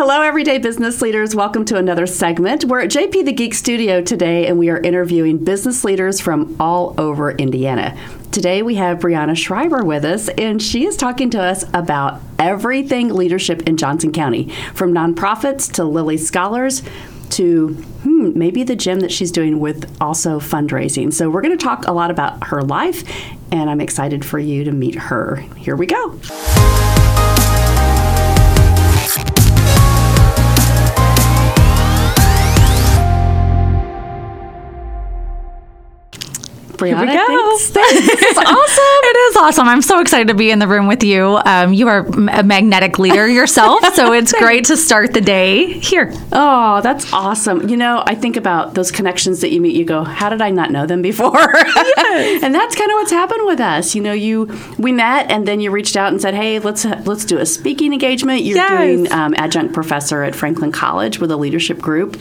Hello, 0.00 0.22
everyday 0.22 0.58
business 0.58 1.02
leaders. 1.02 1.34
Welcome 1.34 1.64
to 1.64 1.76
another 1.76 2.06
segment. 2.06 2.64
We're 2.64 2.82
at 2.82 2.90
JP 2.90 3.24
the 3.24 3.32
Geek 3.32 3.52
Studio 3.52 4.00
today, 4.00 4.46
and 4.46 4.56
we 4.56 4.70
are 4.70 4.78
interviewing 4.78 5.42
business 5.42 5.82
leaders 5.82 6.20
from 6.20 6.54
all 6.60 6.94
over 6.98 7.32
Indiana. 7.32 7.98
Today, 8.30 8.62
we 8.62 8.76
have 8.76 9.00
Bryana 9.00 9.36
Schreiber 9.36 9.84
with 9.84 10.04
us, 10.04 10.28
and 10.28 10.62
she 10.62 10.86
is 10.86 10.96
talking 10.96 11.30
to 11.30 11.42
us 11.42 11.64
about 11.74 12.20
everything 12.38 13.12
leadership 13.12 13.62
in 13.62 13.76
Johnson 13.76 14.12
County, 14.12 14.52
from 14.72 14.94
nonprofits 14.94 15.68
to 15.72 15.84
Lilly 15.84 16.16
Scholars 16.16 16.84
to 17.30 17.70
hmm, 18.04 18.38
maybe 18.38 18.62
the 18.62 18.76
gym 18.76 19.00
that 19.00 19.10
she's 19.10 19.32
doing 19.32 19.58
with 19.58 19.92
also 20.00 20.38
fundraising. 20.38 21.12
So, 21.12 21.28
we're 21.28 21.42
going 21.42 21.58
to 21.58 21.64
talk 21.64 21.88
a 21.88 21.92
lot 21.92 22.12
about 22.12 22.46
her 22.46 22.62
life, 22.62 23.02
and 23.50 23.68
I'm 23.68 23.80
excited 23.80 24.24
for 24.24 24.38
you 24.38 24.62
to 24.62 24.70
meet 24.70 24.94
her. 24.94 25.44
Here 25.56 25.74
we 25.74 25.86
go. 25.86 26.20
Bryana, 36.78 36.98
Here 37.10 37.18
we 37.28 37.34
go. 37.34 37.56
thanks. 37.58 37.68
Thanks. 37.78 38.22
Is 38.22 38.38
awesome. 38.38 39.00
It 39.02 39.16
is 39.30 39.36
awesome. 39.36 39.68
I'm 39.68 39.82
so 39.82 40.00
excited 40.00 40.28
to 40.28 40.34
be 40.34 40.50
in 40.50 40.58
the 40.60 40.66
room 40.68 40.86
with 40.86 41.02
you. 41.02 41.38
Um, 41.44 41.72
you 41.72 41.88
are 41.88 42.06
a 42.06 42.42
magnetic 42.42 42.98
leader 42.98 43.26
yourself, 43.38 43.84
so 43.94 44.12
it's 44.12 44.32
great 44.32 44.64
to 44.66 44.76
start 44.76 45.12
the 45.12 45.20
day 45.20 45.72
here. 45.80 46.12
Oh, 46.32 46.80
that's 46.80 47.12
awesome. 47.12 47.68
You 47.68 47.76
know, 47.76 48.02
I 48.06 48.14
think 48.14 48.36
about 48.36 48.74
those 48.74 48.90
connections 48.92 49.40
that 49.40 49.50
you 49.50 49.60
meet. 49.60 49.74
You 49.74 49.84
go, 49.84 50.04
how 50.04 50.28
did 50.28 50.40
I 50.40 50.50
not 50.50 50.70
know 50.70 50.86
them 50.86 51.02
before? 51.02 51.36
and 52.06 52.54
that's 52.54 52.74
kind 52.76 52.90
of 52.90 52.94
what's 52.96 53.10
happened 53.10 53.44
with 53.46 53.60
us. 53.60 53.94
You 53.94 54.02
know, 54.02 54.12
you 54.12 54.48
we 54.78 54.92
met, 54.92 55.30
and 55.30 55.46
then 55.48 55.60
you 55.60 55.70
reached 55.70 55.96
out 55.96 56.12
and 56.12 56.20
said, 56.22 56.34
hey, 56.34 56.58
let's 56.60 56.84
let's 56.84 57.24
do 57.24 57.38
a 57.38 57.46
speaking 57.46 57.92
engagement. 57.92 58.42
You're 58.42 58.56
Yes. 58.58 58.70
doing 58.70 59.12
um, 59.12 59.34
adjunct 59.36 59.72
professor 59.74 60.22
at 60.22 60.34
Franklin 60.34 60.72
College 60.72 61.18
with 61.18 61.30
a 61.30 61.36
leadership 61.36 61.80
group, 61.80 62.16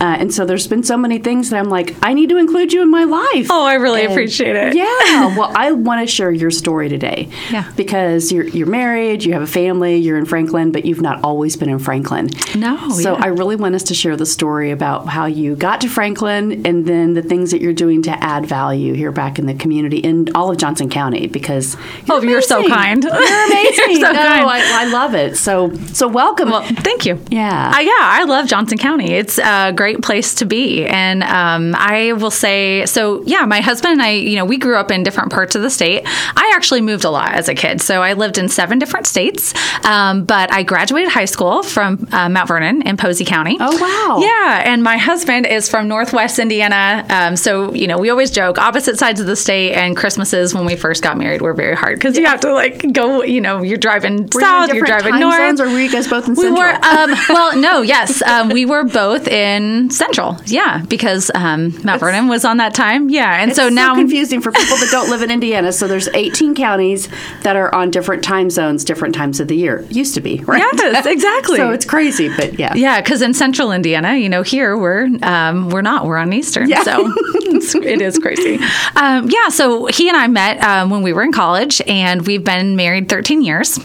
uh, 0.00 0.16
and 0.18 0.32
so 0.32 0.44
there's 0.46 0.66
been 0.66 0.82
so 0.82 0.96
many 0.96 1.18
things 1.18 1.50
that 1.50 1.58
I'm 1.58 1.68
like, 1.68 1.94
I 2.02 2.14
need 2.14 2.28
to 2.30 2.36
include 2.38 2.72
you 2.72 2.82
in 2.82 2.90
my 2.90 3.04
life. 3.04 3.48
Oh, 3.50 3.64
I 3.66 3.74
really 3.74 3.97
And- 4.04 4.12
appreciate 4.12 4.56
it. 4.56 4.74
Yeah. 4.76 5.36
Well, 5.36 5.52
I 5.54 5.72
want 5.72 6.00
to 6.00 6.06
share 6.12 6.30
your 6.30 6.50
story 6.50 6.88
today. 6.88 7.28
Yeah. 7.50 7.70
Because 7.76 8.30
you're 8.32 8.46
you're 8.48 8.66
married, 8.66 9.24
you 9.24 9.32
have 9.32 9.42
a 9.42 9.46
family, 9.46 9.96
you're 9.96 10.18
in 10.18 10.24
Franklin, 10.26 10.72
but 10.72 10.84
you've 10.84 11.00
not 11.00 11.22
always 11.24 11.56
been 11.56 11.68
in 11.68 11.78
Franklin. 11.78 12.30
No, 12.56 12.76
So 12.90 13.16
yeah. 13.16 13.24
I 13.24 13.28
really 13.28 13.56
want 13.56 13.74
us 13.74 13.82
to 13.84 13.94
share 13.94 14.16
the 14.16 14.26
story 14.26 14.70
about 14.70 15.06
how 15.08 15.26
you 15.26 15.54
got 15.56 15.80
to 15.82 15.88
Franklin 15.88 16.66
and 16.66 16.86
then 16.86 17.14
the 17.14 17.22
things 17.22 17.50
that 17.50 17.60
you're 17.60 17.72
doing 17.72 18.02
to 18.02 18.10
add 18.24 18.46
value 18.46 18.92
here 18.94 19.12
back 19.12 19.38
in 19.38 19.46
the 19.46 19.54
community 19.54 19.98
in 19.98 20.28
all 20.34 20.50
of 20.50 20.56
Johnson 20.58 20.88
County 20.90 21.26
because 21.26 21.76
Oh, 22.08 22.22
you're 22.22 22.42
so 22.42 22.66
kind. 22.68 23.02
You're 23.04 23.12
amazing. 23.46 23.90
You're 23.90 24.00
so 24.00 24.12
no, 24.12 24.18
kind. 24.18 24.46
I, 24.48 24.82
I 24.82 24.84
love 24.90 25.14
it. 25.14 25.36
So 25.36 25.72
so 25.92 26.08
welcome. 26.08 26.50
Well, 26.50 26.62
thank 26.62 27.06
you. 27.06 27.20
Yeah. 27.30 27.72
Uh, 27.74 27.80
yeah, 27.80 27.92
I 28.00 28.24
love 28.24 28.46
Johnson 28.46 28.78
County. 28.78 29.12
It's 29.12 29.38
a 29.38 29.72
great 29.74 30.02
place 30.02 30.34
to 30.36 30.44
be. 30.44 30.84
And 30.86 31.22
um, 31.22 31.74
I 31.76 32.12
will 32.14 32.30
say, 32.30 32.84
so 32.86 33.22
yeah, 33.24 33.44
my 33.44 33.60
husband 33.60 33.87
and 33.88 34.02
I, 34.02 34.10
you 34.12 34.36
know, 34.36 34.44
we 34.44 34.56
grew 34.58 34.76
up 34.76 34.90
in 34.90 35.02
different 35.02 35.32
parts 35.32 35.54
of 35.54 35.62
the 35.62 35.70
state. 35.70 36.02
I 36.06 36.52
actually 36.54 36.80
moved 36.80 37.04
a 37.04 37.10
lot 37.10 37.32
as 37.32 37.48
a 37.48 37.54
kid. 37.54 37.80
So 37.80 38.02
I 38.02 38.12
lived 38.14 38.38
in 38.38 38.48
seven 38.48 38.78
different 38.78 39.06
states. 39.06 39.54
Um, 39.84 40.24
but 40.24 40.52
I 40.52 40.62
graduated 40.62 41.10
high 41.10 41.24
school 41.24 41.62
from 41.62 42.06
uh, 42.12 42.28
Mount 42.28 42.48
Vernon 42.48 42.82
in 42.82 42.96
Posey 42.96 43.24
County. 43.24 43.56
Oh, 43.60 43.76
wow. 43.78 44.18
Yeah. 44.20 44.62
And 44.72 44.82
my 44.82 44.96
husband 44.96 45.46
is 45.46 45.68
from 45.68 45.88
Northwest 45.88 46.38
Indiana. 46.38 47.04
Um, 47.08 47.36
so, 47.36 47.72
you 47.74 47.86
know, 47.86 47.98
we 47.98 48.10
always 48.10 48.30
joke 48.30 48.58
opposite 48.58 48.98
sides 48.98 49.20
of 49.20 49.26
the 49.26 49.36
state. 49.36 49.74
And 49.74 49.96
Christmases 49.96 50.54
when 50.54 50.66
we 50.66 50.76
first 50.76 51.02
got 51.02 51.16
married 51.16 51.42
were 51.42 51.54
very 51.54 51.74
hard 51.76 51.96
because 51.98 52.16
you 52.16 52.26
have 52.26 52.40
to 52.40 52.52
like 52.52 52.92
go, 52.92 53.22
you 53.22 53.40
know, 53.40 53.62
you're 53.62 53.78
driving 53.78 54.16
Were 54.32 54.40
you 54.40 54.46
south, 54.46 54.72
you're 54.74 54.84
driving 54.86 55.12
time 55.12 55.20
north. 55.20 55.36
zones, 55.36 55.60
or 55.60 55.68
were 55.68 55.78
you 55.80 55.90
guys 55.90 56.08
both 56.08 56.26
in 56.28 56.34
We 56.34 56.42
Central? 56.44 56.58
were, 56.58 56.74
um, 56.84 57.10
well, 57.28 57.56
no, 57.56 57.82
yes. 57.82 58.22
Um, 58.22 58.48
we 58.50 58.64
were 58.64 58.84
both 58.84 59.28
in 59.28 59.90
Central. 59.90 60.36
Yeah, 60.46 60.84
because 60.88 61.30
um, 61.34 61.72
Mount 61.84 62.00
Vernon 62.00 62.28
was 62.28 62.44
on 62.44 62.58
that 62.58 62.74
time. 62.74 63.08
Yeah. 63.10 63.40
And 63.40 63.50
It's 63.50 63.58
so 63.58 63.68
now. 63.78 63.94
confusing 63.94 64.40
for 64.40 64.52
people 64.52 64.76
that 64.76 64.88
don't 64.90 65.10
live 65.10 65.22
in 65.22 65.30
Indiana. 65.30 65.72
So 65.72 65.86
there's 65.88 66.08
18 66.08 66.54
counties 66.54 67.08
that 67.42 67.56
are 67.56 67.74
on 67.74 67.90
different 67.90 68.22
time 68.22 68.50
zones, 68.50 68.84
different 68.84 69.14
times 69.14 69.40
of 69.40 69.48
the 69.48 69.56
year. 69.56 69.84
Used 69.90 70.14
to 70.14 70.20
be, 70.20 70.42
right? 70.44 70.62
Yes, 70.74 71.06
exactly. 71.06 71.56
so 71.58 71.70
it's 71.70 71.84
crazy, 71.84 72.28
but 72.36 72.58
yeah. 72.58 72.74
yeah, 72.74 73.00
because 73.00 73.22
in 73.22 73.34
Central 73.34 73.72
Indiana, 73.72 74.14
you 74.16 74.28
know, 74.28 74.42
here 74.42 74.76
we're 74.76 75.08
um, 75.22 75.70
we're 75.70 75.82
not. 75.82 76.06
We're 76.06 76.16
on 76.18 76.32
Eastern, 76.32 76.68
Yeah. 76.68 76.82
so 76.82 77.12
it's, 77.16 77.74
it 77.74 78.00
is 78.02 78.18
crazy. 78.18 78.58
Um, 78.96 79.28
yeah, 79.30 79.48
so 79.48 79.86
he 79.86 80.08
and 80.08 80.16
I 80.16 80.26
met 80.26 80.62
um, 80.62 80.90
when 80.90 81.02
we 81.02 81.12
were 81.12 81.22
in 81.22 81.32
college, 81.32 81.80
and 81.86 82.26
we've 82.26 82.44
been 82.44 82.76
married 82.76 83.08
13 83.08 83.42
years. 83.42 83.78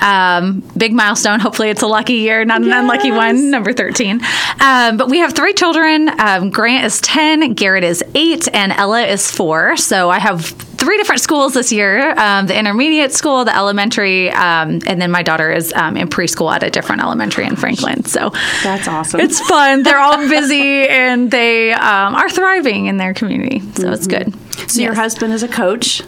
Um, 0.00 0.62
big 0.76 0.92
milestone. 0.92 1.40
Hopefully, 1.40 1.70
it's 1.70 1.82
a 1.82 1.86
lucky 1.86 2.14
year, 2.14 2.44
not 2.44 2.62
an 2.62 2.72
unlucky 2.72 3.10
one. 3.10 3.50
Number 3.50 3.72
13. 3.72 4.20
Um, 4.60 4.96
but 4.96 5.08
we 5.08 5.18
have 5.18 5.34
three 5.34 5.52
children. 5.54 6.08
Um, 6.20 6.50
Grant 6.50 6.84
is 6.84 7.00
10, 7.00 7.54
Garrett 7.54 7.84
is 7.84 8.02
eight, 8.14 8.48
and 8.52 8.72
Ella 8.72 9.02
is 9.02 9.30
four. 9.38 9.76
So 9.76 10.10
I 10.10 10.18
have 10.18 10.44
three 10.44 10.96
different 10.96 11.20
schools 11.20 11.54
this 11.54 11.72
year 11.72 12.16
um, 12.16 12.46
the 12.46 12.56
intermediate 12.56 13.12
school 13.12 13.44
the 13.44 13.54
elementary 13.54 14.30
um, 14.30 14.80
and 14.86 15.02
then 15.02 15.10
my 15.10 15.24
daughter 15.24 15.50
is 15.50 15.72
um, 15.72 15.96
in 15.96 16.08
preschool 16.08 16.54
at 16.54 16.62
a 16.62 16.70
different 16.70 17.02
elementary 17.02 17.44
in 17.44 17.56
franklin 17.56 18.04
so 18.04 18.30
That's 18.62 18.86
awesome. 18.86 19.18
it's 19.18 19.40
fun 19.40 19.82
they're 19.82 19.98
all 19.98 20.16
busy 20.28 20.88
and 20.88 21.32
they 21.32 21.72
um, 21.72 22.14
are 22.14 22.30
thriving 22.30 22.86
in 22.86 22.96
their 22.96 23.12
community 23.12 23.58
so 23.74 23.90
it's 23.90 24.06
good 24.06 24.32
so 24.68 24.82
your 24.82 24.94
husband 24.94 25.32
is 25.32 25.42
a 25.42 25.48
coach. 25.48 26.02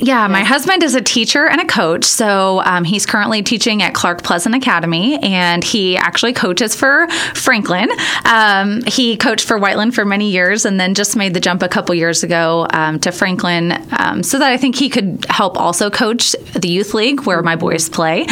Yeah, 0.00 0.28
my 0.28 0.44
husband 0.44 0.82
is 0.82 0.94
a 0.94 1.00
teacher 1.00 1.46
and 1.46 1.60
a 1.60 1.64
coach. 1.64 2.04
So 2.04 2.60
um, 2.64 2.84
he's 2.84 3.06
currently 3.06 3.42
teaching 3.42 3.82
at 3.82 3.94
Clark 3.94 4.22
Pleasant 4.22 4.54
Academy, 4.54 5.18
and 5.22 5.64
he 5.64 5.96
actually 5.96 6.34
coaches 6.34 6.74
for 6.74 7.08
Franklin. 7.34 7.88
Um, 8.24 8.82
he 8.86 9.16
coached 9.16 9.46
for 9.46 9.56
Whiteland 9.58 9.94
for 9.94 10.04
many 10.04 10.30
years, 10.30 10.66
and 10.66 10.78
then 10.78 10.94
just 10.94 11.16
made 11.16 11.32
the 11.32 11.40
jump 11.40 11.62
a 11.62 11.68
couple 11.68 11.94
years 11.94 12.22
ago 12.22 12.66
um, 12.70 13.00
to 13.00 13.10
Franklin, 13.10 13.72
um, 13.98 14.22
so 14.22 14.38
that 14.38 14.52
I 14.52 14.58
think 14.58 14.76
he 14.76 14.90
could 14.90 15.24
help 15.30 15.58
also 15.58 15.88
coach 15.88 16.32
the 16.52 16.68
youth 16.68 16.92
league 16.92 17.22
where 17.22 17.42
my 17.42 17.56
boys 17.56 17.88
play. 17.88 18.26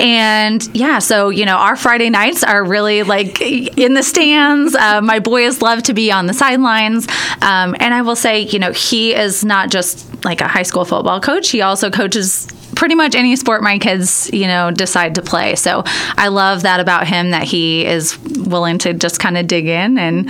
And 0.00 0.68
yeah, 0.74 0.98
so 0.98 1.28
you 1.28 1.46
know, 1.46 1.56
our 1.56 1.76
Friday 1.76 2.10
nights 2.10 2.42
are 2.42 2.64
really 2.64 3.04
like 3.04 3.40
in 3.40 3.94
the 3.94 4.02
stands. 4.02 4.74
Uh, 4.74 5.00
my 5.00 5.20
boys 5.20 5.62
love 5.62 5.84
to 5.84 5.94
be 5.94 6.10
on 6.10 6.26
the 6.26 6.34
sidelines, 6.34 7.06
um, 7.40 7.76
and 7.78 7.94
I 7.94 8.02
will 8.02 8.16
say, 8.16 8.40
you 8.40 8.58
know, 8.58 8.72
he 8.72 9.14
is 9.14 9.44
not 9.44 9.70
just 9.70 10.24
like 10.24 10.40
a 10.40 10.48
high 10.48 10.62
school 10.62 10.84
football 10.84 11.03
coach. 11.20 11.50
He 11.50 11.60
also 11.62 11.90
coaches 11.90 12.46
pretty 12.74 12.94
much 12.94 13.14
any 13.14 13.36
sport 13.36 13.62
my 13.62 13.78
kids, 13.78 14.28
you 14.32 14.46
know, 14.46 14.70
decide 14.70 15.14
to 15.14 15.22
play. 15.22 15.54
So 15.54 15.82
I 16.16 16.28
love 16.28 16.62
that 16.62 16.80
about 16.80 17.06
him 17.06 17.30
that 17.30 17.44
he 17.44 17.84
is 17.86 18.18
willing 18.18 18.78
to 18.78 18.94
just 18.94 19.20
kind 19.20 19.38
of 19.38 19.46
dig 19.46 19.66
in 19.66 19.98
and 19.98 20.28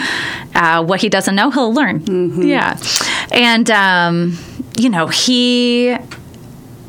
uh, 0.54 0.84
what 0.84 1.00
he 1.00 1.08
doesn't 1.08 1.34
know, 1.34 1.50
he'll 1.50 1.72
learn. 1.72 2.02
Yeah. 2.46 2.78
And, 3.30 3.70
um, 3.70 4.38
you 4.76 4.90
know, 4.90 5.06
he 5.06 5.96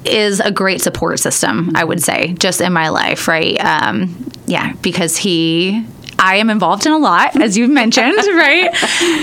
is 0.03 0.39
a 0.39 0.51
great 0.51 0.81
support 0.81 1.19
system, 1.19 1.71
I 1.75 1.83
would 1.83 2.01
say, 2.01 2.33
just 2.33 2.61
in 2.61 2.73
my 2.73 2.89
life, 2.89 3.27
right? 3.27 3.59
Um, 3.59 4.29
yeah, 4.45 4.73
because 4.81 5.17
he. 5.17 5.85
I 6.25 6.37
am 6.37 6.49
involved 6.49 6.87
in 6.87 6.91
a 6.91 6.97
lot, 6.97 7.39
as 7.39 7.55
you've 7.55 7.69
mentioned, 7.69 8.15
right? 8.17 8.73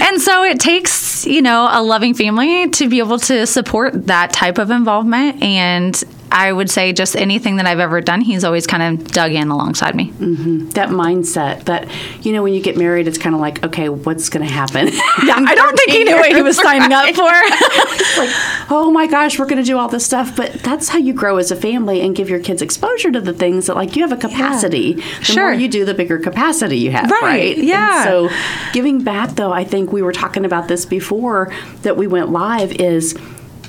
And 0.08 0.20
so 0.20 0.44
it 0.44 0.60
takes, 0.60 1.26
you 1.26 1.42
know, 1.42 1.68
a 1.68 1.82
loving 1.82 2.14
family 2.14 2.70
to 2.70 2.88
be 2.88 3.00
able 3.00 3.18
to 3.18 3.44
support 3.44 4.06
that 4.06 4.32
type 4.32 4.58
of 4.58 4.70
involvement. 4.70 5.42
And 5.42 6.00
I 6.32 6.50
would 6.50 6.70
say 6.70 6.92
just 6.94 7.14
anything 7.14 7.56
that 7.56 7.66
I've 7.66 7.78
ever 7.78 8.00
done, 8.00 8.22
he's 8.22 8.42
always 8.42 8.66
kind 8.66 9.00
of 9.00 9.06
dug 9.12 9.32
in 9.32 9.48
alongside 9.50 9.94
me. 9.94 10.10
Mm-hmm. 10.12 10.70
That 10.70 10.88
mindset 10.88 11.64
that, 11.64 11.88
you 12.24 12.32
know, 12.32 12.42
when 12.42 12.54
you 12.54 12.62
get 12.62 12.76
married, 12.76 13.06
it's 13.06 13.18
kind 13.18 13.34
of 13.34 13.40
like, 13.40 13.62
okay, 13.62 13.90
what's 13.90 14.28
going 14.30 14.46
to 14.46 14.52
happen? 14.52 14.88
Yeah, 15.24 15.34
I 15.46 15.54
don't 15.54 15.76
think 15.76 15.90
he 15.90 16.04
knew 16.04 16.16
what 16.16 16.34
he 16.34 16.42
was 16.42 16.56
signing 16.56 16.90
up 16.92 17.14
for. 17.14 17.22
like, 18.18 18.30
oh 18.70 18.90
my 18.92 19.06
gosh, 19.06 19.38
we're 19.38 19.46
going 19.46 19.60
to 19.62 19.66
do 19.66 19.78
all 19.78 19.88
this 19.88 20.04
stuff. 20.06 20.34
But 20.34 20.54
that's 20.54 20.88
how 20.88 20.98
you 20.98 21.12
grow 21.12 21.36
as 21.36 21.50
a 21.50 21.56
family 21.56 22.00
and 22.00 22.16
give 22.16 22.28
your 22.30 22.40
kids 22.40 22.62
exposure 22.62 23.10
to 23.12 23.20
the 23.20 23.32
things 23.34 23.66
that, 23.66 23.76
like, 23.76 23.94
you 23.94 24.02
have 24.02 24.10
a 24.12 24.16
capacity. 24.16 24.94
The 24.94 25.02
Sure. 25.24 25.44
more 25.50 25.52
you 25.52 25.68
do, 25.68 25.84
the 25.84 25.94
bigger 25.94 26.18
capacity 26.18 26.78
you 26.78 26.90
have, 26.92 27.10
Right, 27.10 27.22
right? 27.22 27.56
And 27.58 27.66
yeah. 27.66 28.04
so, 28.04 28.30
giving 28.72 29.02
back, 29.04 29.30
though, 29.36 29.52
I 29.52 29.64
think 29.64 29.92
we 29.92 30.00
were 30.02 30.12
talking 30.12 30.44
about 30.44 30.66
this 30.68 30.86
before 30.86 31.52
that 31.82 31.96
we 31.96 32.06
went 32.06 32.30
live 32.30 32.72
is 32.72 33.14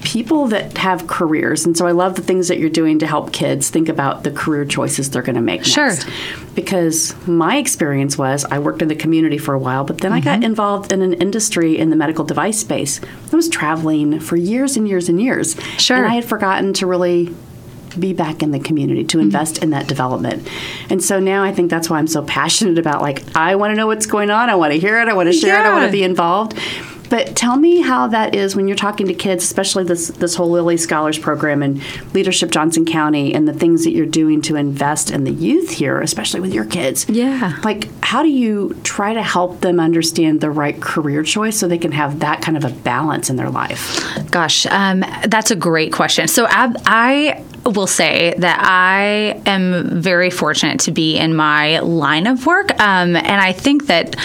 people 0.03 0.47
that 0.47 0.77
have 0.77 1.07
careers 1.07 1.65
and 1.65 1.77
so 1.77 1.87
i 1.87 1.91
love 1.91 2.15
the 2.15 2.21
things 2.21 2.47
that 2.49 2.59
you're 2.59 2.69
doing 2.69 2.99
to 2.99 3.07
help 3.07 3.31
kids 3.31 3.69
think 3.69 3.87
about 3.87 4.23
the 4.23 4.31
career 4.31 4.65
choices 4.65 5.09
they're 5.09 5.21
going 5.21 5.35
to 5.35 5.41
make 5.41 5.63
Sure. 5.63 5.87
next 5.89 6.07
because 6.55 7.15
my 7.27 7.57
experience 7.57 8.17
was 8.17 8.45
I 8.45 8.59
worked 8.59 8.81
in 8.81 8.87
the 8.87 8.95
community 8.95 9.37
for 9.39 9.53
a 9.53 9.59
while, 9.59 9.83
but 9.83 9.99
then 9.99 10.11
I 10.13 10.19
Mm-hmm. 10.19 10.41
got 10.41 10.43
involved 10.43 10.91
in 10.91 11.01
an 11.01 11.13
industry 11.13 11.77
in 11.77 11.89
the 11.89 11.95
medical 11.95 12.23
device 12.23 12.59
space. 12.59 13.01
I 13.31 13.35
was 13.35 13.49
traveling 13.49 14.19
for 14.19 14.35
years 14.35 14.77
and 14.77 14.87
years 14.87 15.09
and 15.09 15.19
years. 15.21 15.55
Sure. 15.79 15.97
And 15.97 16.05
I 16.05 16.13
had 16.15 16.25
forgotten 16.25 16.73
to 16.73 16.85
really 16.85 17.33
be 17.97 18.13
back 18.13 18.43
in 18.43 18.51
the 18.51 18.59
community 18.59 19.03
to 19.05 19.19
invest 19.19 19.59
in 19.63 19.71
that 19.71 19.87
development. 19.87 20.47
And 20.89 21.03
so 21.03 21.19
now 21.19 21.43
I 21.43 21.51
think 21.53 21.69
that's 21.71 21.89
why 21.89 21.97
I'm 21.97 22.07
so 22.07 22.23
passionate 22.23 22.77
about 22.77 23.01
like 23.01 23.23
I 23.35 23.55
want 23.55 23.71
to 23.71 23.75
know 23.75 23.87
what's 23.87 24.05
going 24.05 24.29
on, 24.29 24.49
I 24.49 24.55
want 24.55 24.73
to 24.73 24.79
hear 24.79 24.99
it, 25.01 25.07
I 25.07 25.13
want 25.13 25.27
to 25.27 25.33
share 25.33 25.59
it, 25.59 25.65
I 25.65 25.71
want 25.73 25.85
to 25.85 25.91
be 25.91 26.03
involved. 26.03 26.57
But 27.13 27.35
tell 27.35 27.57
me 27.57 27.81
how 27.81 28.07
that 28.07 28.33
is 28.33 28.55
when 28.55 28.67
you're 28.67 28.75
talking 28.75 29.05
to 29.05 29.13
kids, 29.13 29.43
especially 29.43 29.83
this 29.83 30.07
this 30.07 30.33
whole 30.33 30.49
Lilly 30.49 30.77
Scholars 30.77 31.19
Program 31.19 31.61
and 31.61 31.79
Leadership 32.15 32.49
Johnson 32.49 32.85
County, 32.85 33.35
and 33.35 33.47
the 33.47 33.53
things 33.53 33.83
that 33.83 33.91
you're 33.91 34.07
doing 34.07 34.41
to 34.41 34.55
invest 34.55 35.11
in 35.11 35.23
the 35.23 35.31
youth 35.31 35.69
here, 35.69 36.01
especially 36.01 36.39
with 36.39 36.55
your 36.55 36.65
kids. 36.65 37.07
Yeah. 37.07 37.59
Like, 37.63 37.87
how 38.03 38.23
do 38.23 38.29
you 38.29 38.75
try 38.81 39.13
to 39.13 39.21
help 39.21 39.61
them 39.61 39.79
understand 39.79 40.41
the 40.41 40.49
right 40.49 40.81
career 40.81 41.21
choice 41.21 41.55
so 41.55 41.67
they 41.67 41.77
can 41.77 41.91
have 41.91 42.21
that 42.21 42.41
kind 42.41 42.57
of 42.57 42.65
a 42.65 42.71
balance 42.71 43.29
in 43.29 43.35
their 43.35 43.51
life? 43.51 44.03
Gosh, 44.31 44.65
um, 44.65 45.01
that's 45.27 45.51
a 45.51 45.55
great 45.55 45.93
question. 45.93 46.27
So 46.27 46.47
I, 46.49 46.73
I 46.87 47.43
will 47.69 47.85
say 47.85 48.33
that 48.39 48.59
I 48.59 49.39
am 49.45 50.01
very 50.01 50.31
fortunate 50.31 50.79
to 50.79 50.91
be 50.91 51.15
in 51.17 51.35
my 51.35 51.77
line 51.77 52.25
of 52.25 52.47
work, 52.47 52.71
um, 52.79 53.15
and 53.15 53.39
I 53.39 53.53
think 53.53 53.85
that 53.85 54.15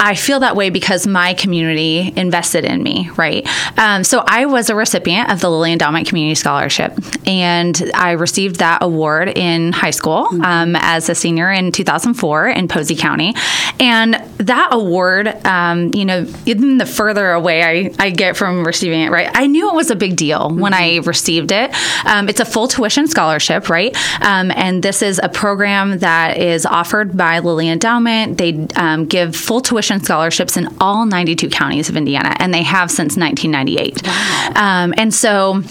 I 0.00 0.14
feel 0.14 0.40
that 0.40 0.56
way 0.56 0.70
because 0.70 1.06
my 1.06 1.34
community 1.34 2.12
invested 2.16 2.64
in 2.64 2.82
me, 2.82 3.10
right? 3.16 3.46
Um, 3.78 4.04
so 4.04 4.22
I 4.26 4.46
was 4.46 4.70
a 4.70 4.74
recipient 4.74 5.30
of 5.30 5.40
the 5.40 5.50
Lilly 5.50 5.72
Endowment 5.72 6.08
Community 6.08 6.34
Scholarship, 6.34 6.92
and 7.26 7.90
I 7.94 8.12
received 8.12 8.56
that 8.56 8.82
award 8.82 9.28
in 9.28 9.72
high 9.72 9.90
school 9.90 10.28
um, 10.44 10.76
as 10.76 11.08
a 11.08 11.14
senior 11.14 11.50
in 11.50 11.72
2004 11.72 12.48
in 12.48 12.68
Posey 12.68 12.96
County. 12.96 13.34
And 13.80 14.14
that 14.38 14.68
award, 14.72 15.28
um, 15.46 15.92
you 15.94 16.04
know, 16.04 16.26
even 16.46 16.78
the 16.78 16.86
further 16.86 17.30
away 17.32 17.62
I, 17.62 17.90
I 17.98 18.10
get 18.10 18.36
from 18.36 18.64
receiving 18.64 19.00
it, 19.00 19.10
right? 19.10 19.30
I 19.32 19.46
knew 19.46 19.70
it 19.70 19.74
was 19.74 19.90
a 19.90 19.96
big 19.96 20.16
deal 20.16 20.50
mm-hmm. 20.50 20.60
when 20.60 20.74
I 20.74 20.96
received 20.98 21.52
it. 21.52 21.74
Um, 22.04 22.28
it's 22.28 22.40
a 22.40 22.44
full 22.44 22.68
tuition 22.68 23.06
scholarship, 23.06 23.68
right? 23.68 23.96
Um, 24.22 24.50
and 24.50 24.82
this 24.82 25.02
is 25.02 25.20
a 25.22 25.28
program 25.28 25.98
that 25.98 26.38
is 26.38 26.66
offered 26.66 27.16
by 27.16 27.38
Lilly 27.38 27.68
Endowment. 27.68 28.38
They 28.38 28.66
um, 28.76 29.06
give 29.06 29.34
full 29.34 29.60
tuition 29.60 29.83
tuition 29.84 30.04
scholarships 30.04 30.56
in 30.56 30.68
all 30.80 31.06
92 31.06 31.48
counties 31.50 31.88
of 31.88 31.96
Indiana, 31.96 32.34
and 32.38 32.52
they 32.52 32.62
have 32.62 32.90
since 32.90 33.16
1998. 33.16 34.06
Wow. 34.06 34.52
Um, 34.56 34.94
and 34.96 35.12
so 35.12 35.62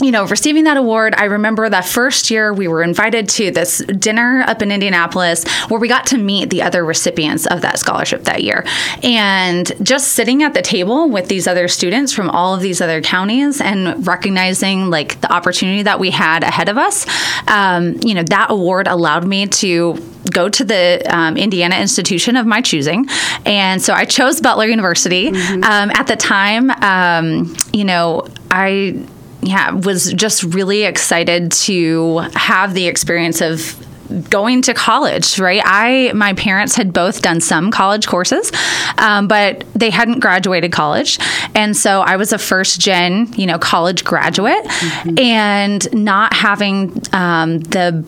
you 0.00 0.10
know, 0.10 0.26
receiving 0.26 0.64
that 0.64 0.76
award, 0.76 1.14
I 1.16 1.24
remember 1.24 1.68
that 1.68 1.86
first 1.86 2.30
year 2.30 2.52
we 2.52 2.68
were 2.68 2.82
invited 2.82 3.28
to 3.30 3.50
this 3.50 3.78
dinner 3.78 4.44
up 4.46 4.62
in 4.62 4.70
Indianapolis 4.70 5.46
where 5.68 5.80
we 5.80 5.88
got 5.88 6.06
to 6.06 6.18
meet 6.18 6.50
the 6.50 6.62
other 6.62 6.84
recipients 6.84 7.46
of 7.46 7.62
that 7.62 7.78
scholarship 7.78 8.24
that 8.24 8.42
year. 8.42 8.64
And 9.02 9.72
just 9.84 10.12
sitting 10.12 10.42
at 10.42 10.54
the 10.54 10.62
table 10.62 11.08
with 11.08 11.28
these 11.28 11.46
other 11.46 11.68
students 11.68 12.12
from 12.12 12.28
all 12.28 12.54
of 12.54 12.60
these 12.60 12.80
other 12.80 13.00
counties 13.00 13.60
and 13.60 14.06
recognizing 14.06 14.90
like 14.90 15.20
the 15.20 15.32
opportunity 15.32 15.82
that 15.82 15.98
we 15.98 16.10
had 16.10 16.42
ahead 16.42 16.68
of 16.68 16.76
us, 16.76 17.06
um, 17.48 17.96
you 18.02 18.14
know, 18.14 18.22
that 18.24 18.50
award 18.50 18.88
allowed 18.88 19.26
me 19.26 19.46
to 19.46 19.94
go 20.30 20.48
to 20.48 20.64
the 20.64 21.02
um, 21.08 21.36
Indiana 21.36 21.76
institution 21.76 22.36
of 22.36 22.46
my 22.46 22.60
choosing. 22.60 23.06
And 23.44 23.80
so 23.80 23.94
I 23.94 24.04
chose 24.04 24.40
Butler 24.40 24.66
University. 24.66 25.30
Mm-hmm. 25.30 25.64
Um, 25.64 25.90
at 25.92 26.06
the 26.08 26.16
time, 26.16 26.70
um, 26.82 27.56
you 27.72 27.84
know, 27.84 28.26
I 28.50 29.06
yeah 29.46 29.70
was 29.70 30.12
just 30.12 30.42
really 30.42 30.82
excited 30.84 31.52
to 31.52 32.18
have 32.34 32.74
the 32.74 32.86
experience 32.86 33.40
of 33.40 33.82
going 34.30 34.62
to 34.62 34.72
college 34.72 35.38
right 35.40 35.62
i 35.64 36.12
my 36.14 36.32
parents 36.34 36.76
had 36.76 36.92
both 36.92 37.22
done 37.22 37.40
some 37.40 37.72
college 37.72 38.06
courses 38.06 38.52
um, 38.98 39.26
but 39.26 39.64
they 39.74 39.90
hadn't 39.90 40.20
graduated 40.20 40.70
college 40.70 41.18
and 41.54 41.76
so 41.76 42.02
i 42.02 42.16
was 42.16 42.32
a 42.32 42.38
first 42.38 42.80
gen 42.80 43.32
you 43.36 43.46
know 43.46 43.58
college 43.58 44.04
graduate 44.04 44.64
mm-hmm. 44.64 45.18
and 45.18 45.92
not 45.92 46.32
having 46.32 47.02
um, 47.12 47.58
the 47.58 48.04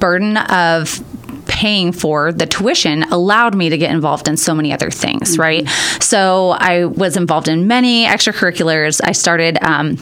burden 0.00 0.36
of 0.36 1.04
paying 1.46 1.92
for 1.92 2.32
the 2.32 2.46
tuition 2.46 3.02
allowed 3.04 3.54
me 3.54 3.68
to 3.68 3.78
get 3.78 3.90
involved 3.90 4.28
in 4.28 4.36
so 4.36 4.54
many 4.54 4.72
other 4.72 4.90
things, 4.90 5.32
mm-hmm. 5.32 5.42
right? 5.42 5.68
So 6.02 6.50
I 6.58 6.86
was 6.86 7.16
involved 7.16 7.48
in 7.48 7.66
many 7.66 8.06
extracurriculars. 8.06 9.00
I 9.04 9.12
started. 9.12 9.58
Um, 9.62 9.96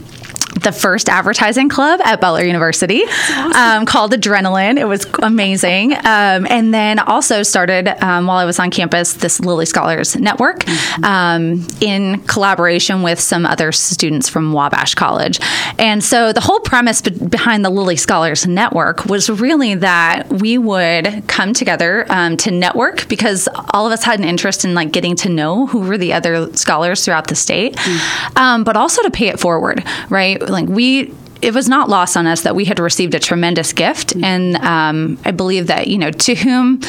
the 0.61 0.71
first 0.71 1.09
advertising 1.09 1.69
club 1.69 1.99
at 2.03 2.21
Butler 2.21 2.43
University 2.43 3.03
awesome. 3.03 3.53
um, 3.53 3.85
called 3.85 4.11
Adrenaline. 4.13 4.77
It 4.77 4.85
was 4.85 5.05
amazing. 5.21 5.93
Um, 5.93 6.47
and 6.49 6.73
then 6.73 6.99
also 6.99 7.43
started 7.43 7.87
um, 8.03 8.27
while 8.27 8.37
I 8.37 8.45
was 8.45 8.59
on 8.59 8.69
campus 8.71 9.13
this 9.13 9.39
Lilly 9.39 9.65
Scholars 9.65 10.15
Network 10.15 10.65
mm-hmm. 10.65 11.03
Um, 11.03 11.67
in 11.79 12.21
collaboration 12.21 13.01
with 13.01 13.19
some 13.19 13.45
other 13.45 13.71
students 13.71 14.29
from 14.29 14.53
Wabash 14.53 14.95
College. 14.95 15.39
And 15.79 16.03
so 16.03 16.31
the 16.31 16.41
whole 16.41 16.59
premise 16.59 17.01
be- 17.01 17.11
behind 17.11 17.65
the 17.65 17.69
Lilly 17.69 17.95
Scholars 17.95 18.45
Network 18.45 19.05
was 19.05 19.29
really 19.29 19.75
that 19.75 20.29
we 20.29 20.57
would 20.57 21.23
come 21.27 21.53
together 21.53 22.05
um, 22.09 22.37
to 22.37 22.51
network 22.51 23.07
because 23.07 23.49
all 23.73 23.87
of 23.87 23.91
us 23.91 24.03
had 24.03 24.19
an 24.19 24.25
interest 24.25 24.63
in 24.63 24.75
like 24.75 24.91
getting 24.91 25.15
to 25.17 25.29
know 25.29 25.65
who 25.67 25.79
were 25.79 25.97
the 25.97 26.13
other 26.13 26.53
scholars 26.55 27.03
throughout 27.03 27.27
the 27.27 27.35
state, 27.35 27.75
mm-hmm. 27.75 28.63
but 28.63 28.75
also 28.75 29.01
to 29.03 29.11
pay 29.11 29.27
it 29.27 29.39
forward, 29.39 29.83
right? 30.09 30.41
Like 30.51 30.67
we 30.67 31.13
it 31.41 31.53
was 31.53 31.67
not 31.67 31.89
lost 31.89 32.15
on 32.15 32.27
us 32.27 32.41
that 32.41 32.55
we 32.55 32.65
had 32.65 32.79
received 32.79 33.15
a 33.15 33.19
tremendous 33.19 33.73
gift, 33.73 34.15
and 34.15 34.55
um, 34.57 35.19
I 35.25 35.31
believe 35.31 35.67
that 35.67 35.87
you 35.87 35.97
know 35.97 36.11
to 36.11 36.35
whom 36.35 36.81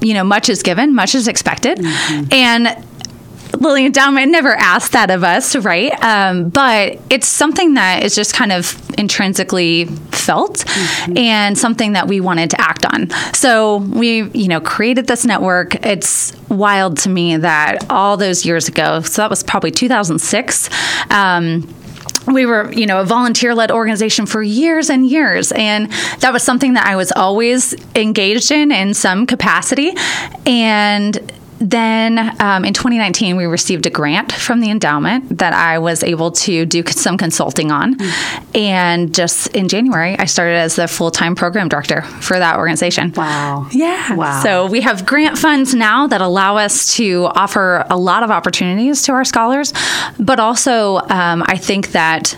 you 0.00 0.14
know 0.14 0.24
much 0.24 0.48
is 0.48 0.62
given, 0.62 0.94
much 0.94 1.14
is 1.14 1.28
expected, 1.28 1.78
mm-hmm. 1.78 2.32
and. 2.32 2.84
Lilly 3.54 3.86
Endowment 3.86 4.32
never 4.32 4.52
asked 4.56 4.92
that 4.94 5.12
of 5.12 5.22
us, 5.22 5.54
right? 5.54 5.92
Um, 6.02 6.48
but 6.48 6.98
it's 7.08 7.28
something 7.28 7.74
that 7.74 8.02
is 8.02 8.16
just 8.16 8.34
kind 8.34 8.50
of 8.50 8.76
intrinsically 8.98 9.84
felt 10.10 10.56
mm-hmm. 10.56 11.16
and 11.16 11.56
something 11.56 11.92
that 11.92 12.08
we 12.08 12.20
wanted 12.20 12.50
to 12.50 12.60
act 12.60 12.84
on. 12.84 13.10
So 13.32 13.76
we, 13.76 14.24
you 14.30 14.48
know, 14.48 14.60
created 14.60 15.06
this 15.06 15.24
network. 15.24 15.86
It's 15.86 16.32
wild 16.48 16.98
to 16.98 17.08
me 17.08 17.36
that 17.36 17.88
all 17.90 18.16
those 18.16 18.44
years 18.44 18.66
ago, 18.66 19.02
so 19.02 19.22
that 19.22 19.30
was 19.30 19.44
probably 19.44 19.70
2006. 19.70 20.68
Um, 21.10 21.72
we 22.26 22.46
were, 22.46 22.72
you 22.72 22.86
know, 22.86 23.00
a 23.00 23.04
volunteer 23.04 23.54
led 23.54 23.70
organization 23.70 24.26
for 24.26 24.42
years 24.42 24.90
and 24.90 25.06
years. 25.06 25.52
And 25.52 25.90
that 26.20 26.32
was 26.32 26.42
something 26.42 26.74
that 26.74 26.86
I 26.86 26.96
was 26.96 27.12
always 27.12 27.74
engaged 27.94 28.50
in 28.50 28.72
in 28.72 28.94
some 28.94 29.26
capacity. 29.26 29.92
And 30.46 31.32
then 31.70 32.18
um, 32.42 32.64
in 32.66 32.74
2019, 32.74 33.36
we 33.36 33.46
received 33.46 33.86
a 33.86 33.90
grant 33.90 34.32
from 34.32 34.60
the 34.60 34.70
endowment 34.70 35.38
that 35.38 35.54
I 35.54 35.78
was 35.78 36.02
able 36.02 36.30
to 36.32 36.66
do 36.66 36.82
some 36.88 37.16
consulting 37.16 37.70
on. 37.70 37.94
Mm-hmm. 37.94 38.56
And 38.56 39.14
just 39.14 39.46
in 39.48 39.68
January, 39.68 40.14
I 40.18 40.26
started 40.26 40.56
as 40.56 40.76
the 40.76 40.86
full 40.86 41.10
time 41.10 41.34
program 41.34 41.68
director 41.68 42.02
for 42.02 42.38
that 42.38 42.58
organization. 42.58 43.12
Wow. 43.12 43.66
Yeah. 43.72 44.14
Wow. 44.14 44.42
So 44.42 44.66
we 44.66 44.82
have 44.82 45.06
grant 45.06 45.38
funds 45.38 45.74
now 45.74 46.06
that 46.06 46.20
allow 46.20 46.58
us 46.58 46.94
to 46.96 47.30
offer 47.34 47.86
a 47.88 47.96
lot 47.96 48.22
of 48.22 48.30
opportunities 48.30 49.02
to 49.04 49.12
our 49.12 49.24
scholars. 49.24 49.72
But 50.18 50.38
also, 50.38 50.98
um, 51.08 51.42
I 51.46 51.56
think 51.56 51.92
that 51.92 52.36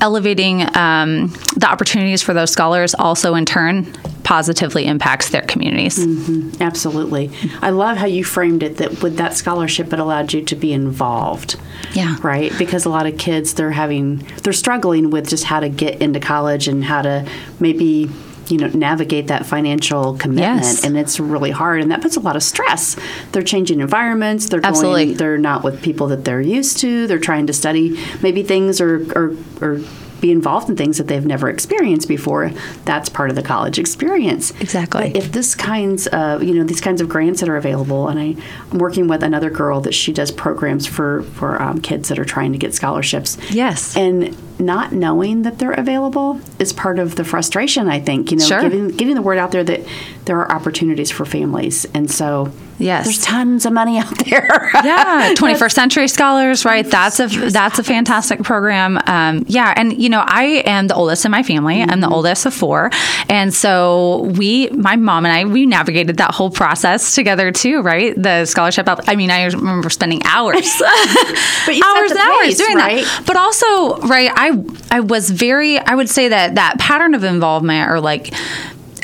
elevating 0.00 0.62
um, 0.76 1.28
the 1.56 1.66
opportunities 1.68 2.22
for 2.22 2.34
those 2.34 2.50
scholars 2.50 2.94
also 2.94 3.34
in 3.34 3.46
turn 3.46 3.92
positively 4.24 4.86
impacts 4.86 5.30
their 5.30 5.42
communities. 5.42 6.04
Mm-hmm. 6.04 6.60
Absolutely. 6.60 7.30
I 7.62 7.70
love 7.70 7.96
how 7.96 8.06
you 8.06 8.24
framed 8.24 8.62
it 8.62 8.78
that 8.78 9.02
with 9.02 9.16
that 9.18 9.34
scholarship 9.34 9.92
it 9.92 10.00
allowed 10.00 10.32
you 10.32 10.42
to 10.42 10.56
be 10.56 10.72
involved. 10.72 11.56
Yeah. 11.92 12.16
Right? 12.22 12.52
Because 12.58 12.84
a 12.84 12.90
lot 12.90 13.06
of 13.06 13.18
kids 13.18 13.54
they're 13.54 13.70
having 13.70 14.16
they're 14.42 14.52
struggling 14.52 15.10
with 15.10 15.28
just 15.28 15.44
how 15.44 15.60
to 15.60 15.68
get 15.68 16.02
into 16.02 16.18
college 16.18 16.66
and 16.66 16.84
how 16.84 17.02
to 17.02 17.28
maybe 17.60 18.10
you 18.48 18.58
know 18.58 18.68
navigate 18.68 19.28
that 19.28 19.46
financial 19.46 20.16
commitment. 20.16 20.62
Yes. 20.62 20.84
and 20.84 20.96
it's 20.96 21.18
really 21.18 21.50
hard 21.50 21.80
and 21.80 21.90
that 21.90 22.02
puts 22.02 22.16
a 22.16 22.20
lot 22.20 22.36
of 22.36 22.42
stress. 22.42 22.96
They're 23.32 23.42
changing 23.42 23.80
environments. 23.80 24.48
They're 24.48 24.64
Absolutely. 24.64 25.06
going 25.06 25.16
they're 25.16 25.38
not 25.38 25.64
with 25.64 25.82
people 25.82 26.08
that 26.08 26.24
they're 26.24 26.40
used 26.40 26.78
to. 26.78 27.06
They're 27.06 27.18
trying 27.18 27.46
to 27.48 27.52
study. 27.52 27.98
Maybe 28.22 28.42
things 28.42 28.80
or 28.80 29.06
or, 29.16 29.36
or 29.60 29.80
be 30.20 30.30
involved 30.30 30.68
in 30.68 30.76
things 30.76 30.98
that 30.98 31.08
they've 31.08 31.24
never 31.24 31.48
experienced 31.48 32.08
before. 32.08 32.50
That's 32.84 33.08
part 33.08 33.30
of 33.30 33.36
the 33.36 33.42
college 33.42 33.78
experience. 33.78 34.50
Exactly. 34.60 35.12
But 35.12 35.16
if 35.16 35.32
this 35.32 35.54
kinds 35.54 36.06
of 36.08 36.42
you 36.42 36.54
know 36.54 36.64
these 36.64 36.80
kinds 36.80 37.00
of 37.00 37.08
grants 37.08 37.40
that 37.40 37.48
are 37.48 37.56
available, 37.56 38.08
and 38.08 38.18
I, 38.18 38.36
am 38.72 38.78
working 38.78 39.08
with 39.08 39.22
another 39.22 39.50
girl 39.50 39.80
that 39.82 39.94
she 39.94 40.12
does 40.12 40.30
programs 40.30 40.86
for 40.86 41.22
for 41.22 41.60
um, 41.60 41.80
kids 41.80 42.08
that 42.08 42.18
are 42.18 42.24
trying 42.24 42.52
to 42.52 42.58
get 42.58 42.74
scholarships. 42.74 43.38
Yes. 43.50 43.96
And 43.96 44.36
not 44.58 44.92
knowing 44.92 45.42
that 45.42 45.58
they're 45.58 45.72
available 45.72 46.40
is 46.58 46.72
part 46.72 46.98
of 46.98 47.16
the 47.16 47.24
frustration. 47.24 47.88
I 47.88 48.00
think 48.00 48.30
you 48.30 48.38
know 48.38 48.46
sure. 48.46 48.62
getting 48.62 48.88
getting 48.88 49.14
the 49.14 49.22
word 49.22 49.38
out 49.38 49.50
there 49.50 49.64
that 49.64 49.86
there 50.24 50.38
are 50.38 50.50
opportunities 50.50 51.10
for 51.10 51.24
families, 51.24 51.84
and 51.94 52.10
so 52.10 52.52
Yes, 52.78 53.04
there's 53.04 53.22
tons 53.22 53.64
of 53.64 53.72
money 53.72 53.98
out 53.98 54.18
there. 54.24 54.70
yeah, 54.84 55.32
21st 55.36 55.72
century 55.72 56.08
scholars, 56.08 56.64
right? 56.64 56.88
That's 56.88 57.20
a 57.20 57.26
that's 57.26 57.78
a 57.78 57.82
fantastic 57.82 58.42
program. 58.42 59.00
Um, 59.06 59.44
yeah, 59.48 59.72
and 59.76 59.92
you 60.06 60.10
know, 60.10 60.22
I 60.24 60.62
am 60.66 60.86
the 60.86 60.94
oldest 60.94 61.24
in 61.24 61.32
my 61.32 61.42
family. 61.42 61.78
Mm-hmm. 61.78 61.90
I'm 61.90 62.00
the 62.00 62.06
mm-hmm. 62.06 62.14
oldest 62.14 62.46
of 62.46 62.54
four, 62.54 62.90
and 63.28 63.52
so 63.52 64.22
we, 64.38 64.68
my 64.68 64.94
mom 64.94 65.24
and 65.24 65.34
I, 65.34 65.46
we 65.46 65.66
navigated 65.66 66.18
that 66.18 66.30
whole 66.30 66.48
process 66.48 67.16
together 67.16 67.50
too, 67.50 67.82
right? 67.82 68.14
The 68.16 68.44
scholarship. 68.44 68.86
I 68.88 69.16
mean, 69.16 69.32
I 69.32 69.46
remember 69.46 69.90
spending 69.90 70.22
hours, 70.24 70.54
hours 70.80 72.10
and 72.12 72.20
hours 72.20 72.56
doing 72.56 72.76
right? 72.76 73.02
that. 73.02 73.24
But 73.26 73.34
also, 73.34 73.96
right? 74.06 74.30
I 74.32 74.52
I 74.92 75.00
was 75.00 75.28
very. 75.28 75.76
I 75.76 75.96
would 75.96 76.08
say 76.08 76.28
that 76.28 76.54
that 76.54 76.78
pattern 76.78 77.14
of 77.14 77.24
involvement 77.24 77.90
or 77.90 78.00
like 78.00 78.32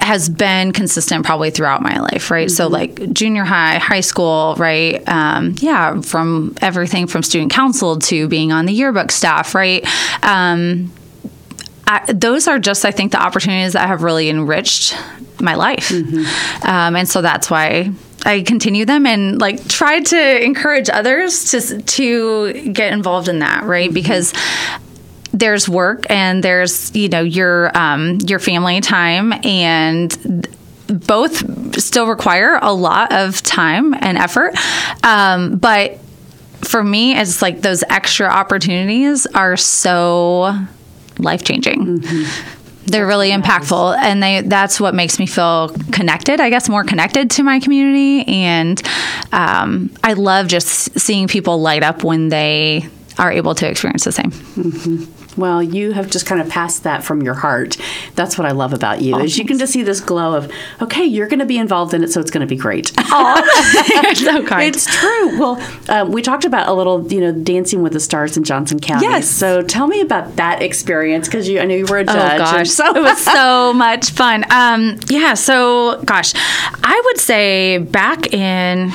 has 0.02 0.28
been 0.28 0.73
consistent 0.73 1.25
probably 1.25 1.50
throughout 1.50 1.80
my 1.80 1.99
life, 2.00 2.30
right? 2.30 2.49
Mm-hmm. 2.49 2.54
So, 2.54 2.68
like 2.68 3.12
junior 3.12 3.44
high, 3.44 3.78
high 3.78 4.00
school, 4.00 4.54
right? 4.59 5.06
Um, 5.09 5.54
yeah, 5.59 6.00
from 6.00 6.54
everything 6.61 7.06
from 7.06 7.23
student 7.23 7.52
council 7.52 7.99
to 8.00 8.28
being 8.28 8.52
on 8.52 8.66
the 8.66 8.73
yearbook 8.73 9.12
staff, 9.12 9.54
right? 9.54 9.87
Um, 10.25 10.92
I, 11.87 12.12
those 12.12 12.49
are 12.49 12.59
just, 12.59 12.85
I 12.85 12.90
think, 12.90 13.12
the 13.12 13.23
opportunities 13.23 13.75
that 13.75 13.88
have 13.88 14.02
really 14.02 14.28
enriched 14.28 14.97
my 15.40 15.54
life. 15.54 15.88
Mm-hmm. 15.88 16.68
Um, 16.68 16.97
and 16.97 17.09
so 17.09 17.23
that's 17.23 17.50
why 17.50 17.92
I 18.25 18.42
continue 18.42 18.85
them 18.85 19.06
and 19.06 19.40
like 19.40 19.66
try 19.68 20.00
to 20.00 20.44
encourage 20.44 20.88
others 20.88 21.50
to 21.50 21.82
to 21.82 22.71
get 22.73 22.92
involved 22.92 23.28
in 23.28 23.40
that, 23.40 23.64
right? 23.64 23.87
Mm-hmm. 23.87 23.94
Because 23.94 24.32
there's 25.42 25.68
work 25.68 26.08
and 26.08 26.44
there's 26.44 26.94
you 26.94 27.08
know 27.08 27.22
your 27.22 27.76
um, 27.76 28.18
your 28.28 28.38
family 28.38 28.80
time 28.80 29.32
and 29.44 30.46
both 30.87 31.80
still 31.80 32.06
require 32.06 32.61
a 32.62 32.72
lot 32.72 33.12
of 33.12 33.42
time 33.42 33.92
and 33.92 34.16
effort. 34.16 34.54
Um, 35.02 35.56
but 35.56 35.99
for 36.61 36.84
me 36.84 37.18
it's 37.18 37.42
like 37.42 37.61
those 37.61 37.82
extra 37.90 38.28
opportunities 38.28 39.26
are 39.26 39.56
so 39.56 40.56
life 41.18 41.42
changing 41.42 41.99
mm-hmm. 41.99 42.58
They're 42.84 43.06
really 43.06 43.30
impactful 43.30 43.96
and 43.96 44.22
they 44.22 44.42
that's 44.42 44.80
what 44.80 44.94
makes 44.94 45.18
me 45.18 45.26
feel 45.26 45.70
connected 45.90 46.40
i 46.40 46.50
guess 46.50 46.68
more 46.68 46.84
connected 46.84 47.32
to 47.32 47.42
my 47.42 47.58
community. 47.58 48.22
And 48.28 48.80
um, 49.32 49.90
i 50.04 50.12
love 50.12 50.46
just 50.46 51.00
seeing 51.00 51.26
people 51.26 51.61
light 51.61 51.82
up 51.82 52.04
when 52.04 52.28
they 52.28 52.88
are 53.18 53.32
able 53.32 53.54
to 53.56 53.68
experience 53.68 54.04
the 54.04 54.12
same. 54.12 54.30
Mm-hmm. 54.30 55.22
Well, 55.36 55.62
you 55.62 55.92
have 55.92 56.10
just 56.10 56.26
kind 56.26 56.40
of 56.40 56.48
passed 56.48 56.82
that 56.82 57.02
from 57.02 57.22
your 57.22 57.34
heart. 57.34 57.76
That's 58.14 58.36
what 58.36 58.46
I 58.46 58.52
love 58.52 58.72
about 58.72 59.00
you. 59.00 59.14
Oh, 59.14 59.20
is 59.20 59.38
you 59.38 59.44
can 59.44 59.58
just 59.58 59.72
see 59.72 59.82
this 59.82 60.00
glow 60.00 60.34
of, 60.34 60.52
okay, 60.80 61.04
you're 61.04 61.28
going 61.28 61.40
to 61.40 61.46
be 61.46 61.58
involved 61.58 61.94
in 61.94 62.02
it, 62.04 62.12
so 62.12 62.20
it's 62.20 62.30
going 62.30 62.46
to 62.46 62.46
be 62.46 62.56
great. 62.56 62.92
Oh, 63.14 64.14
so 64.14 64.42
kind. 64.46 64.74
It's 64.74 64.86
true. 64.86 65.38
Well, 65.38 65.62
um, 65.90 66.12
we 66.12 66.22
talked 66.22 66.46
about 66.46 66.68
a 66.68 66.72
little, 66.72 67.12
you 67.12 67.20
know, 67.20 67.32
dancing 67.32 67.82
with 67.82 67.92
the 67.92 68.00
stars 68.00 68.38
in 68.38 68.44
Johnson 68.44 68.80
County. 68.80 69.04
Yes. 69.04 69.28
So 69.28 69.60
tell 69.60 69.86
me 69.86 70.00
about 70.00 70.36
that 70.36 70.62
experience 70.62 71.28
because 71.28 71.46
you, 71.46 71.60
I 71.60 71.66
know 71.66 71.74
you 71.74 71.84
were 71.84 71.98
a 71.98 72.02
oh, 72.02 72.04
judge. 72.04 72.32
Oh 72.32 72.38
gosh, 72.38 72.70
so 72.70 72.96
it 72.96 73.02
was 73.02 73.22
so 73.22 73.72
much 73.74 74.10
fun. 74.12 74.44
Um, 74.50 74.98
yeah. 75.08 75.34
So 75.34 76.02
gosh, 76.04 76.32
I 76.34 77.02
would 77.04 77.18
say 77.18 77.78
back 77.78 78.32
in 78.32 78.90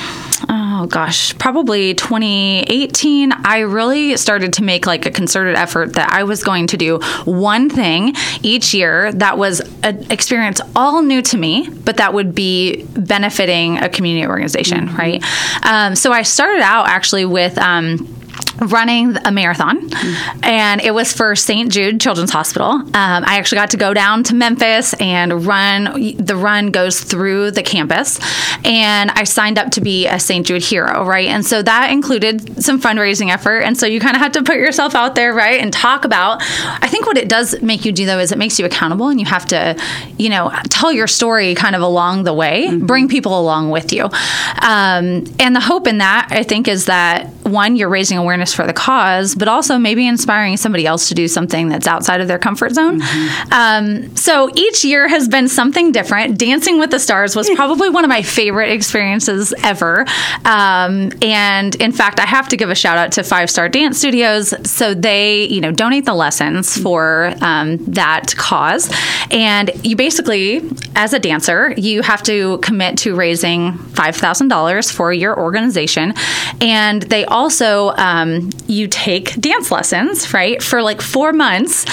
oh 0.48 0.86
gosh, 0.86 1.36
probably 1.38 1.94
2018, 1.94 3.32
I 3.32 3.60
really 3.60 4.16
started 4.16 4.54
to 4.54 4.62
make 4.62 4.86
like 4.86 5.06
a 5.06 5.10
concerted 5.10 5.56
effort 5.56 5.94
that 5.94 6.12
I 6.12 6.24
was 6.24 6.42
going 6.42 6.66
to 6.68 6.76
do 6.76 6.98
one 7.24 7.70
thing 7.70 8.14
each 8.42 8.74
year 8.74 9.12
that 9.12 9.38
was 9.38 9.60
an 9.82 10.10
experience 10.10 10.60
all 10.76 11.02
new 11.02 11.22
to 11.22 11.36
me, 11.36 11.68
but 11.68 11.96
that 11.98 12.14
would 12.14 12.34
be 12.34 12.84
benefiting 12.94 13.78
a 13.78 13.88
community 13.88 14.26
organization, 14.26 14.88
mm-hmm. 14.88 14.96
right? 14.96 15.24
Um, 15.64 15.94
so 15.94 16.12
I 16.12 16.22
started 16.22 16.62
out 16.62 16.88
actually 16.88 17.24
with. 17.24 17.58
Um, 17.58 18.14
running 18.60 19.16
a 19.24 19.30
marathon, 19.30 19.88
mm-hmm. 19.88 20.44
and 20.44 20.80
it 20.80 20.92
was 20.92 21.12
for 21.12 21.36
St. 21.36 21.70
Jude 21.70 22.00
Children's 22.00 22.30
Hospital. 22.30 22.70
Um, 22.70 22.92
I 22.94 23.36
actually 23.36 23.56
got 23.56 23.70
to 23.70 23.76
go 23.76 23.94
down 23.94 24.24
to 24.24 24.34
Memphis 24.34 24.94
and 24.94 25.46
run. 25.46 26.16
The 26.16 26.36
run 26.36 26.70
goes 26.70 27.00
through 27.00 27.52
the 27.52 27.62
campus, 27.62 28.18
and 28.64 29.10
I 29.10 29.24
signed 29.24 29.58
up 29.58 29.70
to 29.72 29.80
be 29.80 30.06
a 30.06 30.18
St. 30.18 30.46
Jude 30.46 30.62
hero, 30.62 31.04
right? 31.04 31.28
And 31.28 31.44
so 31.44 31.62
that 31.62 31.90
included 31.92 32.62
some 32.62 32.80
fundraising 32.80 33.32
effort, 33.32 33.60
and 33.60 33.76
so 33.76 33.86
you 33.86 34.00
kind 34.00 34.16
of 34.16 34.22
have 34.22 34.32
to 34.32 34.42
put 34.42 34.56
yourself 34.56 34.94
out 34.94 35.14
there, 35.14 35.32
right, 35.32 35.60
and 35.60 35.72
talk 35.72 36.04
about. 36.04 36.38
I 36.40 36.88
think 36.88 37.06
what 37.06 37.16
it 37.16 37.28
does 37.28 37.60
make 37.62 37.84
you 37.84 37.92
do 37.92 38.06
though 38.06 38.18
is 38.18 38.32
it 38.32 38.38
makes 38.38 38.58
you 38.58 38.66
accountable, 38.66 39.08
and 39.08 39.20
you 39.20 39.26
have 39.26 39.46
to, 39.46 39.76
you 40.16 40.28
know, 40.28 40.52
tell 40.70 40.92
your 40.92 41.06
story 41.06 41.54
kind 41.54 41.76
of 41.76 41.82
along 41.82 42.24
the 42.24 42.34
way, 42.34 42.66
mm-hmm. 42.66 42.86
bring 42.86 43.08
people 43.08 43.38
along 43.38 43.70
with 43.70 43.92
you, 43.92 44.04
um, 44.04 45.24
and 45.38 45.54
the 45.54 45.60
hope 45.60 45.86
in 45.86 45.98
that 45.98 46.28
I 46.30 46.42
think 46.42 46.68
is 46.68 46.86
that 46.86 47.28
one, 47.44 47.76
you're 47.76 47.88
raising 47.88 48.18
awareness 48.18 48.47
for 48.54 48.66
the 48.66 48.72
cause, 48.72 49.34
but 49.34 49.48
also 49.48 49.78
maybe 49.78 50.06
inspiring 50.06 50.56
somebody 50.56 50.86
else 50.86 51.08
to 51.08 51.14
do 51.14 51.28
something 51.28 51.68
that's 51.68 51.86
outside 51.86 52.20
of 52.20 52.28
their 52.28 52.38
comfort 52.38 52.74
zone. 52.74 53.00
Mm-hmm. 53.00 53.52
Um, 53.52 54.16
so 54.16 54.50
each 54.54 54.84
year 54.84 55.08
has 55.08 55.28
been 55.28 55.48
something 55.48 55.92
different. 55.92 56.38
Dancing 56.38 56.78
with 56.78 56.90
the 56.90 56.98
Stars 56.98 57.34
was 57.34 57.48
probably 57.50 57.90
one 57.90 58.04
of 58.04 58.08
my 58.08 58.22
favorite 58.22 58.70
experiences 58.70 59.54
ever. 59.62 60.04
Um, 60.44 61.10
and 61.22 61.74
in 61.76 61.92
fact, 61.92 62.20
I 62.20 62.26
have 62.26 62.48
to 62.48 62.56
give 62.56 62.70
a 62.70 62.74
shout 62.74 62.98
out 62.98 63.12
to 63.12 63.22
Five 63.22 63.50
Star 63.50 63.68
Dance 63.68 63.98
Studios. 63.98 64.54
So 64.68 64.94
they, 64.94 65.44
you 65.44 65.60
know, 65.60 65.72
donate 65.72 66.04
the 66.04 66.14
lessons 66.14 66.76
for 66.76 67.34
um, 67.40 67.78
that 67.86 68.34
cause. 68.36 68.90
And 69.30 69.70
you 69.84 69.96
basically, 69.96 70.62
as 70.94 71.12
a 71.12 71.18
dancer, 71.18 71.74
you 71.76 72.02
have 72.02 72.22
to 72.24 72.58
commit 72.58 72.98
to 72.98 73.14
raising 73.14 73.72
$5,000 73.72 74.92
for 74.92 75.12
your 75.12 75.38
organization. 75.38 76.14
And 76.60 77.02
they 77.02 77.24
also 77.24 77.90
um, 77.96 78.37
you 78.66 78.86
take 78.88 79.34
dance 79.40 79.70
lessons 79.70 80.32
right 80.32 80.62
for 80.62 80.82
like 80.82 81.00
four 81.00 81.32
months 81.32 81.84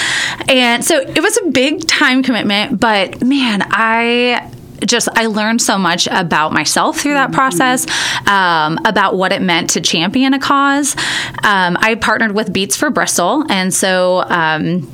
and 0.48 0.84
so 0.84 1.00
it 1.00 1.20
was 1.20 1.36
a 1.38 1.50
big 1.50 1.86
time 1.86 2.22
commitment 2.22 2.78
but 2.80 3.22
man 3.22 3.62
i 3.70 4.50
just 4.84 5.08
I 5.16 5.26
learned 5.26 5.62
so 5.62 5.78
much 5.78 6.06
about 6.10 6.52
myself 6.52 7.00
through 7.00 7.14
that 7.14 7.30
mm-hmm. 7.30 7.34
process, 7.34 7.86
um, 8.28 8.78
about 8.84 9.16
what 9.16 9.32
it 9.32 9.42
meant 9.42 9.70
to 9.70 9.80
champion 9.80 10.34
a 10.34 10.38
cause. 10.38 10.94
Um, 11.42 11.76
I 11.80 11.96
partnered 12.00 12.32
with 12.32 12.52
Beats 12.52 12.76
for 12.76 12.90
Bristol, 12.90 13.44
and 13.48 13.72
so. 13.72 14.22
Um, 14.28 14.92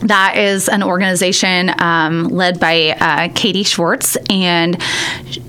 that 0.00 0.36
is 0.36 0.68
an 0.68 0.82
organization 0.82 1.70
um, 1.80 2.24
led 2.24 2.58
by 2.58 2.96
uh, 2.98 3.28
Katie 3.34 3.62
Schwartz, 3.62 4.16
and 4.28 4.76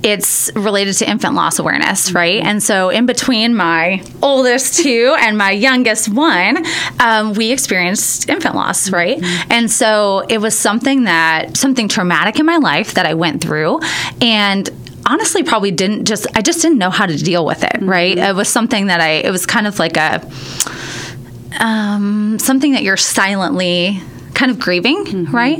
it's 0.03 0.51
related 0.55 0.93
to 0.95 1.09
infant 1.09 1.35
loss 1.35 1.59
awareness, 1.59 2.11
right? 2.11 2.43
And 2.43 2.61
so, 2.61 2.89
in 2.89 3.05
between 3.05 3.55
my 3.55 4.03
oldest 4.21 4.83
two 4.83 5.15
and 5.19 5.37
my 5.37 5.51
youngest 5.51 6.09
one, 6.09 6.65
um, 6.99 7.33
we 7.33 7.51
experienced 7.51 8.29
infant 8.29 8.55
loss, 8.55 8.91
right? 8.91 9.19
Mm-hmm. 9.19 9.51
And 9.51 9.71
so, 9.71 10.25
it 10.27 10.39
was 10.39 10.57
something 10.57 11.05
that 11.05 11.55
something 11.55 11.87
traumatic 11.87 12.39
in 12.39 12.45
my 12.45 12.57
life 12.57 12.93
that 12.95 13.05
I 13.05 13.13
went 13.13 13.41
through, 13.41 13.79
and 14.21 14.69
honestly 15.03 15.41
probably 15.41 15.71
didn't 15.71 16.05
just 16.05 16.27
I 16.35 16.41
just 16.41 16.61
didn't 16.61 16.77
know 16.77 16.91
how 16.91 17.05
to 17.05 17.17
deal 17.17 17.45
with 17.45 17.63
it, 17.63 17.81
right? 17.81 18.15
Mm-hmm. 18.15 18.29
It 18.29 18.35
was 18.35 18.49
something 18.49 18.87
that 18.87 19.01
I 19.01 19.13
it 19.13 19.31
was 19.31 19.45
kind 19.45 19.65
of 19.65 19.79
like 19.79 19.97
a 19.97 20.21
um, 21.59 22.39
something 22.39 22.73
that 22.73 22.83
you're 22.83 22.97
silently 22.97 24.01
kind 24.33 24.51
of 24.51 24.59
grieving, 24.59 25.05
mm-hmm. 25.05 25.35
right? 25.35 25.59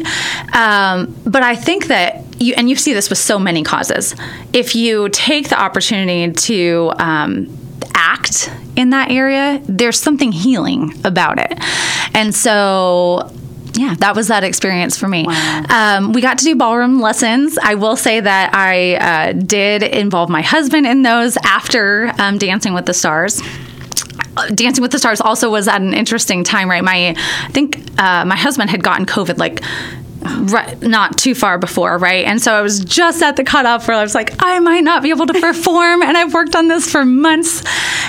Um, 0.56 1.16
but 1.26 1.44
I 1.44 1.56
think 1.56 1.88
that 1.88 2.42
you, 2.42 2.54
and 2.56 2.70
you 2.70 2.76
see 2.76 2.94
this 2.94 3.10
with 3.10 3.20
so 3.20 3.38
many 3.38 3.64
causes, 3.64 4.16
if 4.54 4.76
you 4.76 5.10
take 5.10 5.50
the 5.50 5.60
opportunity 5.60 6.32
to 6.32 6.92
um, 6.98 7.58
act 7.94 8.52
in 8.76 8.90
that 8.92 9.12
area, 9.12 9.62
there's 9.68 10.00
something 10.00 10.32
healing 10.32 10.94
about 11.06 11.40
it. 11.40 11.58
And 12.14 12.34
so 12.34 13.32
yeah, 13.74 13.96
that 14.00 14.16
was 14.16 14.28
that 14.28 14.44
experience 14.44 14.98
for 14.98 15.08
me. 15.08 15.24
Wow. 15.26 15.66
Um, 15.70 16.14
we 16.14 16.22
got 16.22 16.40
to 16.40 16.44
do 16.44 16.56
ballroom 16.56 17.00
lessons. 17.00 17.58
I 17.58 17.76
will 17.76 17.96
say 17.96 18.20
that 18.20 18.54
I 18.54 18.96
uh, 18.96 19.34
did 19.34 19.84
involve 19.84 20.30
my 20.30 20.42
husband 20.42 20.86
in 20.86 21.04
those 21.04 21.38
after 21.44 22.12
um, 22.20 22.38
Dancing 22.38 22.74
with 22.74 22.86
the 22.86 22.94
Stars. 22.94 23.42
Dancing 24.54 24.82
with 24.82 24.92
the 24.92 25.00
Stars 25.00 25.22
also 25.22 25.50
was 25.50 25.68
at 25.68 25.82
an 25.82 25.94
interesting 25.94 26.44
time, 26.44 26.70
right? 26.70 26.84
My, 26.84 27.16
I 27.18 27.52
think 27.52 27.78
uh, 28.00 28.26
my 28.26 28.36
husband 28.36 28.70
had 28.70 28.84
gotten 28.84 29.06
COVID 29.06 29.38
like 29.38 29.62
right, 30.52 30.82
not 30.82 31.18
too 31.18 31.36
far 31.36 31.58
before, 31.58 31.98
right? 31.98 32.26
And 32.26 32.42
so 32.42 32.54
I 32.54 32.62
was 32.62 32.84
just 32.84 33.22
at 33.24 33.36
the 33.36 33.44
cutoff 33.44 33.88
where 33.88 33.98
I 33.98 34.04
was 34.04 34.16
like, 34.16 34.34
I 34.40 34.60
might 34.60 34.84
not 34.84 35.04
be 35.04 35.10
able 35.10 35.26
to 35.28 35.34
perform, 35.40 36.02
and 36.02 36.18
I've 36.18 36.34
worked 36.34 36.56
on 36.56 36.68
this 36.68 36.90
for 36.92 37.06
months, 37.06 37.64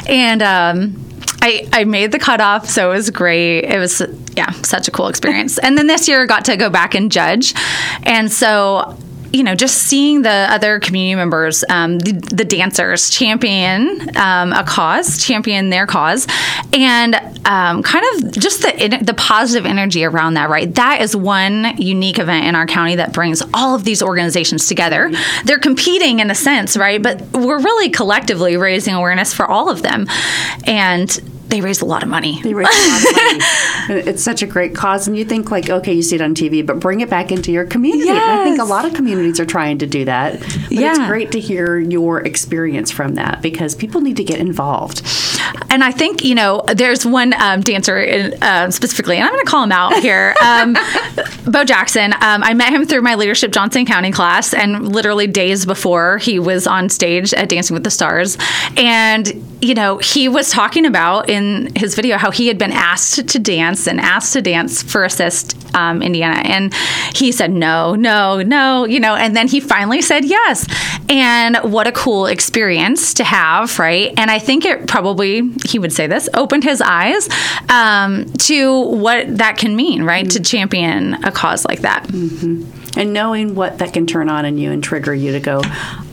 and 0.09 0.43
um, 0.43 1.05
I 1.41 1.69
I 1.73 1.85
made 1.85 2.13
the 2.13 2.19
cutoff, 2.19 2.69
so 2.69 2.91
it 2.91 2.95
was 2.95 3.11
great. 3.11 3.65
It 3.65 3.79
was 3.79 4.03
yeah, 4.37 4.51
such 4.63 4.89
a 4.89 4.91
cool 4.91 5.09
experience. 5.09 5.59
and 5.59 5.77
then 5.77 5.87
this 5.87 6.09
year, 6.09 6.23
I 6.23 6.27
got 6.27 6.45
to 6.47 6.57
go 6.57 6.71
back 6.71 6.95
and 6.95 7.11
judge, 7.11 7.55
and 8.03 8.31
so 8.31 8.97
you 9.33 9.43
know, 9.43 9.55
just 9.55 9.79
seeing 9.79 10.23
the 10.23 10.47
other 10.51 10.79
community 10.79 11.15
members, 11.15 11.65
um, 11.69 11.99
the, 11.99 12.13
the, 12.13 12.45
dancers 12.45 13.09
champion 13.09 14.15
um, 14.17 14.53
a 14.53 14.63
cause, 14.67 15.25
champion 15.25 15.71
their 15.71 15.87
cause, 15.87 16.27
and 16.73 17.15
um, 17.47 17.83
kind 17.83 18.05
of 18.15 18.33
just 18.33 18.63
the 18.63 18.99
the 19.03 19.15
positive 19.15 19.65
energy 19.65 20.05
around 20.05 20.35
that. 20.35 20.51
Right, 20.51 20.73
that 20.75 21.01
is 21.01 21.17
one 21.17 21.77
unique 21.79 22.19
event 22.19 22.47
in 22.47 22.55
our 22.55 22.67
county 22.67 22.97
that 22.97 23.13
brings 23.15 23.43
all 23.55 23.75
of 23.75 23.85
these 23.85 24.03
organizations 24.03 24.67
together. 24.67 25.11
They're 25.45 25.59
competing 25.59 26.21
in 26.21 26.31
a 26.31 26.35
sense, 26.35 26.77
right, 26.77 27.03
but 27.03 27.23
we're 27.33 27.61
really 27.61 27.89
collectively 27.89 28.57
raising 28.57 28.95
awareness 28.95 29.33
for 29.33 29.47
all 29.47 29.71
of 29.71 29.83
them, 29.83 30.07
and 30.65 31.09
they 31.53 31.61
raise 31.61 31.83
a 31.83 31.85
lot 31.85 32.03
of 32.03 32.09
money. 32.09 32.41
They 32.43 32.55
raise 32.55 32.67
a 32.67 32.89
lot 32.89 32.99
of 32.99 33.13
money. 33.13 34.11
it's 34.11 34.23
such 34.23 34.43
a 34.43 34.47
great 34.47 34.75
cause, 34.75 35.07
and 35.07 35.17
you 35.17 35.25
think 35.25 35.51
like, 35.51 35.69
okay, 35.69 35.93
you 35.93 36.03
see 36.03 36.17
it 36.17 36.23
on 36.23 36.35
TV, 36.35 36.65
but 36.65 36.81
bring 36.81 37.01
it 37.01 37.11
back 37.11 37.31
into 37.31 37.53
your 37.53 37.67
community. 37.67 38.07
Yes. 38.07 38.41
I 38.41 38.43
think 38.43 38.59
a 38.59 38.65
lot 38.65 38.87
of 38.87 38.95
communities 38.95 39.39
are 39.39 39.45
trying 39.45 39.79
to 39.79 39.87
do 39.87 40.07
that. 40.07 40.41
But 40.41 40.71
yeah. 40.71 40.91
it's 40.91 40.99
great 41.01 41.31
to 41.33 41.41
hear 41.41 41.79
your 41.79 42.21
experience 42.21 42.91
from 42.91 43.17
that 43.17 43.43
because 43.43 43.75
people 43.75 44.01
need 44.01 44.17
to 44.17 44.25
get 44.25 44.41
involved. 44.41 45.03
And 45.73 45.83
I 45.83 45.91
think, 45.91 46.23
you 46.23 46.35
know, 46.35 46.63
there's 46.75 47.07
one 47.07 47.33
um, 47.41 47.63
dancer 47.63 47.99
in, 47.99 48.43
uh, 48.43 48.71
specifically, 48.71 49.17
and 49.17 49.25
I'm 49.25 49.33
going 49.33 49.43
to 49.43 49.51
call 49.51 49.65
him 49.65 49.73
out 49.73 49.95
here 50.03 50.35
um, 50.45 50.77
Bo 51.51 51.65
Jackson. 51.65 52.13
Um, 52.13 52.45
I 52.45 52.53
met 52.53 52.75
him 52.75 52.85
through 52.85 53.01
my 53.01 53.15
Leadership 53.15 53.53
Johnson 53.53 53.87
County 53.87 54.13
class, 54.13 54.53
and 54.53 54.93
literally 54.93 55.27
days 55.27 55.65
before 55.65 56.19
he 56.19 56.39
was 56.39 56.67
on 56.67 56.91
stage 56.91 57.33
at 57.33 57.49
Dancing 57.49 57.73
with 57.73 57.85
the 57.85 57.91
Stars. 57.91 58.37
And, 58.77 59.33
you 59.63 59.73
know, 59.73 59.97
he 59.97 60.29
was 60.29 60.51
talking 60.51 60.85
about 60.85 61.31
in 61.31 61.75
his 61.75 61.95
video 61.95 62.19
how 62.19 62.31
he 62.31 62.49
had 62.49 62.59
been 62.59 62.73
asked 62.73 63.27
to 63.27 63.39
dance 63.39 63.89
and 63.89 63.99
asked 63.99 64.35
to 64.35 64.43
dance 64.43 64.83
for 64.83 65.05
Assist 65.05 65.57
um, 65.75 66.03
Indiana. 66.03 66.41
And 66.45 66.75
he 67.15 67.33
said, 67.33 67.51
no, 67.51 67.95
no, 67.95 68.43
no, 68.43 68.85
you 68.85 69.01
know, 69.01 69.15
and 69.15 69.35
then 69.35 69.49
he 69.49 69.61
finally 69.61 70.03
said 70.03 70.25
yes. 70.25 70.67
And 71.09 71.57
what 71.59 71.87
a 71.87 71.93
cool 71.93 72.27
experience 72.27 73.15
to 73.15 73.25
have, 73.25 73.79
right? 73.79 74.13
And 74.17 74.31
I 74.31 74.39
think 74.39 74.65
it 74.65 74.87
probably, 74.87 75.43
he 75.67 75.79
would 75.79 75.93
say 75.93 76.07
this, 76.07 76.29
opened 76.35 76.65
his 76.65 76.81
eyes 76.81 77.29
um, 77.69 78.27
to 78.35 78.81
what 78.81 79.39
that 79.39 79.57
can 79.59 79.77
mean, 79.77 80.05
right? 80.05 80.27
Mm-hmm. 80.27 80.43
To 80.43 80.51
champion 80.51 81.25
a 81.25 81.33
cause 81.33 81.65
like 81.65 81.81
that. 81.81 82.05
Mm-hmm 82.05 82.82
and 82.97 83.13
knowing 83.13 83.55
what 83.55 83.79
that 83.79 83.93
can 83.93 84.07
turn 84.07 84.29
on 84.29 84.45
in 84.45 84.59
you 84.59 84.71
and 84.71 84.83
trigger 84.83 85.15
you 85.15 85.33
to 85.33 85.41
go 85.41 85.63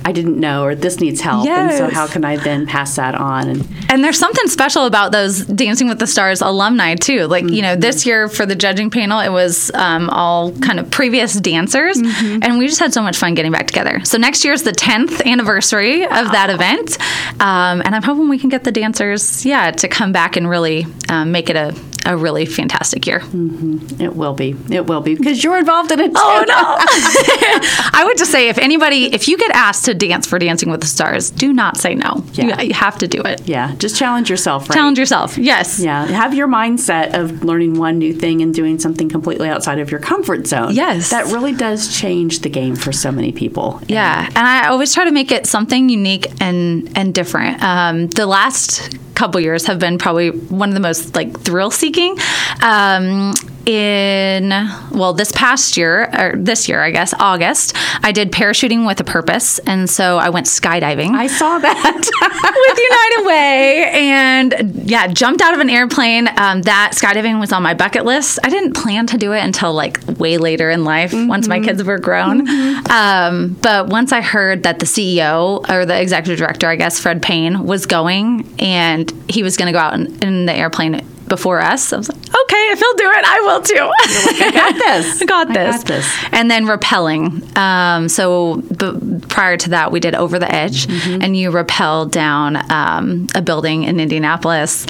I 0.09 0.11
didn't 0.11 0.39
know, 0.39 0.63
or 0.63 0.73
this 0.73 0.99
needs 0.99 1.21
help. 1.21 1.45
Yes. 1.45 1.79
And 1.79 1.89
so, 1.89 1.93
how 1.93 2.07
can 2.07 2.23
I 2.25 2.37
then 2.37 2.65
pass 2.65 2.95
that 2.95 3.13
on? 3.13 3.47
And, 3.47 3.67
and 3.89 4.03
there's 4.03 4.17
something 4.17 4.47
special 4.47 4.85
about 4.85 5.11
those 5.11 5.45
Dancing 5.45 5.87
with 5.87 5.99
the 5.99 6.07
Stars 6.07 6.41
alumni, 6.41 6.95
too. 6.95 7.27
Like, 7.27 7.43
mm-hmm. 7.43 7.53
you 7.53 7.61
know, 7.61 7.75
this 7.75 7.97
mm-hmm. 8.01 8.09
year 8.09 8.29
for 8.29 8.45
the 8.45 8.55
judging 8.55 8.89
panel, 8.89 9.19
it 9.19 9.29
was 9.29 9.71
um, 9.75 10.09
all 10.09 10.51
kind 10.53 10.79
of 10.79 10.89
previous 10.89 11.33
dancers. 11.39 11.97
Mm-hmm. 11.97 12.39
And 12.41 12.57
we 12.57 12.67
just 12.67 12.79
had 12.79 12.91
so 12.91 13.03
much 13.03 13.17
fun 13.17 13.35
getting 13.35 13.51
back 13.51 13.67
together. 13.67 14.03
So, 14.05 14.17
next 14.17 14.43
year 14.45 14.53
is 14.53 14.63
the 14.63 14.71
10th 14.71 15.23
anniversary 15.25 16.07
wow. 16.07 16.21
of 16.21 16.31
that 16.31 16.49
event. 16.49 16.99
Um, 17.41 17.81
and 17.85 17.93
I'm 17.93 18.03
hoping 18.03 18.29
we 18.29 18.39
can 18.39 18.49
get 18.49 18.63
the 18.63 18.71
dancers, 18.71 19.45
yeah, 19.45 19.71
to 19.71 19.87
come 19.87 20.11
back 20.11 20.37
and 20.37 20.49
really 20.49 20.87
um, 21.09 21.31
make 21.31 21.49
it 21.49 21.55
a 21.55 21.75
a 22.05 22.15
really 22.15 22.45
fantastic 22.45 23.05
year. 23.05 23.19
Mm-hmm. 23.19 24.01
It 24.01 24.15
will 24.15 24.33
be. 24.33 24.55
It 24.69 24.85
will 24.87 25.01
be 25.01 25.15
because 25.15 25.43
you're 25.43 25.57
involved 25.57 25.91
in 25.91 25.99
it. 25.99 26.07
Too. 26.07 26.13
Oh 26.15 26.43
no! 26.47 26.55
I 27.93 28.03
would 28.05 28.17
just 28.17 28.31
say 28.31 28.49
if 28.49 28.57
anybody, 28.57 29.13
if 29.13 29.27
you 29.27 29.37
get 29.37 29.51
asked 29.51 29.85
to 29.85 29.93
dance 29.93 30.25
for 30.25 30.39
Dancing 30.39 30.69
with 30.69 30.81
the 30.81 30.87
Stars, 30.87 31.29
do 31.29 31.53
not 31.53 31.77
say 31.77 31.95
no. 31.95 32.23
Yeah. 32.33 32.61
You, 32.61 32.69
you 32.69 32.73
have 32.73 32.97
to 32.99 33.07
do 33.07 33.21
it. 33.21 33.47
Yeah, 33.47 33.75
just 33.75 33.97
challenge 33.97 34.29
yourself. 34.29 34.69
Right? 34.69 34.75
Challenge 34.75 34.97
yourself. 34.97 35.37
Yes. 35.37 35.79
Yeah, 35.79 36.05
have 36.05 36.33
your 36.33 36.47
mindset 36.47 37.13
of 37.13 37.43
learning 37.43 37.77
one 37.77 37.97
new 37.97 38.13
thing 38.13 38.41
and 38.41 38.53
doing 38.53 38.79
something 38.79 39.09
completely 39.09 39.49
outside 39.49 39.79
of 39.79 39.91
your 39.91 39.99
comfort 39.99 40.47
zone. 40.47 40.73
Yes, 40.73 41.11
that 41.11 41.25
really 41.25 41.53
does 41.53 41.97
change 41.97 42.39
the 42.39 42.49
game 42.49 42.75
for 42.75 42.91
so 42.91 43.11
many 43.11 43.31
people. 43.31 43.81
Yeah, 43.87 44.25
and, 44.25 44.37
and 44.37 44.47
I 44.47 44.67
always 44.67 44.93
try 44.93 45.05
to 45.05 45.11
make 45.11 45.31
it 45.31 45.45
something 45.45 45.89
unique 45.89 46.27
and 46.39 46.97
and 46.97 47.13
different. 47.13 47.61
Um, 47.61 48.07
the 48.07 48.25
last 48.25 48.97
couple 49.19 49.41
years 49.41 49.67
have 49.67 49.79
been 49.79 49.97
probably 49.97 50.29
one 50.29 50.69
of 50.69 50.75
the 50.75 50.79
most 50.79 51.13
like 51.13 51.37
thrill 51.41 51.71
seeking. 51.71 52.17
Um, 52.63 53.33
in 53.65 54.49
well 54.91 55.13
this 55.13 55.31
past 55.33 55.77
year 55.77 56.09
or 56.17 56.35
this 56.35 56.67
year 56.67 56.81
i 56.81 56.89
guess 56.89 57.13
august 57.19 57.75
i 58.03 58.11
did 58.11 58.31
parachuting 58.31 58.87
with 58.87 58.99
a 58.99 59.03
purpose. 59.03 59.59
And 59.59 59.89
so 59.89 60.17
i 60.17 60.29
went 60.29 60.47
skydiving. 60.47 61.11
I 61.11 61.27
saw 61.27 61.59
that. 61.59 61.75
With 62.67 62.79
united 62.79 63.27
way. 63.27 63.89
And 63.91 64.89
yeah 64.89 65.07
jumped 65.07 65.41
out 65.41 65.53
of 65.53 65.59
an 65.59 65.69
airplane. 65.69 66.27
Um, 66.37 66.61
that 66.63 66.93
skydiving 66.95 67.39
was 67.39 67.51
on 67.51 67.61
my 67.61 67.73
bucket 67.73 68.05
list. 68.05 68.39
I 68.43 68.49
didn't 68.49 68.73
plan 68.73 69.05
to 69.07 69.17
do 69.17 69.33
it 69.33 69.41
until 69.41 69.73
like 69.73 69.99
way 70.17 70.37
later 70.37 70.69
in 70.69 70.83
life 70.83 71.11
mm-hmm. 71.11 71.27
once 71.27 71.47
my 71.47 71.59
kids 71.59 71.83
were 71.83 71.99
grown. 71.99 72.47
Mm-hmm. 72.47 72.91
um, 72.91 73.57
but 73.61 73.87
once 73.87 74.11
i 74.11 74.21
heard 74.21 74.63
that 74.63 74.79
the 74.79 74.85
ceo 74.85 75.69
or 75.69 75.85
the 75.85 75.99
executive 75.99 76.39
director 76.39 76.67
i 76.67 76.75
guess 76.75 76.99
fred 76.99 77.21
payne 77.21 77.65
was 77.65 77.85
going 77.85 78.49
and 78.59 79.08
he 79.29 79.43
was 79.43 79.57
going 79.57 79.67
to 79.67 79.71
go 79.71 79.79
out 79.79 79.93
in, 79.93 80.23
in 80.23 80.45
the 80.45 80.53
airplane 80.53 81.05
before 81.29 81.61
us. 81.61 81.93
I 81.93 81.97
was 81.97 82.09
like, 82.09 82.17
okay, 82.17 82.71
if 82.71 82.79
he'll 82.79 82.93
do 82.95 83.09
it, 83.09 83.25
I 83.25 83.41
will 83.41 83.61
too. 83.61 83.75
Like, 83.75 84.41
I 84.41 84.51
got 84.51 84.73
this. 84.73 85.21
I 85.21 85.25
got 85.25 85.47
this. 85.47 85.75
I 85.75 85.79
got 85.79 85.85
this. 85.85 86.25
And 86.31 86.51
then 86.51 86.65
rappelling. 86.65 87.55
Um, 87.55 88.09
so 88.09 88.57
b- 88.57 89.25
prior 89.27 89.55
to 89.57 89.69
that, 89.69 89.91
we 89.91 89.99
did 89.99 90.15
over 90.15 90.39
the 90.39 90.51
edge, 90.51 90.87
mm-hmm. 90.87 91.21
and 91.21 91.37
you 91.37 91.51
rappel 91.51 92.07
down 92.07 92.57
um, 92.71 93.27
a 93.35 93.41
building 93.41 93.83
in 93.83 93.99
Indianapolis. 93.99 94.85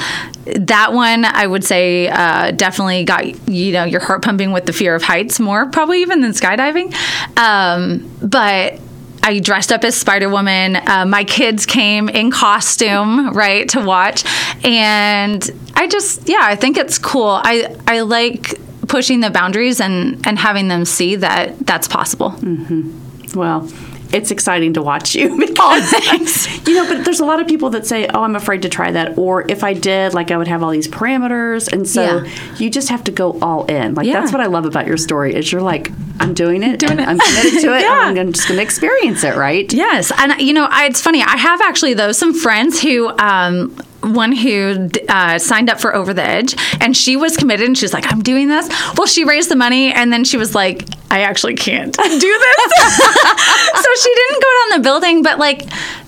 That 0.46 0.94
one, 0.94 1.26
I 1.26 1.46
would 1.46 1.64
say, 1.64 2.08
uh, 2.08 2.52
definitely 2.52 3.04
got 3.04 3.48
you 3.48 3.74
know 3.74 3.84
your 3.84 4.02
heart 4.02 4.24
pumping 4.24 4.52
with 4.52 4.66
the 4.66 4.74
fear 4.74 4.96
of 4.96 5.04
heights 5.04 5.40
more, 5.40 5.68
probably 5.68 6.02
even 6.02 6.22
than 6.22 6.32
skydiving. 6.32 6.96
Um, 7.38 8.10
but 8.22 8.80
I 9.30 9.38
dressed 9.38 9.72
up 9.72 9.84
as 9.84 9.96
Spider 9.96 10.28
Woman. 10.28 10.76
Uh, 10.76 11.06
my 11.06 11.24
kids 11.24 11.68
came 11.68 12.10
in 12.10 12.32
costume, 12.32 13.32
right, 13.32 13.70
to 13.70 13.80
watch, 13.80 14.26
and 14.66 15.72
I 15.76 15.86
just, 15.86 16.28
yeah, 16.28 16.40
I 16.42 16.56
think 16.56 16.78
it's 16.78 16.98
cool. 16.98 17.40
I 17.44 17.76
I 17.86 18.02
like 18.02 18.60
pushing 18.88 19.20
the 19.20 19.30
boundaries 19.30 19.80
and 19.80 20.26
and 20.26 20.40
having 20.40 20.68
them 20.68 20.84
see 20.84 21.16
that 21.18 21.60
that's 21.60 21.88
possible. 21.88 22.32
Mm-hmm. 22.32 23.38
Well, 23.40 23.70
it's 24.12 24.32
exciting 24.32 24.74
to 24.74 24.82
watch 24.82 25.16
you 25.16 25.38
because 25.40 25.94
oh, 25.94 26.02
thanks. 26.02 26.68
you 26.68 26.76
know 26.76 26.88
but 26.88 27.04
there's 27.06 27.20
a 27.20 27.26
lot 27.26 27.40
of 27.40 27.48
people 27.48 27.70
that 27.70 27.86
say 27.86 28.08
oh 28.08 28.24
i'm 28.24 28.36
afraid 28.36 28.62
to 28.62 28.70
try 28.70 28.92
that 28.92 29.18
or 29.18 29.50
if 29.50 29.64
i 29.64 29.74
did 29.74 30.14
like 30.14 30.32
i 30.32 30.38
would 30.38 30.48
have 30.48 30.64
all 30.64 30.72
these 30.72 30.88
parameters 30.88 31.72
and 31.72 31.88
so 31.88 32.24
yeah. 32.24 32.56
you 32.58 32.70
just 32.70 32.90
have 32.90 33.04
to 33.04 33.12
go 33.12 33.38
all 33.42 33.66
in 33.66 33.94
like 33.96 34.06
yeah. 34.06 34.20
that's 34.20 34.32
what 34.32 34.42
i 34.42 34.46
love 34.46 34.66
about 34.66 34.88
your 34.88 34.98
story 34.98 35.36
is 35.36 35.52
you're 35.52 35.62
like 35.62 35.92
i'm 36.20 36.34
doing 36.34 36.64
it 36.64 36.80
doing 36.80 37.00
it 37.00 37.08
i'm 37.08 37.20
committed 37.20 37.62
to 37.62 37.74
it 37.76 37.82
yeah. 37.82 38.12
i'm 38.16 38.34
just 38.34 38.48
going 38.48 38.58
to 38.58 38.64
experience 38.64 39.24
it 39.24 39.36
right 39.36 39.74
yes 39.74 40.12
and 40.18 40.40
you 40.42 40.54
know 40.54 40.68
I, 40.70 40.86
it's 40.86 41.02
funny 41.02 41.22
i 41.22 41.38
have 41.38 41.62
actually 41.62 41.94
though 41.94 42.12
some 42.12 42.34
friends 42.34 42.82
who 42.82 43.10
um, 43.18 43.76
one 44.02 44.32
who 44.32 44.90
uh, 45.10 45.38
signed 45.40 45.70
up 45.70 45.80
for 45.80 45.94
Over 45.94 46.14
the 46.14 46.24
Edge, 46.24 46.56
and 46.80 46.96
she 46.96 47.18
was 47.18 47.36
committed, 47.38 47.68
and 47.68 47.78
she's 47.78 47.94
like, 47.94 48.12
"I'm 48.12 48.22
doing 48.22 48.48
this." 48.48 48.70
Well, 48.98 49.08
she 49.08 49.24
raised 49.26 49.50
the 49.50 49.56
money, 49.56 49.92
and 49.92 50.12
then 50.12 50.24
she 50.24 50.38
was 50.38 50.56
like, 50.56 50.88
"I 51.12 51.22
actually 51.22 51.56
can't 51.56 51.94
do 51.98 52.04
this," 52.04 52.18
so 53.76 53.90
she 54.02 54.16
didn't 54.16 54.42
go 54.42 54.48
down 54.60 54.80
the 54.80 54.84
building. 54.84 55.24
But 55.24 55.38
like, 55.40 55.62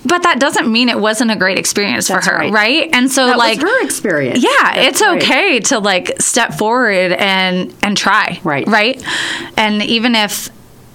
but 0.04 0.22
that 0.22 0.38
doesn't 0.40 0.70
mean 0.70 0.88
it 0.88 0.98
wasn't 0.98 1.30
a 1.30 1.36
great 1.36 1.58
experience 1.58 2.08
That's 2.08 2.26
for 2.26 2.32
her, 2.32 2.38
right. 2.38 2.52
right? 2.52 2.90
And 2.92 3.10
so 3.10 3.26
that 3.26 3.38
like 3.38 3.60
her 3.60 3.84
experience. 3.84 4.42
Yeah, 4.42 4.50
That's 4.74 4.88
it's 4.88 5.02
right. 5.02 5.22
okay 5.22 5.60
to 5.60 5.78
like 5.78 6.20
step 6.20 6.54
forward 6.54 7.12
and 7.12 7.74
and 7.82 7.96
try, 7.96 8.40
right? 8.42 8.66
Right, 8.66 9.02
and 9.56 9.82
even 9.82 10.14
if, 10.14 10.48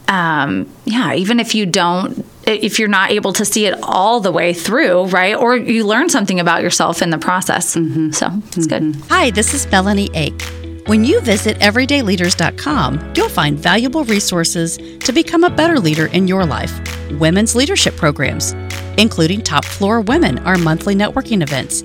um, 0.07 0.67
yeah, 0.85 1.13
even 1.13 1.39
if 1.39 1.53
you 1.53 1.65
don't 1.65 2.25
if 2.47 2.79
you're 2.79 2.87
not 2.87 3.11
able 3.11 3.33
to 3.33 3.45
see 3.45 3.65
it 3.65 3.77
all 3.83 4.19
the 4.19 4.31
way 4.31 4.53
through, 4.53 5.05
right? 5.07 5.35
Or 5.35 5.55
you 5.55 5.85
learn 5.85 6.09
something 6.09 6.39
about 6.39 6.61
yourself 6.61 7.01
in 7.01 7.09
the 7.09 7.17
process. 7.17 7.75
Mm-hmm. 7.75 8.11
So 8.11 8.27
it's 8.27 8.67
mm-hmm. 8.67 8.91
good. 8.91 9.01
Hi, 9.09 9.29
this 9.31 9.53
is 9.53 9.65
Melahni 9.67 10.09
Ake. 10.15 10.41
When 10.87 11.03
you 11.03 11.19
visit 11.19 11.57
everydayleaders.com, 11.59 13.13
you'll 13.13 13.27
find 13.27 13.59
valuable 13.59 14.05
resources 14.05 14.77
to 14.77 15.11
become 15.11 15.43
a 15.43 15.49
better 15.49 15.79
leader 15.81 16.05
in 16.07 16.29
your 16.29 16.45
life. 16.45 16.79
Women's 17.19 17.55
leadership 17.55 17.97
programs, 17.97 18.53
including 18.97 19.41
Top 19.41 19.65
Floor 19.65 19.99
Women, 19.99 20.39
our 20.39 20.57
monthly 20.57 20.95
networking 20.95 21.43
events, 21.43 21.83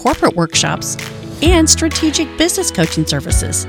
corporate 0.00 0.36
workshops, 0.36 0.96
and 1.42 1.68
strategic 1.68 2.28
business 2.38 2.70
coaching 2.70 3.04
services. 3.04 3.66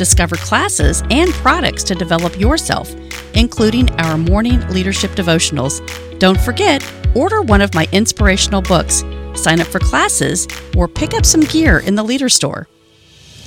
Discover 0.00 0.36
classes 0.36 1.02
and 1.10 1.30
products 1.44 1.84
to 1.84 1.94
develop 1.94 2.40
yourself 2.40 2.88
including 3.34 3.90
our 4.00 4.16
morning 4.16 4.66
leadership 4.68 5.10
devotionals. 5.12 5.80
Don't 6.18 6.40
forget, 6.40 6.84
order 7.14 7.42
one 7.42 7.60
of 7.60 7.74
my 7.74 7.86
inspirational 7.92 8.62
books, 8.62 9.04
sign 9.34 9.60
up 9.60 9.66
for 9.66 9.78
classes, 9.78 10.48
or 10.76 10.88
pick 10.88 11.14
up 11.14 11.24
some 11.24 11.42
gear 11.42 11.80
in 11.80 11.94
the 11.94 12.02
Leader 12.02 12.28
Store. 12.28 12.68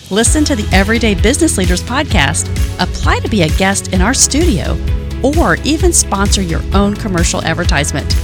Listen 0.09 0.43
to 0.45 0.55
the 0.55 0.67
Everyday 0.75 1.15
Business 1.15 1.57
Leaders 1.57 1.81
podcast, 1.81 2.47
apply 2.79 3.19
to 3.19 3.29
be 3.29 3.43
a 3.43 3.49
guest 3.49 3.93
in 3.93 4.01
our 4.01 4.13
studio, 4.13 4.77
or 5.23 5.55
even 5.63 5.93
sponsor 5.93 6.41
your 6.41 6.61
own 6.73 6.95
commercial 6.95 7.43
advertisement. 7.43 8.15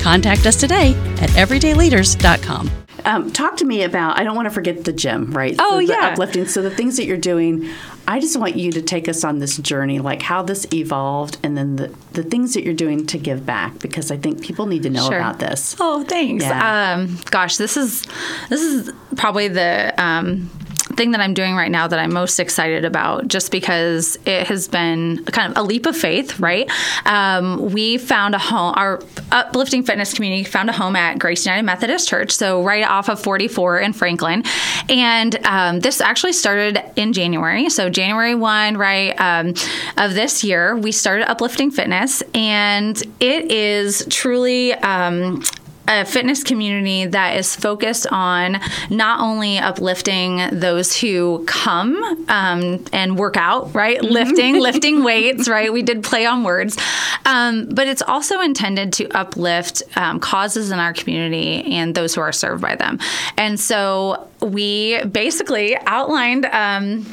Contact 0.00 0.46
us 0.46 0.56
today 0.56 0.94
at 1.20 1.30
everydayleaders.com. 1.30 2.85
Um, 3.06 3.32
talk 3.32 3.56
to 3.58 3.64
me 3.64 3.84
about. 3.84 4.18
I 4.18 4.24
don't 4.24 4.34
want 4.34 4.46
to 4.46 4.50
forget 4.50 4.84
the 4.84 4.92
gym, 4.92 5.30
right? 5.30 5.54
Oh 5.58 5.76
so 5.76 5.78
yeah, 5.78 6.08
uplifting. 6.08 6.46
So 6.46 6.60
the 6.60 6.70
things 6.70 6.96
that 6.96 7.06
you're 7.06 7.16
doing. 7.16 7.68
I 8.08 8.20
just 8.20 8.36
want 8.38 8.56
you 8.56 8.70
to 8.70 8.82
take 8.82 9.08
us 9.08 9.24
on 9.24 9.40
this 9.40 9.56
journey, 9.56 9.98
like 9.98 10.22
how 10.22 10.42
this 10.42 10.64
evolved, 10.72 11.38
and 11.42 11.56
then 11.56 11.76
the 11.76 11.94
the 12.12 12.22
things 12.22 12.54
that 12.54 12.64
you're 12.64 12.74
doing 12.74 13.06
to 13.06 13.18
give 13.18 13.46
back, 13.46 13.78
because 13.78 14.10
I 14.10 14.16
think 14.16 14.42
people 14.42 14.66
need 14.66 14.82
to 14.84 14.90
know 14.90 15.08
sure. 15.08 15.18
about 15.18 15.38
this. 15.38 15.76
Oh, 15.80 16.04
thanks. 16.04 16.44
Yeah. 16.44 16.94
Um, 16.94 17.18
gosh, 17.30 17.56
this 17.56 17.76
is 17.76 18.04
this 18.48 18.60
is 18.60 18.92
probably 19.16 19.48
the 19.48 19.94
um, 19.98 20.50
thing 20.96 21.12
that 21.12 21.20
I'm 21.20 21.34
doing 21.34 21.54
right 21.54 21.70
now 21.70 21.86
that 21.86 21.98
I'm 21.98 22.12
most 22.12 22.40
excited 22.40 22.84
about, 22.84 23.28
just 23.28 23.50
because 23.50 24.18
it 24.24 24.46
has 24.46 24.68
been 24.68 25.24
kind 25.26 25.52
of 25.52 25.58
a 25.58 25.66
leap 25.66 25.86
of 25.86 25.96
faith, 25.96 26.40
right? 26.40 26.70
Um, 27.04 27.70
we 27.72 27.98
found 27.98 28.34
a 28.34 28.38
home, 28.38 28.74
our 28.76 29.02
uplifting 29.32 29.82
fitness 29.82 30.14
community 30.14 30.44
found 30.44 30.70
a 30.70 30.72
home 30.72 30.96
at 30.96 31.18
Grace 31.18 31.44
United 31.46 31.64
Methodist 31.64 32.08
Church, 32.08 32.32
so 32.32 32.62
right 32.62 32.84
off 32.84 33.08
of 33.08 33.20
44 33.20 33.80
in 33.80 33.92
Franklin. 33.92 34.42
And 34.88 35.36
um, 35.46 35.80
this 35.80 36.00
actually 36.00 36.32
started 36.32 36.82
in 36.96 37.12
January. 37.12 37.68
So, 37.70 37.90
January 37.90 38.34
1, 38.34 38.76
right, 38.76 39.20
um, 39.20 39.54
of 39.96 40.14
this 40.14 40.44
year, 40.44 40.76
we 40.76 40.92
started 40.92 41.30
uplifting 41.30 41.70
fitness, 41.70 42.22
and 42.34 43.00
it 43.20 43.50
is 43.50 44.06
truly 44.08 44.72
um, 44.74 45.42
a 45.88 46.04
fitness 46.04 46.42
community 46.42 47.06
that 47.06 47.36
is 47.36 47.54
focused 47.54 48.06
on 48.10 48.60
not 48.90 49.20
only 49.20 49.58
uplifting 49.58 50.42
those 50.52 50.96
who 50.96 51.44
come 51.46 52.02
um, 52.28 52.84
and 52.92 53.18
work 53.18 53.36
out, 53.36 53.74
right? 53.74 54.00
Mm-hmm. 54.00 54.12
Lifting, 54.12 54.54
lifting 54.60 55.04
weights, 55.04 55.48
right? 55.48 55.72
We 55.72 55.82
did 55.82 56.02
play 56.02 56.26
on 56.26 56.44
words. 56.44 56.76
Um, 57.24 57.68
but 57.70 57.86
it's 57.86 58.02
also 58.02 58.40
intended 58.40 58.92
to 58.94 59.08
uplift 59.10 59.82
um, 59.96 60.20
causes 60.20 60.70
in 60.70 60.78
our 60.78 60.92
community 60.92 61.74
and 61.74 61.94
those 61.94 62.14
who 62.14 62.20
are 62.20 62.32
served 62.32 62.62
by 62.62 62.76
them. 62.76 62.98
And 63.36 63.58
so 63.58 64.28
we 64.40 65.02
basically 65.04 65.76
outlined 65.86 66.46
um, 66.46 67.06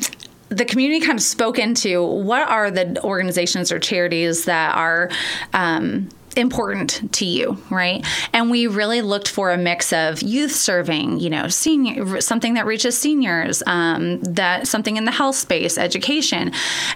the 0.49 0.65
community 0.65 1.05
kind 1.05 1.17
of 1.17 1.23
spoke 1.23 1.57
into 1.57 2.03
what 2.03 2.47
are 2.47 2.69
the 2.69 3.01
organizations 3.03 3.71
or 3.71 3.79
charities 3.79 4.45
that 4.45 4.75
are 4.75 5.09
um, 5.53 6.09
important 6.34 7.12
to 7.13 7.26
you, 7.26 7.58
right? 7.69 8.06
And 8.34 8.52
we 8.52 8.67
really 8.67 9.02
looked 9.02 9.28
for 9.28 9.52
a 9.52 9.58
mix 9.58 9.93
of 9.93 10.22
youth 10.22 10.52
serving, 10.52 11.19
you 11.19 11.30
know, 11.30 11.48
senior 11.48 12.22
something 12.22 12.56
that 12.56 12.65
reaches 12.65 12.98
seniors, 12.98 13.63
um, 13.65 14.22
that 14.22 14.67
something 14.67 14.98
in 14.98 15.06
the 15.06 15.12
health 15.12 15.36
space, 15.36 15.78
education, 15.78 16.52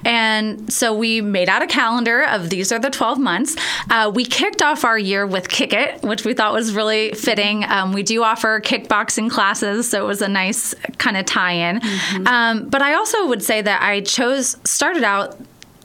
and 0.06 0.72
so 0.72 0.94
we 0.94 1.22
made 1.22 1.50
out 1.50 1.62
a 1.62 1.68
calendar 1.68 2.24
of 2.26 2.50
these 2.50 2.72
are 2.72 2.80
the 2.80 2.90
twelve 2.90 3.20
months. 3.20 3.56
Uh, 3.90 4.12
we 4.14 4.26
kicked 4.26 4.62
off 4.62 4.84
our 4.84 4.98
year 4.98 5.26
with 5.26 5.50
Kick 5.50 5.74
It, 5.74 6.02
which 6.04 6.26
we 6.26 6.34
thought 6.34 6.54
was 6.54 6.74
really 6.74 7.12
fitting. 7.12 7.64
Um, 7.64 7.94
we 7.94 8.04
do 8.04 8.24
offer 8.24 8.60
kickboxing 8.62 9.30
classes, 9.30 9.90
so 9.90 10.04
it 10.04 10.08
was 10.08 10.22
a 10.22 10.28
nice 10.28 10.74
kind 10.98 11.18
of 11.18 11.26
tie-in. 11.26 11.80
Mm-hmm. 11.80 12.28
Um, 12.28 12.70
but 12.70 12.82
I 12.82 12.96
also 12.96 13.28
would 13.28 13.44
say 13.44 13.62
that 13.62 13.82
I 13.82 14.02
chose 14.02 14.58
started 14.64 15.04
out 15.04 15.38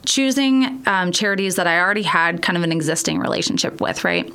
choosing 0.05 0.83
um, 0.85 1.11
charities 1.11 1.55
that 1.55 1.67
I 1.67 1.79
already 1.79 2.03
had 2.03 2.41
kind 2.41 2.57
of 2.57 2.63
an 2.63 2.71
existing 2.71 3.19
relationship 3.19 3.79
with, 3.79 4.03
right? 4.03 4.31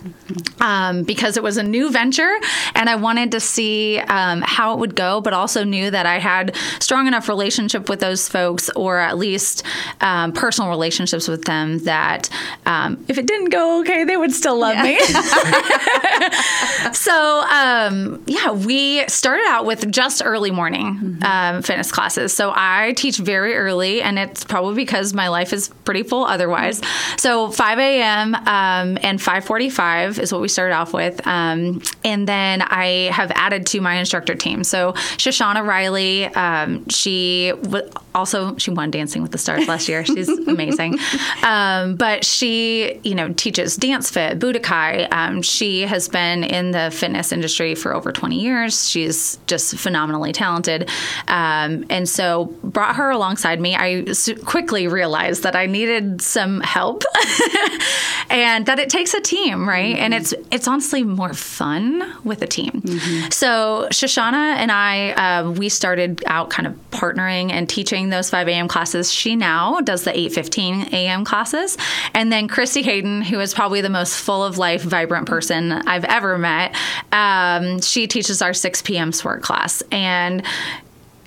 Um, 0.61 1.03
because 1.03 1.37
it 1.37 1.43
was 1.43 1.57
a 1.57 1.63
new 1.63 1.91
venture 1.91 2.39
and 2.75 2.89
I 2.89 2.97
wanted 2.97 3.33
to 3.33 3.41
see 3.41 3.99
um, 3.99 4.43
how 4.43 4.75
it 4.75 4.79
would 4.79 4.95
go, 4.95 5.21
but 5.21 5.33
also 5.33 5.65
knew 5.65 5.91
that 5.91 6.07
I 6.07 6.19
had 6.19 6.57
strong 6.81 7.07
enough 7.07 7.29
relationship 7.29 7.89
with 7.89 8.01
those 8.01 8.29
folks 8.29 8.71
or 8.71 8.99
at 8.99 9.19
least 9.19 9.63
um, 10.01 10.33
personal 10.33 10.71
relationships 10.71 11.29
with 11.29 11.45
them 11.45 11.79
that 11.81 12.31
um, 12.67 13.05
if 13.09 13.19
it 13.19 13.27
didn't 13.27 13.51
go 13.51 13.81
okay, 13.81 14.05
they 14.05 14.17
would 14.17 14.33
still 14.33 14.59
love 14.59 14.75
yeah. 14.75 14.83
me. 14.85 14.99
so, 16.93 17.41
um, 17.51 18.23
yeah, 18.27 18.53
we 18.53 19.07
started 19.09 19.45
out 19.49 19.67
with 19.67 19.91
just 19.91 20.23
early 20.25 20.51
morning 20.51 21.19
mm-hmm. 21.21 21.61
fitness 21.61 21.93
classes. 21.93 22.33
So 22.33 22.53
I 22.55 22.95
teach 22.97 23.19
very 23.19 23.55
early 23.55 24.01
and 24.03 24.19
it's 24.19 24.45
probably 24.45 24.75
because 24.75 25.13
my 25.13 25.29
life 25.29 25.53
is 25.53 25.58
is 25.59 25.69
pretty 25.85 26.03
full 26.03 26.25
otherwise. 26.25 26.81
So 27.19 27.51
5 27.51 27.79
a.m. 27.79 28.35
Um, 28.35 28.99
and 29.03 29.21
5:45 29.21 30.19
is 30.19 30.33
what 30.33 30.41
we 30.41 30.49
started 30.49 30.75
off 30.75 30.93
with, 30.93 31.25
um, 31.27 31.83
and 32.05 32.27
then 32.27 32.63
I 32.63 33.11
have 33.13 33.31
added 33.35 33.67
to 33.67 33.81
my 33.81 33.95
instructor 33.97 34.35
team. 34.35 34.65
So 34.65 34.93
Shoshana 34.93 35.65
Riley, 35.67 36.27
um, 36.27 36.89
she 36.89 37.53
w- 37.63 37.89
also 38.15 38.57
she 38.57 38.71
won 38.71 38.91
Dancing 38.91 39.23
with 39.23 39.33
the 39.33 39.39
Stars 39.39 39.67
last 39.69 39.89
year. 39.89 40.05
She's 40.13 40.29
amazing, 40.29 40.99
um, 41.43 41.97
but 41.97 42.25
she 42.25 43.01
you 43.03 43.15
know 43.15 43.33
teaches 43.33 43.77
Dance 43.77 44.11
Fit, 44.11 44.39
Budokai. 44.39 45.13
Um, 45.13 45.43
she 45.43 45.83
has 45.83 46.09
been 46.09 46.45
in 46.45 46.71
the 46.71 46.91
fitness 46.91 47.33
industry 47.33 47.75
for 47.75 47.95
over 47.95 48.13
20 48.13 48.41
years. 48.41 48.89
She's 48.89 49.39
just 49.47 49.77
phenomenally 49.77 50.33
talented, 50.33 50.89
um, 51.27 51.85
and 51.91 52.09
so 52.09 52.47
brought 52.63 52.97
her 52.97 53.11
alongside 53.11 53.61
me. 53.61 53.75
I 53.77 54.05
quickly 54.45 54.87
realized 54.89 55.43
that 55.43 55.48
I 55.57 55.67
needed 55.67 56.23
some 56.23 56.61
help 56.61 57.05
and 58.31 58.67
that 58.67 58.79
it 58.79 58.91
takes 58.91 59.15
a 59.15 59.21
team, 59.21 59.69
right? 59.69 59.95
Mm-hmm. 59.95 60.03
And 60.05 60.15
it's 60.15 60.35
it's 60.51 60.69
honestly 60.69 61.03
more 61.03 61.33
fun 61.33 62.15
with 62.25 62.43
a 62.43 62.47
team. 62.47 62.83
Mm-hmm. 62.83 63.31
So 63.31 63.89
Shoshana 63.91 64.57
and 64.57 64.71
I, 64.71 65.11
uh, 65.11 65.51
we 65.53 65.69
started 65.69 66.23
out 66.27 66.51
kind 66.51 66.67
of 66.67 66.75
partnering 66.91 67.51
and 67.51 67.69
teaching 67.69 68.11
those 68.11 68.31
5 68.31 68.49
a.m. 68.49 68.69
classes. 68.69 69.13
She 69.13 69.37
now 69.37 69.81
does 69.81 70.05
the 70.05 70.13
8:15 70.13 70.93
a.m. 70.93 71.25
classes, 71.25 71.77
and 72.15 72.33
then 72.33 72.49
Christy 72.49 72.83
Hayden, 72.83 73.23
who 73.23 73.41
is 73.41 73.55
probably 73.55 73.81
the 73.81 73.91
most 73.91 74.19
full 74.19 74.45
of 74.45 74.59
life, 74.59 74.83
vibrant 74.83 75.27
person 75.27 75.73
I've 75.73 76.05
ever 76.05 76.39
met, 76.39 76.77
um, 77.13 77.81
she 77.81 78.07
teaches 78.07 78.43
our 78.43 78.53
6 78.53 78.83
p.m. 78.83 79.13
sport 79.13 79.43
class, 79.43 79.83
and 79.91 80.43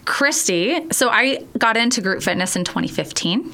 Christy, 0.06 0.88
so 0.92 1.10
I 1.10 1.46
got 1.58 1.78
into 1.78 2.02
group 2.02 2.24
fitness 2.24 2.56
in 2.56 2.64
2015. 2.64 3.54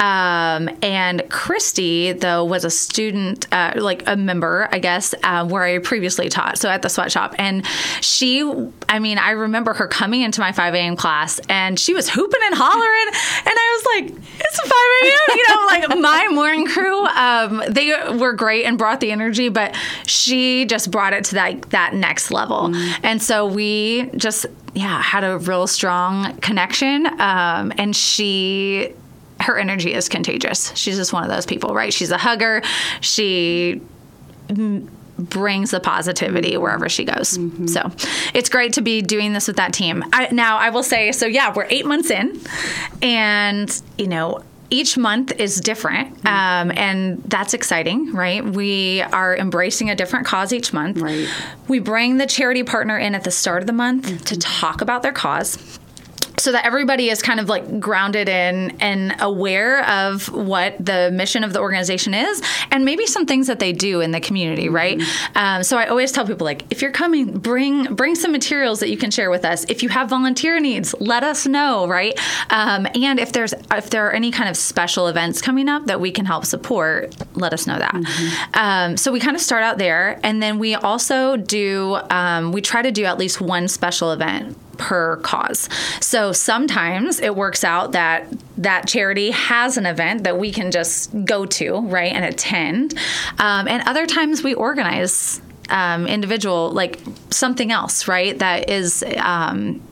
Um, 0.00 0.68
and 0.82 1.22
Christy, 1.30 2.12
though, 2.12 2.44
was 2.44 2.64
a 2.64 2.70
student, 2.70 3.46
uh, 3.52 3.74
like 3.76 4.02
a 4.06 4.16
member, 4.16 4.68
I 4.72 4.80
guess, 4.80 5.14
uh, 5.22 5.46
where 5.46 5.62
I 5.62 5.78
previously 5.78 6.28
taught, 6.28 6.58
so 6.58 6.68
at 6.68 6.82
the 6.82 6.88
sweatshop. 6.88 7.36
And 7.38 7.64
she, 8.00 8.42
I 8.88 8.98
mean, 8.98 9.18
I 9.18 9.30
remember 9.30 9.72
her 9.74 9.86
coming 9.86 10.22
into 10.22 10.40
my 10.40 10.50
5 10.52 10.74
a.m. 10.74 10.96
class 10.96 11.40
and 11.48 11.78
she 11.78 11.94
was 11.94 12.08
hooping 12.08 12.40
and 12.44 12.54
hollering. 12.56 13.14
And 13.46 13.54
I 13.56 13.76
was 13.76 13.84
like, 13.94 14.22
it's 14.40 14.60
5 14.60 14.70
a.m., 15.02 15.36
you 15.36 15.48
know, 15.48 15.66
like 15.66 16.00
my 16.00 16.28
morning 16.28 16.66
crew, 16.66 17.06
um, 17.06 17.62
they 17.68 17.92
were 18.18 18.32
great 18.32 18.64
and 18.64 18.76
brought 18.76 19.00
the 19.00 19.12
energy, 19.12 19.48
but 19.48 19.76
she 20.06 20.64
just 20.64 20.90
brought 20.90 21.12
it 21.12 21.24
to 21.26 21.34
that, 21.36 21.62
that 21.70 21.94
next 21.94 22.30
level. 22.32 22.68
Mm. 22.68 22.98
And 23.04 23.22
so 23.22 23.46
we 23.46 24.10
just, 24.16 24.46
yeah, 24.74 25.00
had 25.00 25.24
a 25.24 25.38
real 25.38 25.66
strong 25.66 26.36
connection. 26.38 27.06
Um, 27.20 27.72
and 27.78 27.94
she, 27.94 28.92
her 29.40 29.58
energy 29.58 29.94
is 29.94 30.08
contagious. 30.08 30.72
She's 30.74 30.96
just 30.96 31.12
one 31.12 31.22
of 31.22 31.30
those 31.30 31.46
people, 31.46 31.74
right? 31.74 31.92
She's 31.92 32.10
a 32.10 32.18
hugger. 32.18 32.62
She 33.00 33.80
brings 35.16 35.70
the 35.70 35.78
positivity 35.80 36.56
wherever 36.56 36.88
she 36.88 37.04
goes. 37.04 37.38
Mm-hmm. 37.38 37.66
So 37.68 37.90
it's 38.34 38.48
great 38.48 38.72
to 38.72 38.82
be 38.82 39.00
doing 39.00 39.32
this 39.32 39.46
with 39.46 39.56
that 39.56 39.72
team. 39.72 40.04
I, 40.12 40.28
now, 40.32 40.58
I 40.58 40.70
will 40.70 40.82
say, 40.82 41.12
so 41.12 41.26
yeah, 41.26 41.52
we're 41.54 41.68
eight 41.70 41.86
months 41.86 42.10
in, 42.10 42.40
and, 43.00 43.82
you 43.96 44.08
know, 44.08 44.42
each 44.70 44.96
month 44.96 45.32
is 45.32 45.60
different, 45.60 46.16
mm-hmm. 46.16 46.26
um, 46.26 46.76
and 46.76 47.22
that's 47.24 47.54
exciting, 47.54 48.12
right? 48.12 48.44
We 48.44 49.02
are 49.02 49.36
embracing 49.36 49.90
a 49.90 49.94
different 49.94 50.26
cause 50.26 50.52
each 50.52 50.72
month. 50.72 50.98
Right. 50.98 51.28
We 51.68 51.78
bring 51.78 52.16
the 52.16 52.26
charity 52.26 52.62
partner 52.62 52.98
in 52.98 53.14
at 53.14 53.24
the 53.24 53.30
start 53.30 53.62
of 53.62 53.66
the 53.66 53.72
month 53.72 54.06
mm-hmm. 54.06 54.24
to 54.24 54.38
talk 54.38 54.80
about 54.80 55.02
their 55.02 55.12
cause 55.12 55.78
so 56.44 56.52
that 56.52 56.66
everybody 56.66 57.08
is 57.08 57.22
kind 57.22 57.40
of 57.40 57.48
like 57.48 57.80
grounded 57.80 58.28
in 58.28 58.76
and 58.78 59.16
aware 59.20 59.82
of 59.88 60.30
what 60.30 60.76
the 60.78 61.10
mission 61.10 61.42
of 61.42 61.54
the 61.54 61.58
organization 61.58 62.12
is 62.12 62.42
and 62.70 62.84
maybe 62.84 63.06
some 63.06 63.24
things 63.24 63.46
that 63.46 63.60
they 63.60 63.72
do 63.72 64.02
in 64.02 64.10
the 64.10 64.20
community 64.20 64.68
right 64.68 64.98
mm-hmm. 64.98 65.38
um, 65.38 65.62
so 65.62 65.78
i 65.78 65.86
always 65.86 66.12
tell 66.12 66.26
people 66.26 66.44
like 66.44 66.62
if 66.68 66.82
you're 66.82 66.92
coming 66.92 67.32
bring 67.38 67.94
bring 67.94 68.14
some 68.14 68.30
materials 68.30 68.80
that 68.80 68.90
you 68.90 68.96
can 68.98 69.10
share 69.10 69.30
with 69.30 69.42
us 69.42 69.64
if 69.70 69.82
you 69.82 69.88
have 69.88 70.10
volunteer 70.10 70.60
needs 70.60 70.94
let 71.00 71.24
us 71.24 71.46
know 71.46 71.88
right 71.88 72.18
um, 72.50 72.86
and 72.94 73.18
if 73.18 73.32
there's 73.32 73.54
if 73.72 73.88
there 73.88 74.06
are 74.06 74.12
any 74.12 74.30
kind 74.30 74.50
of 74.50 74.56
special 74.56 75.08
events 75.08 75.40
coming 75.40 75.66
up 75.66 75.86
that 75.86 75.98
we 75.98 76.10
can 76.10 76.26
help 76.26 76.44
support 76.44 77.16
let 77.34 77.54
us 77.54 77.66
know 77.66 77.78
that 77.78 77.94
mm-hmm. 77.94 78.60
um, 78.60 78.98
so 78.98 79.10
we 79.10 79.18
kind 79.18 79.34
of 79.34 79.40
start 79.40 79.62
out 79.62 79.78
there 79.78 80.20
and 80.22 80.42
then 80.42 80.58
we 80.58 80.74
also 80.74 81.38
do 81.38 81.98
um, 82.10 82.52
we 82.52 82.60
try 82.60 82.82
to 82.82 82.92
do 82.92 83.06
at 83.06 83.16
least 83.16 83.40
one 83.40 83.66
special 83.66 84.12
event 84.12 84.54
per 84.78 85.16
cause. 85.18 85.68
So 86.00 86.32
sometimes 86.32 87.20
it 87.20 87.34
works 87.34 87.64
out 87.64 87.92
that 87.92 88.26
that 88.58 88.86
charity 88.86 89.30
has 89.30 89.76
an 89.76 89.86
event 89.86 90.24
that 90.24 90.38
we 90.38 90.52
can 90.52 90.70
just 90.70 91.12
go 91.24 91.46
to, 91.46 91.80
right, 91.80 92.12
and 92.12 92.24
attend. 92.24 92.94
Um, 93.38 93.68
and 93.68 93.86
other 93.88 94.06
times 94.06 94.42
we 94.42 94.54
organize 94.54 95.40
um, 95.70 96.06
individual, 96.06 96.70
like 96.70 97.00
something 97.30 97.72
else, 97.72 98.06
right, 98.06 98.38
that 98.38 98.70
is 98.70 99.04
um, 99.18 99.82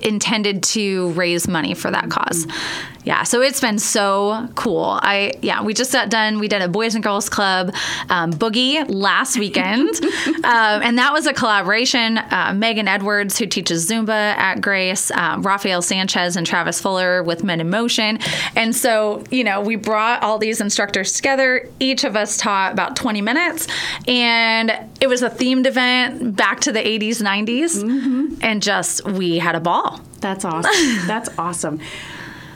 intended 0.00 0.62
to 0.62 1.10
raise 1.12 1.48
money 1.48 1.74
for 1.74 1.90
that 1.90 2.04
because 2.04 2.46
mm-hmm 2.46 2.93
yeah, 3.04 3.22
so 3.22 3.42
it's 3.42 3.60
been 3.60 3.78
so 3.78 4.48
cool. 4.54 4.98
I 5.02 5.34
yeah, 5.42 5.62
we 5.62 5.74
just 5.74 5.92
got 5.92 6.08
done. 6.08 6.38
We 6.38 6.48
did 6.48 6.62
a 6.62 6.68
Boys 6.68 6.94
and 6.94 7.04
Girls 7.04 7.28
Club 7.28 7.74
um, 8.08 8.32
boogie 8.32 8.84
last 8.88 9.38
weekend, 9.38 9.88
um, 10.44 10.82
and 10.82 10.98
that 10.98 11.12
was 11.12 11.26
a 11.26 11.34
collaboration. 11.34 12.16
Uh, 12.16 12.54
Megan 12.56 12.88
Edwards, 12.88 13.38
who 13.38 13.46
teaches 13.46 13.88
Zumba 13.88 14.08
at 14.08 14.62
Grace, 14.62 15.10
um, 15.10 15.42
Rafael 15.42 15.82
Sanchez, 15.82 16.36
and 16.36 16.46
Travis 16.46 16.80
Fuller 16.80 17.22
with 17.22 17.44
Men 17.44 17.60
in 17.60 17.68
Motion, 17.68 18.18
and 18.56 18.74
so 18.74 19.22
you 19.30 19.44
know 19.44 19.60
we 19.60 19.76
brought 19.76 20.22
all 20.22 20.38
these 20.38 20.62
instructors 20.62 21.12
together. 21.12 21.68
Each 21.78 22.04
of 22.04 22.16
us 22.16 22.38
taught 22.38 22.72
about 22.72 22.96
20 22.96 23.20
minutes, 23.20 23.68
and 24.08 24.72
it 25.00 25.08
was 25.08 25.22
a 25.22 25.28
themed 25.28 25.66
event 25.66 26.36
back 26.36 26.60
to 26.60 26.72
the 26.72 26.80
80s, 26.80 27.22
90s, 27.22 27.84
mm-hmm. 27.84 28.34
and 28.40 28.62
just 28.62 29.04
we 29.04 29.38
had 29.38 29.54
a 29.54 29.60
ball. 29.60 30.00
That's 30.20 30.46
awesome. 30.46 31.06
That's 31.06 31.28
awesome. 31.38 31.80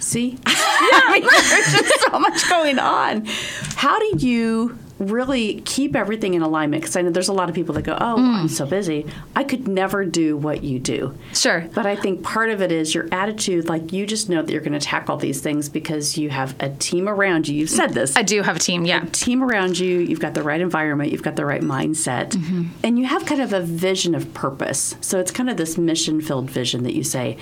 See? 0.01 0.39
I 0.47 1.11
mean, 1.21 1.29
there's 1.51 1.73
just 1.89 2.01
so 2.11 2.19
much 2.19 2.49
going 2.49 2.79
on. 2.79 3.25
How 3.77 3.99
do 3.99 4.27
you 4.27 4.79
really 4.99 5.61
keep 5.61 5.95
everything 5.95 6.35
in 6.35 6.43
alignment 6.43 6.83
because 6.83 6.97
I 6.97 7.03
know 7.03 7.11
there's 7.11 7.29
a 7.29 7.33
lot 7.33 7.49
of 7.49 7.55
people 7.55 7.73
that 7.77 7.83
go, 7.83 7.93
"Oh, 8.01 8.17
Mm. 8.19 8.35
I'm 8.35 8.49
so 8.49 8.67
busy. 8.67 9.07
I 9.37 9.45
could 9.45 9.69
never 9.69 10.05
do 10.05 10.37
what 10.37 10.65
you 10.65 10.81
do." 10.81 11.17
Sure. 11.35 11.69
But 11.73 11.87
I 11.87 11.95
think 11.95 12.25
part 12.25 12.51
of 12.51 12.61
it 12.63 12.73
is 12.73 12.93
your 12.97 13.07
attitude. 13.13 13.69
Like 13.69 13.93
you 13.93 14.07
just 14.07 14.29
know 14.29 14.43
that 14.43 14.51
you're 14.51 14.61
going 14.61 14.73
to 14.73 14.81
tackle 14.85 15.17
these 15.17 15.41
things 15.41 15.69
because 15.69 16.19
you 16.19 16.31
have 16.31 16.57
a 16.59 16.71
team 16.71 17.09
around 17.09 17.47
you. 17.47 17.55
You've 17.55 17.71
said 17.71 17.95
this. 17.95 18.17
I 18.17 18.23
do 18.23 18.43
have 18.43 18.57
a 18.57 18.59
team, 18.59 18.85
yeah. 18.85 19.05
team 19.13 19.45
around 19.45 19.79
you, 19.79 20.01
you've 20.01 20.19
got 20.21 20.35
the 20.35 20.43
right 20.43 20.61
environment, 20.61 21.13
you've 21.13 21.23
got 21.23 21.37
the 21.37 21.45
right 21.47 21.63
mindset, 21.63 22.31
Mm-hmm. 22.31 22.65
and 22.83 22.99
you 22.99 23.05
have 23.07 23.25
kind 23.25 23.41
of 23.41 23.53
a 23.53 23.61
vision 23.61 24.17
of 24.17 24.35
purpose. 24.35 24.97
So 25.01 25.21
it's 25.21 25.31
kind 25.31 25.49
of 25.49 25.57
this 25.57 25.79
mission 25.79 26.21
filled 26.21 26.51
vision 26.51 26.83
that 26.83 26.95
you 26.95 27.05
say, 27.05 27.37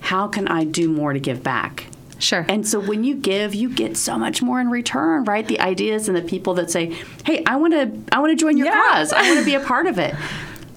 How 0.00 0.26
can 0.26 0.48
I 0.48 0.64
do 0.64 0.88
more 0.88 1.12
to 1.12 1.20
give 1.20 1.44
back? 1.44 1.86
Sure. 2.18 2.46
And 2.48 2.66
so 2.66 2.80
when 2.80 3.04
you 3.04 3.14
give, 3.14 3.54
you 3.54 3.68
get 3.68 3.96
so 3.96 4.16
much 4.18 4.40
more 4.42 4.60
in 4.60 4.70
return, 4.70 5.24
right? 5.24 5.46
The 5.46 5.60
ideas 5.60 6.08
and 6.08 6.16
the 6.16 6.22
people 6.22 6.54
that 6.54 6.70
say, 6.70 6.96
"Hey, 7.24 7.42
I 7.44 7.56
want 7.56 7.72
to, 7.74 8.14
I 8.14 8.20
want 8.20 8.30
to 8.30 8.36
join 8.36 8.56
your 8.56 8.66
Yeah. 8.68 8.88
cause. 8.90 9.12
I 9.12 9.22
want 9.28 9.38
to 9.40 9.44
be 9.44 9.54
a 9.54 9.60
part 9.72 9.86
of 9.86 9.98
it." 9.98 10.14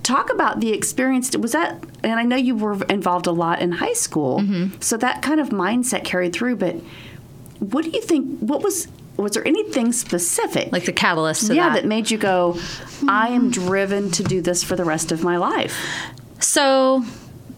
Talk 0.03 0.31
about 0.33 0.59
the 0.59 0.71
experience. 0.73 1.35
Was 1.37 1.51
that? 1.51 1.83
And 2.03 2.13
I 2.19 2.23
know 2.23 2.35
you 2.35 2.55
were 2.55 2.83
involved 2.85 3.27
a 3.27 3.31
lot 3.31 3.61
in 3.61 3.71
high 3.73 3.93
school, 3.93 4.39
Mm-hmm. 4.39 4.79
so 4.81 4.97
that 4.97 5.21
kind 5.21 5.39
of 5.39 5.49
mindset 5.49 6.03
carried 6.03 6.33
through. 6.33 6.55
But 6.57 6.75
what 7.59 7.83
do 7.85 7.91
you 7.91 8.01
think? 8.01 8.39
What 8.39 8.61
was? 8.63 8.87
Was 9.17 9.33
there 9.33 9.45
anything 9.47 9.91
specific, 9.91 10.71
like 10.71 10.85
the 10.85 10.93
catalyst 10.93 11.49
yeah, 11.51 11.69
that. 11.69 11.81
that 11.83 11.85
made 11.87 12.09
you 12.09 12.17
go, 12.17 12.57
"I 13.07 13.27
am 13.29 13.51
driven 13.51 14.11
to 14.11 14.23
do 14.23 14.41
this 14.41 14.63
for 14.63 14.75
the 14.77 14.85
rest 14.85 15.11
of 15.11 15.23
my 15.23 15.37
life"? 15.37 15.75
So, 16.39 17.03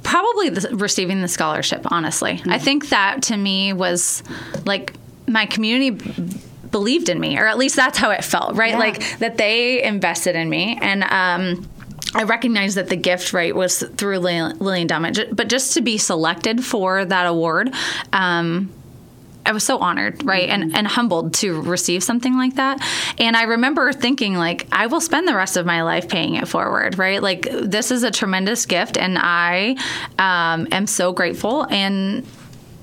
probably 0.03 0.49
the, 0.49 0.75
receiving 0.75 1.21
the 1.21 1.27
scholarship, 1.27 1.91
honestly. 1.91 2.41
I 2.45 2.57
think 2.57 2.89
that 2.89 3.23
to 3.23 3.37
me 3.37 3.73
was 3.73 4.23
like 4.65 4.93
my 5.27 5.45
community 5.45 5.91
b- 5.91 6.37
believed 6.71 7.09
in 7.09 7.19
me, 7.19 7.37
or 7.37 7.47
at 7.47 7.57
least 7.57 7.75
that's 7.75 7.97
how 7.97 8.11
it 8.11 8.23
felt, 8.23 8.55
right? 8.55 8.71
Yeah. 8.71 8.79
Like 8.79 9.19
that 9.19 9.37
they 9.37 9.83
invested 9.83 10.35
in 10.35 10.49
me. 10.49 10.77
And, 10.81 11.03
um, 11.03 11.67
I 12.13 12.23
recognized 12.23 12.75
that 12.75 12.89
the 12.89 12.97
gift 12.97 13.31
right 13.31 13.55
was 13.55 13.83
through 13.95 14.19
Lillian 14.19 14.57
Lilly 14.59 14.81
Endowment, 14.81 15.17
but 15.33 15.47
just 15.47 15.75
to 15.75 15.81
be 15.81 15.97
selected 15.97 16.63
for 16.63 17.05
that 17.05 17.25
award, 17.25 17.73
um, 18.11 18.69
I 19.45 19.51
was 19.53 19.63
so 19.63 19.79
honored, 19.79 20.23
right, 20.23 20.49
and 20.49 20.75
and 20.75 20.87
humbled 20.87 21.33
to 21.35 21.61
receive 21.61 22.03
something 22.03 22.35
like 22.37 22.55
that. 22.55 22.79
And 23.17 23.35
I 23.35 23.43
remember 23.43 23.91
thinking, 23.91 24.35
like, 24.35 24.67
I 24.71 24.87
will 24.87 25.01
spend 25.01 25.27
the 25.27 25.35
rest 25.35 25.57
of 25.57 25.65
my 25.65 25.83
life 25.83 26.07
paying 26.07 26.35
it 26.35 26.47
forward, 26.47 26.97
right? 26.97 27.21
Like, 27.21 27.47
this 27.51 27.91
is 27.91 28.03
a 28.03 28.11
tremendous 28.11 28.65
gift, 28.65 28.97
and 28.97 29.17
I 29.19 29.75
um, 30.19 30.67
am 30.71 30.87
so 30.87 31.11
grateful. 31.11 31.63
And 31.69 32.25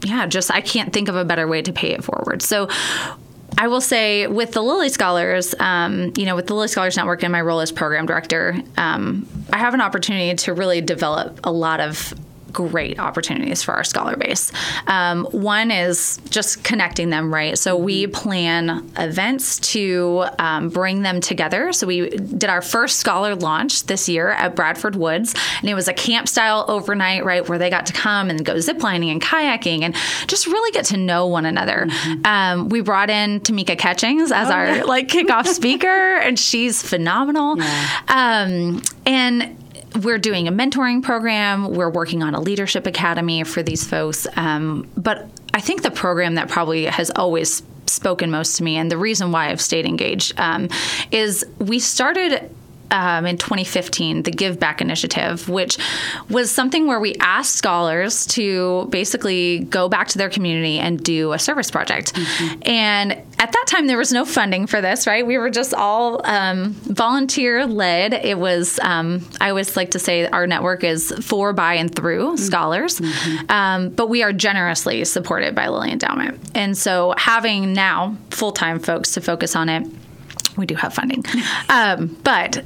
yeah, 0.04 0.26
just 0.26 0.50
I 0.50 0.60
can't 0.60 0.92
think 0.92 1.08
of 1.08 1.16
a 1.16 1.24
better 1.24 1.46
way 1.46 1.62
to 1.62 1.72
pay 1.72 1.90
it 1.90 2.04
forward. 2.04 2.42
So. 2.42 2.68
I 3.56 3.66
will 3.66 3.80
say 3.80 4.28
with 4.28 4.52
the 4.52 4.62
Lilly 4.62 4.88
Scholars, 4.88 5.52
um, 5.58 6.12
you 6.16 6.26
know, 6.26 6.36
with 6.36 6.46
the 6.46 6.54
Lilly 6.54 6.68
Scholars 6.68 6.96
Network 6.96 7.24
and 7.24 7.32
my 7.32 7.40
role 7.40 7.58
as 7.58 7.72
program 7.72 8.06
director, 8.06 8.54
um, 8.76 9.26
I 9.52 9.58
have 9.58 9.74
an 9.74 9.80
opportunity 9.80 10.32
to 10.44 10.54
really 10.54 10.80
develop 10.80 11.40
a 11.42 11.50
lot 11.50 11.80
of 11.80 12.14
great 12.58 12.98
opportunities 12.98 13.62
for 13.62 13.72
our 13.72 13.84
scholar 13.84 14.16
base. 14.16 14.50
Um, 14.88 15.26
one 15.26 15.70
is 15.70 16.18
just 16.28 16.64
connecting 16.64 17.10
them, 17.10 17.32
right? 17.32 17.56
So 17.56 17.76
we 17.76 18.08
plan 18.08 18.90
events 18.98 19.60
to 19.74 20.24
um, 20.40 20.68
bring 20.70 21.02
them 21.02 21.20
together. 21.20 21.72
So 21.72 21.86
we 21.86 22.10
did 22.10 22.50
our 22.50 22.60
first 22.60 22.98
scholar 22.98 23.36
launch 23.36 23.84
this 23.84 24.08
year 24.08 24.30
at 24.30 24.56
Bradford 24.56 24.96
Woods, 24.96 25.36
and 25.60 25.70
it 25.70 25.74
was 25.74 25.86
a 25.86 25.92
camp 25.92 26.26
style 26.26 26.64
overnight, 26.66 27.24
right, 27.24 27.48
where 27.48 27.58
they 27.58 27.70
got 27.70 27.86
to 27.86 27.92
come 27.92 28.28
and 28.28 28.44
go 28.44 28.54
ziplining 28.54 29.12
and 29.12 29.22
kayaking 29.22 29.82
and 29.82 29.94
just 30.26 30.48
really 30.48 30.72
get 30.72 30.86
to 30.86 30.96
know 30.96 31.28
one 31.28 31.46
another. 31.46 31.86
Um, 32.24 32.70
we 32.70 32.80
brought 32.80 33.08
in 33.08 33.38
Tamika 33.38 33.78
Catchings 33.78 34.32
as 34.32 34.50
our 34.50 34.84
like 34.84 35.06
kickoff 35.06 35.46
speaker, 35.46 36.16
and 36.16 36.36
she's 36.36 36.82
phenomenal. 36.82 37.56
Um, 38.08 38.82
and 39.06 39.56
we're 40.02 40.18
doing 40.18 40.48
a 40.48 40.52
mentoring 40.52 41.02
program. 41.02 41.72
We're 41.72 41.90
working 41.90 42.22
on 42.22 42.34
a 42.34 42.40
leadership 42.40 42.86
academy 42.86 43.44
for 43.44 43.62
these 43.62 43.86
folks. 43.86 44.26
Um, 44.36 44.88
but 44.96 45.28
I 45.54 45.60
think 45.60 45.82
the 45.82 45.90
program 45.90 46.34
that 46.36 46.48
probably 46.48 46.84
has 46.84 47.10
always 47.16 47.62
spoken 47.86 48.30
most 48.30 48.56
to 48.58 48.62
me, 48.62 48.76
and 48.76 48.90
the 48.90 48.98
reason 48.98 49.32
why 49.32 49.50
I've 49.50 49.60
stayed 49.60 49.86
engaged, 49.86 50.38
um, 50.38 50.68
is 51.10 51.44
we 51.58 51.78
started. 51.78 52.54
Um, 52.90 53.26
in 53.26 53.36
2015, 53.36 54.22
the 54.22 54.30
Give 54.30 54.58
Back 54.58 54.80
Initiative, 54.80 55.48
which 55.48 55.76
was 56.30 56.50
something 56.50 56.86
where 56.86 57.00
we 57.00 57.14
asked 57.20 57.56
scholars 57.56 58.26
to 58.28 58.86
basically 58.90 59.60
go 59.60 59.88
back 59.88 60.08
to 60.08 60.18
their 60.18 60.30
community 60.30 60.78
and 60.78 61.02
do 61.02 61.32
a 61.32 61.38
service 61.38 61.70
project. 61.70 62.16
And 62.62 63.12
at 63.12 63.52
that 63.52 63.64
time, 63.66 63.86
there 63.86 63.98
was 63.98 64.12
no 64.12 64.24
funding 64.24 64.66
for 64.66 64.80
this, 64.80 65.06
right? 65.06 65.26
We 65.26 65.38
were 65.38 65.50
just 65.50 65.74
all 65.74 66.26
um, 66.26 66.72
volunteer 66.72 67.66
led. 67.66 68.12
It 68.14 68.38
was, 68.38 68.80
um, 68.80 69.24
I 69.40 69.50
always 69.50 69.76
like 69.76 69.92
to 69.92 69.98
say, 69.98 70.26
our 70.26 70.46
network 70.46 70.82
is 70.82 71.12
for, 71.20 71.52
by, 71.52 71.74
and 71.74 71.94
through 71.94 72.36
scholars, 72.36 73.00
um, 73.48 73.90
but 73.90 74.08
we 74.08 74.22
are 74.22 74.32
generously 74.32 75.04
supported 75.04 75.54
by 75.54 75.68
Lilly 75.68 75.92
Endowment. 75.92 76.40
And 76.54 76.76
so 76.76 77.14
having 77.16 77.72
now 77.72 78.16
full 78.30 78.52
time 78.52 78.78
folks 78.80 79.12
to 79.12 79.20
focus 79.20 79.54
on 79.54 79.68
it, 79.68 79.86
we 80.58 80.66
do 80.66 80.74
have 80.74 80.94
funding. 80.94 81.24
Um, 81.68 82.16
but 82.24 82.62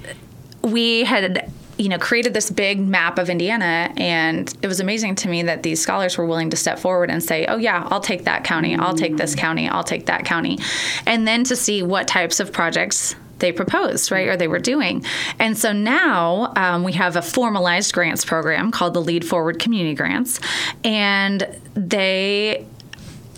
we 0.63 1.05
had 1.05 1.51
you 1.79 1.89
know 1.89 1.99
created 1.99 2.35
this 2.35 2.51
big 2.51 2.79
map 2.79 3.19
of 3.19 3.31
Indiana 3.31 3.93
and 3.97 4.53
it 4.63 4.67
was 4.69 4.81
amazing 4.81 5.15
to 5.17 5.29
me 5.29 5.43
that 5.43 5.63
these 5.63 5.81
scholars 5.81 6.17
were 6.17 6.27
willing 6.27 6.51
to 6.51 6.57
step 6.57 6.79
forward 6.79 7.11
and 7.11 7.23
say 7.23 7.47
oh 7.47 7.57
yeah 7.57 7.89
I'll 7.91 8.01
take 8.01 8.25
that 8.25 8.45
county 8.45 8.77
I'll 8.77 8.95
take 8.95 9.17
this 9.17 9.35
county 9.35 9.69
I'll 9.69 9.83
take 9.83 10.07
that 10.07 10.25
county 10.25 10.59
and 11.07 11.27
then 11.27 11.45
to 11.45 11.57
see 11.57 11.83
what 11.83 12.07
types 12.07 12.41
of 12.41 12.53
projects 12.53 13.17
they 13.43 13.53
proposed, 13.53 14.11
right, 14.11 14.29
or 14.29 14.37
they 14.37 14.49
were 14.49 14.59
doing. 14.61 15.05
And 15.39 15.59
so 15.59 15.73
now 15.73 16.53
um, 16.57 16.85
we 16.85 16.93
have 16.93 17.17
a 17.17 17.23
formalized 17.23 17.93
grants 17.93 18.25
program 18.25 18.71
called 18.71 18.95
the 18.95 19.03
Lead 19.03 19.27
Forward 19.27 19.59
Community 19.59 19.95
Grants, 19.95 20.41
and 20.85 21.47
they 21.75 22.65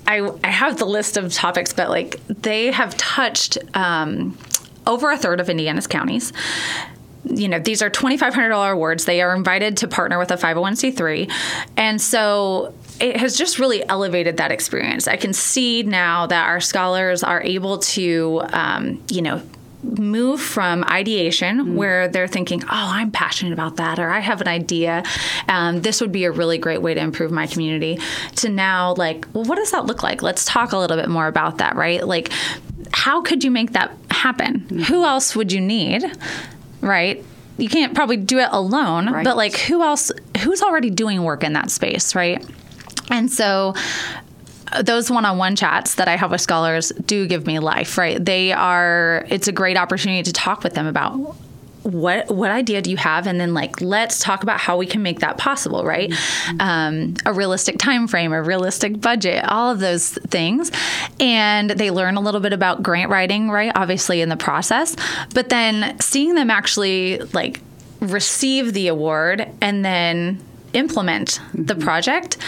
I, 0.06 0.30
I 0.42 0.50
have 0.50 0.78
the 0.78 0.84
list 0.84 1.16
of 1.16 1.32
topics, 1.32 1.72
but 1.72 1.88
like 1.88 2.20
they 2.28 2.70
have 2.70 2.96
touched 2.96 3.58
um, 3.74 4.36
over 4.86 5.10
a 5.10 5.16
third 5.16 5.40
of 5.40 5.48
Indiana's 5.48 5.86
counties. 5.86 6.32
You 7.24 7.48
know, 7.48 7.58
these 7.58 7.80
are 7.80 7.88
$2,500 7.88 8.72
awards. 8.72 9.06
They 9.06 9.22
are 9.22 9.34
invited 9.34 9.78
to 9.78 9.88
partner 9.88 10.18
with 10.18 10.30
a 10.30 10.36
501c3. 10.36 11.30
And 11.76 12.00
so 12.00 12.74
it 13.00 13.16
has 13.16 13.36
just 13.36 13.58
really 13.58 13.86
elevated 13.88 14.36
that 14.36 14.52
experience. 14.52 15.08
I 15.08 15.16
can 15.16 15.32
see 15.32 15.82
now 15.82 16.26
that 16.26 16.46
our 16.46 16.60
scholars 16.60 17.22
are 17.22 17.42
able 17.42 17.78
to, 17.78 18.42
um, 18.52 19.02
you 19.08 19.22
know, 19.22 19.42
move 19.84 20.40
from 20.40 20.84
ideation 20.84 21.76
where 21.76 22.08
they're 22.08 22.26
thinking, 22.26 22.62
oh, 22.64 22.68
I'm 22.70 23.10
passionate 23.10 23.52
about 23.52 23.76
that, 23.76 23.98
or 23.98 24.10
I 24.10 24.20
have 24.20 24.40
an 24.40 24.48
idea. 24.48 25.02
Um, 25.48 25.82
this 25.82 26.00
would 26.00 26.12
be 26.12 26.24
a 26.24 26.30
really 26.32 26.58
great 26.58 26.82
way 26.82 26.94
to 26.94 27.00
improve 27.00 27.30
my 27.30 27.46
community, 27.46 27.98
to 28.36 28.48
now, 28.48 28.94
like, 28.94 29.26
well, 29.32 29.44
what 29.44 29.56
does 29.56 29.70
that 29.72 29.86
look 29.86 30.02
like? 30.02 30.22
Let's 30.22 30.44
talk 30.44 30.72
a 30.72 30.78
little 30.78 30.96
bit 30.96 31.08
more 31.08 31.26
about 31.26 31.58
that, 31.58 31.76
right? 31.76 32.06
Like, 32.06 32.30
how 32.92 33.22
could 33.22 33.44
you 33.44 33.50
make 33.50 33.72
that 33.72 33.92
happen? 34.10 34.60
Who 34.88 35.04
else 35.04 35.36
would 35.36 35.52
you 35.52 35.60
need, 35.60 36.04
right? 36.80 37.24
You 37.58 37.68
can't 37.68 37.94
probably 37.94 38.16
do 38.16 38.38
it 38.38 38.48
alone, 38.50 39.10
Right. 39.12 39.24
but 39.24 39.36
like, 39.36 39.56
who 39.56 39.82
else, 39.82 40.10
who's 40.42 40.60
already 40.62 40.90
doing 40.90 41.22
work 41.22 41.44
in 41.44 41.52
that 41.52 41.70
space, 41.70 42.14
right? 42.14 42.44
And 43.10 43.30
so, 43.30 43.74
those 44.82 45.10
one-on-one 45.10 45.56
chats 45.56 45.96
that 45.96 46.08
I 46.08 46.16
have 46.16 46.30
with 46.30 46.40
scholars 46.40 46.90
do 47.06 47.26
give 47.26 47.46
me 47.46 47.58
life, 47.58 47.98
right? 47.98 48.22
They 48.22 48.52
are 48.52 49.26
it's 49.28 49.48
a 49.48 49.52
great 49.52 49.76
opportunity 49.76 50.22
to 50.22 50.32
talk 50.32 50.62
with 50.62 50.74
them 50.74 50.86
about 50.86 51.36
what 51.84 52.30
what 52.30 52.50
idea 52.50 52.80
do 52.80 52.90
you 52.90 52.96
have? 52.96 53.26
And 53.26 53.38
then 53.38 53.52
like 53.52 53.80
let's 53.80 54.20
talk 54.20 54.42
about 54.42 54.58
how 54.58 54.76
we 54.76 54.86
can 54.86 55.02
make 55.02 55.20
that 55.20 55.36
possible 55.36 55.84
right? 55.84 56.12
Um, 56.58 57.14
a 57.26 57.32
realistic 57.32 57.78
time 57.78 58.08
frame 58.08 58.32
a 58.32 58.42
realistic 58.42 59.00
budget 59.00 59.44
all 59.46 59.70
of 59.70 59.80
those 59.80 60.10
things. 60.28 60.72
And 61.20 61.70
they 61.70 61.90
learn 61.90 62.16
a 62.16 62.20
little 62.20 62.40
bit 62.40 62.52
about 62.52 62.82
grant 62.82 63.10
writing 63.10 63.50
right 63.50 63.72
obviously 63.74 64.22
in 64.22 64.30
the 64.30 64.36
process. 64.36 64.96
But 65.34 65.50
then 65.50 65.98
seeing 66.00 66.34
them 66.34 66.50
actually 66.50 67.18
like 67.32 67.60
receive 68.00 68.72
the 68.72 68.88
award 68.88 69.46
and 69.60 69.84
then 69.84 70.42
implement 70.72 71.40
the 71.52 71.74
project 71.74 72.38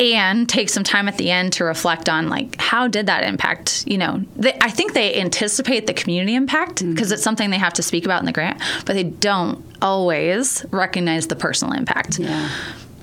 and 0.00 0.48
take 0.48 0.70
some 0.70 0.82
time 0.82 1.08
at 1.08 1.18
the 1.18 1.30
end 1.30 1.52
to 1.52 1.64
reflect 1.64 2.08
on 2.08 2.28
like 2.28 2.58
how 2.58 2.88
did 2.88 3.06
that 3.06 3.22
impact 3.22 3.84
you 3.86 3.98
know 3.98 4.22
they, 4.34 4.56
i 4.62 4.70
think 4.70 4.94
they 4.94 5.14
anticipate 5.20 5.86
the 5.86 5.92
community 5.92 6.34
impact 6.34 6.76
because 6.76 7.08
mm-hmm. 7.08 7.14
it's 7.14 7.22
something 7.22 7.50
they 7.50 7.58
have 7.58 7.74
to 7.74 7.82
speak 7.82 8.06
about 8.06 8.20
in 8.20 8.26
the 8.26 8.32
grant 8.32 8.60
but 8.86 8.94
they 8.94 9.04
don't 9.04 9.62
always 9.82 10.64
recognize 10.70 11.26
the 11.28 11.36
personal 11.36 11.74
impact 11.74 12.18
Yeah. 12.18 12.50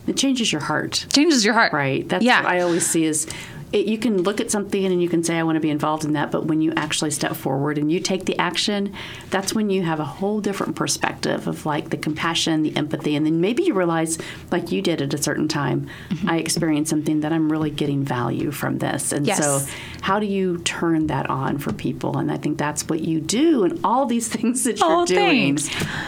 It 0.08 0.16
changes 0.16 0.54
your 0.54 0.62
heart. 0.62 1.06
changes 1.10 1.44
your 1.46 1.54
heart 1.54 1.74
Right. 1.74 2.08
That's 2.08 2.24
yeah 2.24 2.42
what 2.44 2.52
I 2.52 2.62
always 2.62 2.86
see 2.88 3.06
is 3.06 3.28
it, 3.74 3.86
you 3.86 3.98
can 3.98 4.24
look 4.24 4.40
at 4.40 4.50
something 4.50 4.86
and 4.86 5.02
you 5.02 5.10
can 5.10 5.24
say, 5.24 5.38
I 5.38 5.44
want 5.44 5.58
to 5.58 5.60
be 5.60 5.70
involved 5.70 6.06
in 6.06 6.14
that. 6.14 6.32
But 6.32 6.46
when 6.46 6.62
you 6.62 6.74
actually 6.76 7.12
step 7.12 7.36
forward 7.36 7.78
and 7.78 7.92
you 7.92 8.00
take 8.00 8.26
the 8.26 8.38
action, 8.40 8.94
that's 9.30 9.54
when 9.54 9.70
you 9.70 9.84
have 9.84 10.00
a 10.00 10.06
whole 10.06 10.40
different 10.40 10.76
perspective 10.76 11.48
of 11.48 11.66
like 11.66 11.90
the 11.90 11.98
compassion, 11.98 12.64
the 12.64 12.76
empathy. 12.78 13.16
And 13.16 13.26
then 13.26 13.42
maybe 13.42 13.64
you 13.64 13.74
realize, 13.74 14.18
like 14.52 14.72
you 14.72 14.82
did 14.82 15.02
at 15.02 15.14
a 15.14 15.18
certain 15.18 15.50
time, 15.50 15.90
mm-hmm. 16.10 16.30
I 16.30 16.38
experienced 16.38 16.90
something 16.90 17.20
that 17.22 17.34
I'm 17.34 17.52
really 17.52 17.70
getting 17.70 18.04
value 18.04 18.52
from 18.52 18.78
this. 18.78 19.12
And 19.12 19.28
yes. 19.28 19.40
so, 19.40 19.74
how 20.02 20.20
do 20.20 20.26
you 20.26 20.60
turn 20.60 21.08
that 21.08 21.30
on 21.30 21.58
for 21.58 21.74
people? 21.74 22.18
And 22.18 22.32
I 22.32 22.38
think 22.38 22.58
that's 22.58 22.88
what 22.88 23.02
you 23.02 23.20
do 23.20 23.66
and 23.66 23.80
all 23.84 24.06
these 24.06 24.28
things 24.34 24.64
that 24.64 24.80
you're 24.80 25.02
oh, 25.02 25.06
doing. 25.06 25.60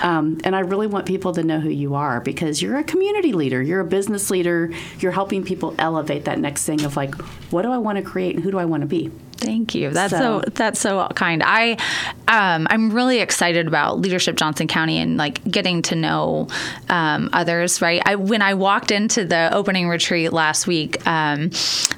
Um, 0.01 0.39
and 0.45 0.55
I 0.55 0.59
really 0.59 0.87
want 0.87 1.05
people 1.05 1.33
to 1.33 1.43
know 1.43 1.59
who 1.59 1.69
you 1.69 1.95
are 1.95 2.21
because 2.21 2.61
you're 2.61 2.77
a 2.77 2.83
community 2.85 3.33
leader, 3.33 3.61
you're 3.61 3.81
a 3.81 3.85
business 3.85 4.31
leader, 4.31 4.71
you're 4.99 5.11
helping 5.11 5.43
people 5.43 5.75
elevate 5.77 6.25
that 6.25 6.39
next 6.39 6.65
thing 6.65 6.85
of 6.85 6.95
like, 6.95 7.13
what 7.51 7.58
do 7.61 7.71
I 7.71 7.77
want 7.77 7.97
to 7.97 8.03
create 8.03 8.35
and 8.35 8.43
who 8.43 8.51
do 8.51 8.57
I 8.57 8.65
want 8.65 8.81
to 8.81 8.87
be? 8.87 9.11
Thank 9.39 9.73
you. 9.73 9.91
That's 9.91 10.11
so, 10.11 10.41
so, 10.43 10.49
that's 10.53 10.79
so 10.79 11.07
kind. 11.15 11.41
I 11.45 11.77
um, 12.27 12.67
I'm 12.69 12.91
really 12.91 13.19
excited 13.19 13.67
about 13.67 13.99
leadership 13.99 14.35
Johnson 14.35 14.67
County 14.67 14.97
and 14.97 15.15
like 15.15 15.41
getting 15.49 15.81
to 15.83 15.95
know 15.95 16.49
um, 16.89 17.29
others. 17.31 17.81
Right. 17.81 18.01
I 18.05 18.15
when 18.15 18.41
I 18.41 18.53
walked 18.55 18.91
into 18.91 19.23
the 19.23 19.49
opening 19.53 19.87
retreat 19.87 20.33
last 20.33 20.67
week, 20.67 21.05
um, 21.07 21.51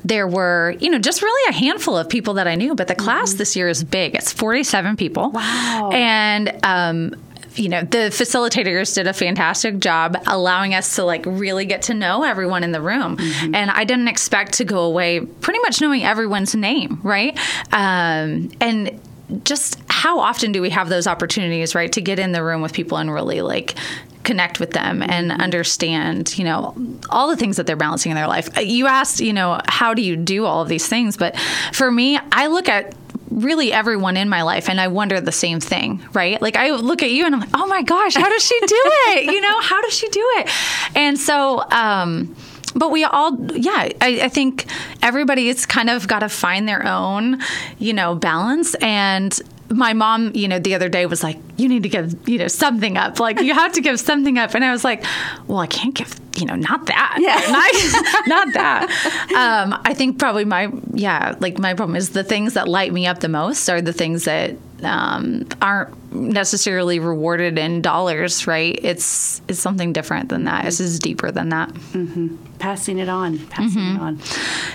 there 0.06 0.28
were 0.28 0.76
you 0.80 0.92
know 0.92 1.00
just 1.00 1.24
really 1.24 1.50
a 1.50 1.54
handful 1.54 1.98
of 1.98 2.10
people 2.10 2.36
that 2.36 2.48
I 2.48 2.54
knew, 2.54 2.76
but 2.76 2.88
the 2.88 2.96
class 2.96 3.32
mm-hmm. 3.32 3.38
this 3.40 3.56
year 3.56 3.68
is 3.68 3.84
big. 3.84 4.14
It's 4.14 4.32
47 4.32 4.96
people. 4.96 5.32
Wow. 5.32 5.90
And 5.92 6.60
um, 6.64 7.16
you 7.56 7.70
know 7.70 7.82
the 7.82 8.10
facilitators 8.10 8.96
did 8.96 9.08
a 9.08 9.14
fantastic 9.14 9.80
job 9.80 10.18
allowing 10.28 10.74
us 10.74 10.96
to 10.96 11.04
like 11.04 11.26
really 11.26 11.66
get 11.66 11.82
to 11.84 11.94
know 11.94 12.24
everyone 12.24 12.64
in 12.64 12.72
the 12.72 12.82
room 12.82 13.18
mm-hmm. 13.18 13.56
and 13.56 13.72
i 13.72 13.84
didn't 13.84 14.08
expect 14.08 14.54
to 14.54 14.64
go 14.64 14.82
away 14.82 15.20
pretty 15.20 15.60
much 15.60 15.82
knowing 15.82 16.04
everyone's 16.04 16.56
name 16.56 17.00
right 17.04 17.38
um, 17.72 18.50
and 18.62 19.00
just 19.44 19.80
how 19.90 20.20
often 20.20 20.52
do 20.52 20.62
we 20.62 20.70
have 20.70 20.90
those 20.90 21.08
opportunities 21.08 21.76
right 21.76 21.92
to 21.92 22.02
get 22.02 22.20
in 22.20 22.32
the 22.32 22.44
room 22.44 22.62
with 22.62 22.74
people 22.74 22.98
and 22.98 23.14
really 23.14 23.42
like 23.42 23.76
connect 24.24 24.60
with 24.60 24.72
them 24.72 25.02
and 25.02 25.32
mm-hmm. 25.32 25.42
understand, 25.42 26.38
you 26.38 26.44
know, 26.44 26.76
all 27.10 27.28
the 27.28 27.38
things 27.38 27.58
that 27.58 27.66
they're 27.66 27.76
balancing 27.76 28.12
in 28.12 28.16
their 28.16 28.28
life. 28.28 28.50
You 28.62 28.88
asked, 28.88 29.20
you 29.20 29.34
know, 29.34 29.60
how 29.68 29.94
do 29.94 30.02
you 30.02 30.16
do 30.16 30.46
all 30.46 30.62
of 30.62 30.70
these 30.70 30.88
things? 30.88 31.18
But 31.18 31.38
for 31.74 31.92
me, 31.92 32.20
I 32.32 32.48
look 32.48 32.70
at 32.70 32.94
really 33.32 33.72
everyone 33.74 34.18
in 34.18 34.30
my 34.30 34.44
life 34.44 34.70
and 34.70 34.80
I 34.80 34.88
wonder 34.90 35.20
the 35.22 35.32
same 35.32 35.60
thing, 35.60 36.02
right? 36.14 36.42
Like 36.42 36.58
I 36.58 36.72
look 36.72 37.02
at 37.02 37.12
you 37.12 37.26
and 37.26 37.34
I'm 37.34 37.42
like, 37.42 37.50
"Oh 37.54 37.66
my 37.68 37.82
gosh, 37.82 38.16
how 38.16 38.30
does 38.30 38.44
she 38.44 38.60
do 38.60 38.82
it?" 38.86 39.26
you 39.26 39.42
know, 39.42 39.62
how 39.62 39.82
does 39.82 39.94
she 39.94 40.08
do 40.10 40.24
it? 40.38 40.50
And 40.96 41.18
so 41.18 41.64
um 41.72 42.36
but 42.76 42.92
we 42.92 43.04
all 43.04 43.38
yeah 43.56 43.90
I, 44.02 44.22
I 44.24 44.30
think 44.30 44.66
everybody's 45.02 45.66
kind 45.66 45.90
of 45.90 46.08
got 46.08 46.20
to 46.20 46.30
find 46.30 46.68
their 46.68 46.86
own 46.86 47.40
you 47.80 47.94
know 47.94 48.16
balance 48.16 48.76
and 48.76 49.40
my 49.74 49.94
mom, 49.94 50.32
you 50.36 50.48
know, 50.48 50.60
the 50.60 50.76
other 50.76 50.90
day 50.90 51.06
was 51.06 51.24
like, 51.24 51.40
you 51.58 51.70
need 51.70 51.84
to 51.84 51.90
give, 51.90 52.28
you 52.28 52.38
know, 52.38 52.48
something 52.48 52.98
up. 52.98 53.20
Like, 53.20 53.40
you 53.42 53.54
have 53.54 53.72
to 53.74 53.82
give 53.82 54.00
something 54.00 54.38
up. 54.38 54.54
And 54.54 54.64
I 54.66 54.72
was 54.72 54.84
like, 54.84 55.04
well, 55.48 55.60
I 55.60 55.68
can't 55.68 55.94
give, 55.94 56.14
you 56.38 56.46
know, 56.46 56.56
not 56.56 56.86
that. 56.88 57.18
Yeah. 57.20 57.40
Not, 57.52 58.28
not 58.28 58.54
that. 58.54 59.32
Um, 59.36 59.80
I 59.84 59.94
think 59.94 60.18
probably 60.18 60.46
my, 60.46 60.72
yeah, 60.94 61.36
like 61.40 61.58
my 61.58 61.74
problem 61.74 61.96
is 61.96 62.12
the 62.12 62.24
things 62.24 62.54
that 62.54 62.68
light 62.68 62.94
me 62.94 63.06
up 63.08 63.20
the 63.20 63.28
most 63.28 63.68
are 63.70 63.82
the 63.82 63.94
things 63.94 64.26
that 64.26 64.56
um, 64.84 65.48
aren't 65.62 66.14
necessarily 66.14 67.00
rewarded 67.00 67.58
in 67.58 67.82
dollars, 67.82 68.48
right? 68.48 68.80
It's 68.82 69.42
it's 69.48 69.60
something 69.60 69.94
different 69.94 70.30
than 70.30 70.46
that. 70.46 70.66
This 70.66 70.80
is 70.80 71.00
deeper 71.00 71.32
than 71.32 71.50
that. 71.50 71.70
Mm-hmm. 71.70 72.36
Passing 72.60 73.00
it 73.00 73.10
on, 73.10 73.40
passing 73.48 73.82
mm-hmm. 73.82 73.96
it 73.96 74.02
on. 74.02 74.20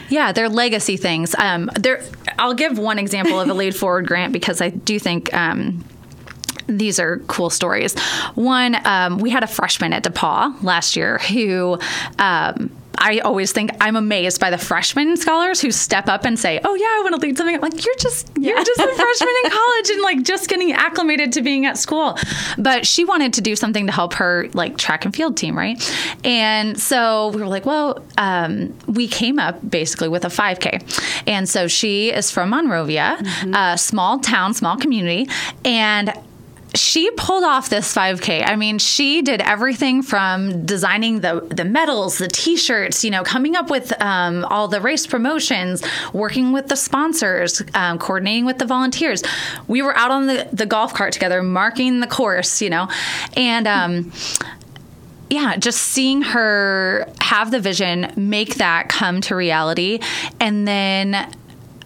Yeah, 0.09 0.33
they're 0.33 0.49
legacy 0.49 0.97
things. 0.97 1.35
Um, 1.37 1.71
there, 1.79 2.03
I'll 2.39 2.55
give 2.55 2.79
one 2.79 2.99
example 2.99 3.41
of 3.41 3.49
a 3.49 3.55
lead 3.55 3.75
forward 3.75 4.07
grant 4.07 4.33
because 4.33 4.61
I 4.61 4.71
do 4.71 4.99
think. 4.99 5.33
Um, 5.35 5.85
these 6.67 6.99
are 6.99 7.19
cool 7.27 7.51
stories. 7.51 7.99
One, 8.35 8.77
um, 8.87 9.19
we 9.19 9.31
had 9.31 9.43
a 9.43 9.47
freshman 9.47 9.93
at 9.93 10.05
DePauw 10.05 10.63
last 10.63 10.97
year 10.97 11.19
who 11.19 11.79
um, 12.19 12.71
I 12.99 13.19
always 13.21 13.53
think 13.53 13.71
I'm 13.81 13.97
amazed 13.97 14.41
by 14.41 14.51
the 14.51 14.59
freshman 14.59 15.17
scholars 15.17 15.61
who 15.61 15.71
step 15.71 16.09
up 16.09 16.25
and 16.25 16.39
say, 16.39 16.61
"Oh 16.65 16.75
yeah, 16.75 16.85
I 16.85 17.01
want 17.03 17.15
to 17.21 17.27
lead 17.27 17.37
something." 17.37 17.55
I'm 17.55 17.61
like, 17.61 17.85
"You're 17.85 17.97
just 17.97 18.31
yeah. 18.37 18.55
you're 18.55 18.65
just 18.65 18.81
a 18.81 18.87
freshman 18.97 19.35
in 19.45 19.51
college 19.51 19.91
and 19.91 20.03
like 20.03 20.23
just 20.23 20.49
getting 20.49 20.73
acclimated 20.73 21.33
to 21.33 21.43
being 21.43 21.67
at 21.67 21.79
school." 21.79 22.19
But 22.59 22.87
she 22.87 23.05
wanted 23.05 23.35
to 23.35 23.41
do 23.41 23.57
something 23.57 23.87
to 23.87 23.93
help 23.93 24.15
her 24.15 24.49
like 24.55 24.79
track 24.79 25.05
and 25.05 25.15
field 25.15 25.37
team, 25.37 25.57
right? 25.57 25.77
And 26.25 26.81
so 26.81 27.29
we 27.29 27.41
were 27.41 27.49
like, 27.49 27.67
"Well, 27.67 28.03
um, 28.19 28.77
we 28.87 29.09
came 29.09 29.39
up 29.39 29.59
basically 29.69 30.09
with 30.09 30.25
a 30.25 30.31
5K," 30.31 31.23
and 31.27 31.49
so 31.49 31.69
she 31.69 32.13
is 32.13 32.31
from 32.31 32.51
Monrovia, 32.51 33.19
mm-hmm. 33.21 33.55
a 33.55 33.79
small 33.79 34.19
town, 34.21 34.55
small 34.55 34.77
community, 34.77 35.29
and 35.65 36.13
she 36.77 37.11
pulled 37.13 37.45
off 37.45 37.69
this 37.69 37.95
5K. 37.95 38.47
I 38.47 38.57
mean, 38.57 38.79
she 38.79 39.23
did 39.23 39.41
everything 39.41 40.03
from 40.03 40.65
designing 40.65 41.21
the 41.21 41.47
the 41.51 41.65
medals, 41.65 42.19
the 42.19 42.29
T-shirts, 42.29 43.05
you 43.05 43.11
know, 43.11 43.23
coming 43.23 43.57
up 43.57 43.71
with 43.71 43.93
um, 44.01 44.45
all 44.45 44.69
the 44.69 44.81
race 44.81 45.07
promotions, 45.07 45.83
working 46.13 46.53
with 46.53 46.69
the 46.69 46.77
sponsors, 46.77 47.63
um, 47.75 47.99
coordinating 47.99 48.45
with 48.45 48.59
the 48.59 48.67
volunteers. 48.67 49.23
We 49.67 49.83
were 49.83 49.97
out 49.97 50.11
on 50.11 50.27
the 50.27 50.49
the 50.53 50.67
golf 50.67 50.95
cart 50.95 51.13
together, 51.13 51.43
marking 51.43 52.01
the 52.01 52.07
course, 52.07 52.63
you 52.63 52.71
know, 52.71 52.89
and. 53.37 53.67
Um, 53.67 54.13
yeah, 55.29 55.57
just 55.57 55.83
seeing 55.83 56.23
her 56.23 57.09
have 57.21 57.51
the 57.51 57.59
vision, 57.59 58.13
make 58.15 58.57
that 58.57 58.89
come 58.89 59.21
to 59.23 59.35
reality, 59.35 59.99
and 60.39 60.69
then 60.69 61.29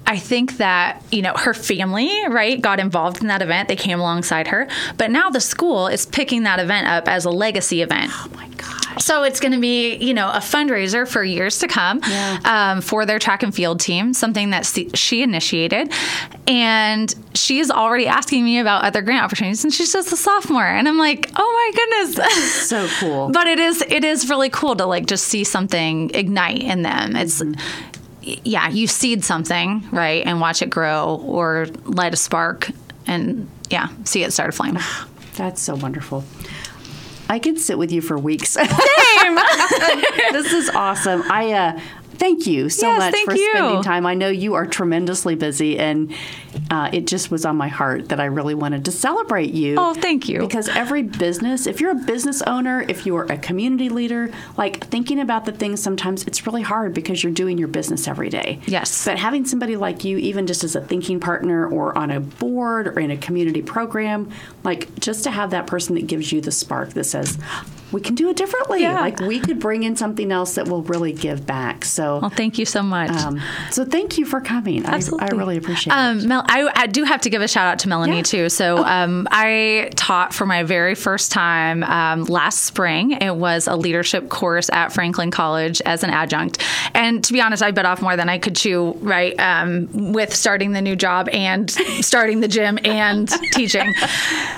I 0.07 0.19
think 0.19 0.57
that, 0.57 1.03
you 1.13 1.23
know, 1.23 1.35
her 1.35 1.55
family, 1.55 2.11
right, 2.29 2.61
got 2.61 2.81
involved 2.81 3.21
in 3.21 3.29
that 3.29 3.43
event. 3.43 3.69
They 3.69 3.77
came 3.77 4.01
alongside 4.01 4.49
her. 4.49 4.67
But 4.97 5.11
now 5.11 5.31
the 5.31 5.41
school 5.41 5.87
is 5.87 6.05
picking 6.05 6.43
that 6.45 6.59
event 6.59 6.89
up 6.89 7.07
as 7.09 7.25
a 7.25 7.31
legacy 7.31 7.81
event. 7.81 8.11
Oh 8.13 8.29
my 8.35 8.49
gosh. 8.49 9.05
So 9.05 9.23
it's 9.23 9.39
going 9.39 9.53
to 9.53 9.61
be, 9.61 9.95
you 9.97 10.13
know, 10.13 10.29
a 10.29 10.39
fundraiser 10.39 11.07
for 11.07 11.23
years 11.23 11.61
to 11.61 11.69
come 11.69 12.01
yeah. 12.09 12.41
um, 12.45 12.81
for 12.81 13.07
their 13.07 13.21
track 13.21 13.45
and 13.45 13.55
field 13.55 13.79
team, 13.79 14.13
something 14.13 14.51
that 14.51 14.67
she 14.95 15.23
initiated. 15.23 15.93
And 16.49 17.15
she 17.35 17.61
is 17.61 17.71
already 17.71 18.09
asking 18.09 18.45
me 18.45 18.59
about 18.59 18.85
other 18.85 19.03
grant 19.03 19.25
opportunities 19.25 19.63
and 19.63 19.73
she's 19.73 19.93
just 19.93 20.13
a 20.13 20.17
sophomore. 20.17 20.67
And 20.67 20.89
I'm 20.89 20.99
like, 20.99 21.31
oh 21.37 21.73
my 21.73 22.17
goodness. 22.17 22.69
so 22.69 22.89
cool. 22.99 23.29
but 23.31 23.47
it 23.47 23.61
is, 23.61 23.81
it 23.83 24.03
is 24.03 24.29
really 24.29 24.51
cool 24.51 24.75
to 24.75 24.87
like 24.87 25.07
just 25.07 25.29
see 25.29 25.45
something 25.45 26.11
ignite 26.15 26.63
in 26.63 26.83
them. 26.83 27.15
It's, 27.15 27.41
mm-hmm 27.41 27.90
yeah, 28.23 28.69
you 28.69 28.87
seed 28.87 29.25
something, 29.25 29.89
right, 29.91 30.25
and 30.27 30.41
watch 30.41 30.63
it 30.63 30.71
grow 30.71 31.21
or 31.25 31.67
light 31.85 32.13
a 32.15 32.17
spark 32.17 32.71
and 33.07 33.49
yeah, 33.71 33.89
see 34.05 34.23
it 34.23 34.33
start 34.33 34.51
a 34.51 34.53
flame. 34.53 34.79
That's 35.37 35.61
so 35.61 35.75
wonderful. 35.75 36.25
I 37.29 37.39
could 37.39 37.61
sit 37.61 37.79
with 37.79 37.93
you 37.93 38.03
for 38.03 38.19
weeks. 38.19 38.51
Same. 38.51 38.69
this 40.33 40.53
is 40.53 40.69
awesome. 40.71 41.23
I 41.31 41.53
uh, 41.53 41.81
thank 42.21 42.47
you 42.47 42.69
so 42.69 42.87
yes, 42.87 42.99
much 42.99 43.21
for 43.25 43.35
you. 43.35 43.51
spending 43.51 43.83
time. 43.83 44.05
I 44.07 44.15
know 44.15 44.29
you 44.29 44.55
are 44.55 44.67
tremendously 44.67 45.35
busy, 45.35 45.79
and 45.79 46.15
uh, 46.71 46.91
it 46.93 47.07
just 47.07 47.31
was 47.31 47.45
on 47.45 47.57
my 47.57 47.69
heart 47.69 48.11
that 48.11 48.21
I 48.21 48.27
really 48.27 48.55
wanted 48.55 48.85
to 48.85 48.93
celebrate 48.93 49.53
you. 49.53 49.77
Oh, 49.79 49.95
thank 49.95 50.29
you. 50.29 50.39
Because 50.39 50.69
every 50.69 51.03
business, 51.03 51.67
if 51.67 51.81
you're 51.81 51.93
a 51.93 52.03
business 52.07 52.43
owner, 52.43 52.85
if 52.89 53.07
you're 53.07 53.25
a 53.25 53.39
community 53.39 53.89
leader, 53.89 54.31
like 54.57 54.87
thinking 54.89 55.19
about 55.19 55.47
the 55.47 55.53
things 55.53 55.83
sometimes 55.83 56.25
it's 56.25 56.47
really 56.47 56.63
hard 56.63 56.93
because 56.93 57.25
you're 57.25 57.33
doing 57.33 57.57
your 57.57 57.69
business 57.69 58.07
every 58.07 58.29
day. 58.29 58.61
Yes. 58.67 59.07
But 59.07 59.19
having 59.19 59.47
somebody 59.47 59.77
like 59.77 60.05
you, 60.05 60.19
even 60.19 60.47
just 60.47 60.63
as 60.63 60.77
a 60.77 60.81
thinking 60.81 61.21
partner 61.21 61.67
or 61.67 61.97
on 61.97 62.11
a 62.11 62.21
board 62.21 62.87
or 62.89 63.01
in 63.01 63.11
a 63.11 63.17
community 63.17 63.63
program, 63.63 64.31
like 64.63 64.95
just 65.01 65.25
to 65.25 65.31
have 65.31 65.51
that 65.53 65.67
person 65.67 65.95
that 65.95 66.07
gives 66.07 66.31
you 66.31 66.43
the 66.43 66.53
spark 66.53 66.91
that 66.91 67.05
says, 67.05 67.39
we 67.93 68.01
can 68.01 68.15
do 68.15 68.29
it 68.29 68.37
differently. 68.37 68.83
Yeah. 68.83 69.01
Like 69.01 69.21
we 69.21 69.41
could 69.41 69.59
bring 69.59 69.83
in 69.83 69.97
something 69.97 70.31
else 70.31 70.55
that 70.55 70.69
will 70.69 70.83
really 70.83 71.13
give 71.13 71.47
back. 71.47 71.85
So, 71.85 72.10
well, 72.19 72.31
thank 72.31 72.59
you 72.59 72.65
so 72.65 72.83
much. 72.83 73.11
Um, 73.11 73.41
so, 73.71 73.85
thank 73.85 74.19
you 74.19 74.25
for 74.27 74.41
coming. 74.41 74.85
Absolutely. 74.85 75.27
I, 75.27 75.33
I 75.33 75.37
really 75.37 75.57
appreciate 75.57 75.93
um, 75.93 76.19
it. 76.19 76.27
Mel, 76.27 76.45
I, 76.47 76.71
I, 76.75 76.87
do 76.87 77.05
have 77.05 77.23
to 77.23 77.31
give 77.31 77.43
a 77.43 77.49
shout 77.49 77.67
out 77.67 77.79
to 77.81 77.89
Melahni 77.89 78.17
yeah. 78.17 78.23
too. 78.23 78.49
So, 78.49 78.79
oh. 78.79 78.85
um, 78.85 79.27
I 79.31 79.91
taught 79.97 80.35
for 80.35 80.47
my 80.47 80.63
very 80.63 80.95
first 80.95 81.33
time 81.33 81.83
um, 81.85 82.25
last 82.25 82.65
spring. 82.65 83.13
It 83.13 83.37
was 83.37 83.67
a 83.67 83.77
leadership 83.77 84.29
course 84.29 84.71
at 84.71 84.93
Franklin 84.93 85.31
College 85.31 85.81
as 85.87 86.05
an 86.05 86.11
adjunct. 86.11 86.63
And 86.95 87.25
to 87.25 87.33
be 87.33 87.41
honest, 87.41 87.63
I 87.63 87.71
bit 87.71 87.87
off 87.87 88.03
more 88.03 88.17
than 88.17 88.29
I 88.29 88.39
could 88.39 88.57
chew. 88.57 88.93
Right, 89.01 89.39
um, 89.41 90.13
with 90.13 90.35
starting 90.35 90.73
the 90.73 90.83
new 90.83 90.97
job 90.97 91.29
and 91.31 91.71
starting 92.01 92.41
the 92.41 92.49
gym 92.49 92.79
and 92.85 93.29
teaching. 93.53 93.93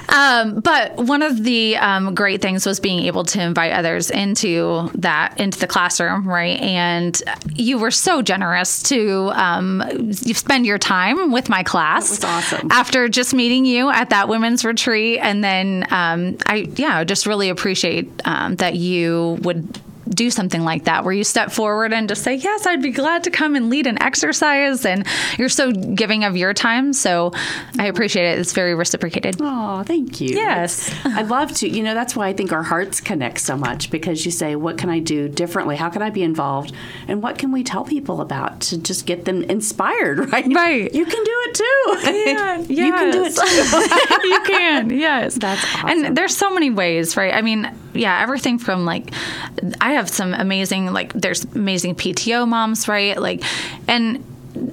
Um, 0.09 0.61
but 0.61 0.97
one 0.97 1.23
of 1.23 1.43
the 1.45 1.77
great 2.15 2.43
things 2.43 2.67
was 2.67 2.81
being 2.81 3.01
able 3.01 3.13
able 3.23 3.25
to 3.25 3.43
invite 3.43 3.73
others 3.73 4.11
into 4.11 4.91
that 4.95 5.39
into 5.39 5.59
the 5.59 5.67
classroom, 5.67 6.27
right? 6.27 6.59
And 6.61 7.21
you 7.55 7.79
were 7.79 7.91
so 7.91 8.23
generous 8.23 8.83
to 8.85 9.31
um, 9.35 9.83
you 9.91 10.35
spend 10.35 10.67
your 10.67 10.79
time 10.79 11.33
with 11.33 11.49
my 11.49 11.63
class. 11.63 12.11
Was 12.11 12.25
awesome. 12.25 12.69
After 12.71 13.09
just 13.09 13.35
meeting 13.35 13.65
you 13.65 13.91
at 13.91 14.11
that 14.11 14.29
women's 14.29 14.65
retreat, 14.65 15.19
and 15.21 15.43
then 15.43 15.87
um, 15.91 16.37
I 16.47 16.69
yeah, 16.77 17.05
just 17.05 17.27
really 17.27 17.49
appreciate 17.49 18.11
um, 18.25 18.57
that 18.57 18.75
you 18.77 19.39
would 19.43 19.81
do 20.15 20.31
something 20.31 20.63
like 20.63 20.85
that 20.85 21.05
where 21.05 21.13
you 21.13 21.25
step 21.25 21.51
forward 21.51 21.93
and 21.93 22.09
just 22.09 22.23
say, 22.23 22.35
Yes, 22.35 22.67
I'd 22.67 22.83
be 22.83 22.91
glad 22.91 23.25
to 23.25 23.31
come 23.31 23.55
and 23.57 23.71
lead 23.71 23.87
an 23.87 24.01
exercise. 24.03 24.85
And 24.85 25.07
you're 25.39 25.49
so 25.49 25.73
giving 25.73 26.25
of 26.25 26.37
your 26.37 26.55
time. 26.55 26.93
So 26.93 27.33
I 27.79 27.87
appreciate 27.87 28.33
it. 28.33 28.39
It's 28.39 28.53
very 28.53 28.75
reciprocated. 28.75 29.37
Oh, 29.41 29.83
thank 29.85 30.21
you. 30.21 30.31
Yes. 30.35 30.95
I'd 31.05 31.29
love 31.29 31.53
to. 31.57 31.69
You 31.69 31.83
know, 31.83 31.95
that's 31.95 32.15
why 32.15 32.29
I 32.29 32.33
think 32.33 32.53
our 32.53 32.63
hearts 32.63 33.01
connect 33.01 33.41
so 33.41 33.57
much 33.57 33.91
because 33.91 34.25
you 34.25 34.31
say, 34.31 34.57
What 34.57 34.79
can 34.79 34.91
I 34.91 34.99
do 34.99 35.29
differently? 35.29 35.77
How 35.77 35.89
can 35.91 36.03
I 36.03 36.11
be 36.11 36.23
involved? 36.23 36.73
And 37.09 37.23
what 37.23 37.39
can 37.39 37.53
we 37.53 37.63
tell 37.65 37.85
people 37.85 38.21
about 38.21 38.61
to 38.63 38.79
just 38.79 39.07
get 39.07 39.25
them 39.25 39.43
inspired, 39.45 40.19
right? 40.33 40.47
Right. 40.53 40.93
You 40.93 41.05
can 41.05 41.25
do 41.25 41.33
it 41.47 41.55
too. 41.55 42.13
Yeah, 42.13 42.59
You 42.61 42.93
can 42.93 43.13
do 43.13 43.25
it 43.25 43.35
too. 43.35 44.29
you 44.29 44.41
can, 44.45 44.91
yes. 44.91 45.35
That's 45.37 45.65
awesome. 45.77 45.89
And 45.89 46.17
there's 46.17 46.37
so 46.37 46.53
many 46.53 46.71
ways, 46.71 47.17
right? 47.17 47.33
I 47.35 47.43
mean, 47.43 47.71
yeah, 47.95 48.21
everything 48.23 48.59
from 48.59 48.85
like, 48.85 49.13
I 49.81 49.93
have 49.93 50.02
some 50.09 50.35
amazing, 50.35 50.93
like, 50.93 51.13
there's 51.13 51.45
amazing 51.45 51.95
PTO 51.95 52.47
moms, 52.47 52.89
right? 52.89 53.21
Like, 53.21 53.43
and 53.89 54.25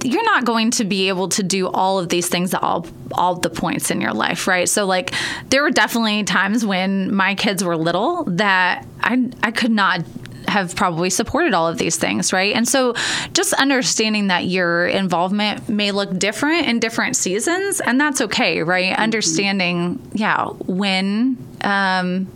you're 0.04 0.24
not 0.24 0.44
going 0.44 0.70
to 0.72 0.84
be 0.84 1.08
able 1.08 1.28
to 1.28 1.42
do 1.42 1.68
all 1.68 1.98
of 1.98 2.08
these 2.08 2.28
things 2.28 2.52
at 2.52 2.62
all 2.62 2.86
all 3.12 3.36
the 3.36 3.50
points 3.50 3.90
in 3.90 4.00
your 4.00 4.12
life, 4.12 4.46
right? 4.46 4.68
So 4.68 4.84
like 4.84 5.14
there 5.48 5.62
were 5.62 5.70
definitely 5.70 6.22
times 6.24 6.64
when 6.64 7.14
my 7.14 7.34
kids 7.34 7.64
were 7.64 7.76
little 7.76 8.24
that 8.24 8.86
I 9.00 9.30
I 9.42 9.50
could 9.50 9.70
not 9.70 10.04
have 10.48 10.74
probably 10.74 11.10
supported 11.10 11.54
all 11.54 11.68
of 11.68 11.78
these 11.78 11.96
things, 11.96 12.32
right? 12.32 12.54
And 12.54 12.68
so 12.68 12.94
just 13.32 13.52
understanding 13.54 14.28
that 14.28 14.46
your 14.46 14.86
involvement 14.86 15.68
may 15.68 15.92
look 15.92 16.18
different 16.18 16.66
in 16.66 16.80
different 16.80 17.16
seasons, 17.16 17.80
and 17.80 18.00
that's 18.00 18.20
okay, 18.20 18.62
right? 18.62 18.96
Understanding, 18.96 20.00
yeah, 20.12 20.46
when 20.66 21.38
um, 21.62 22.26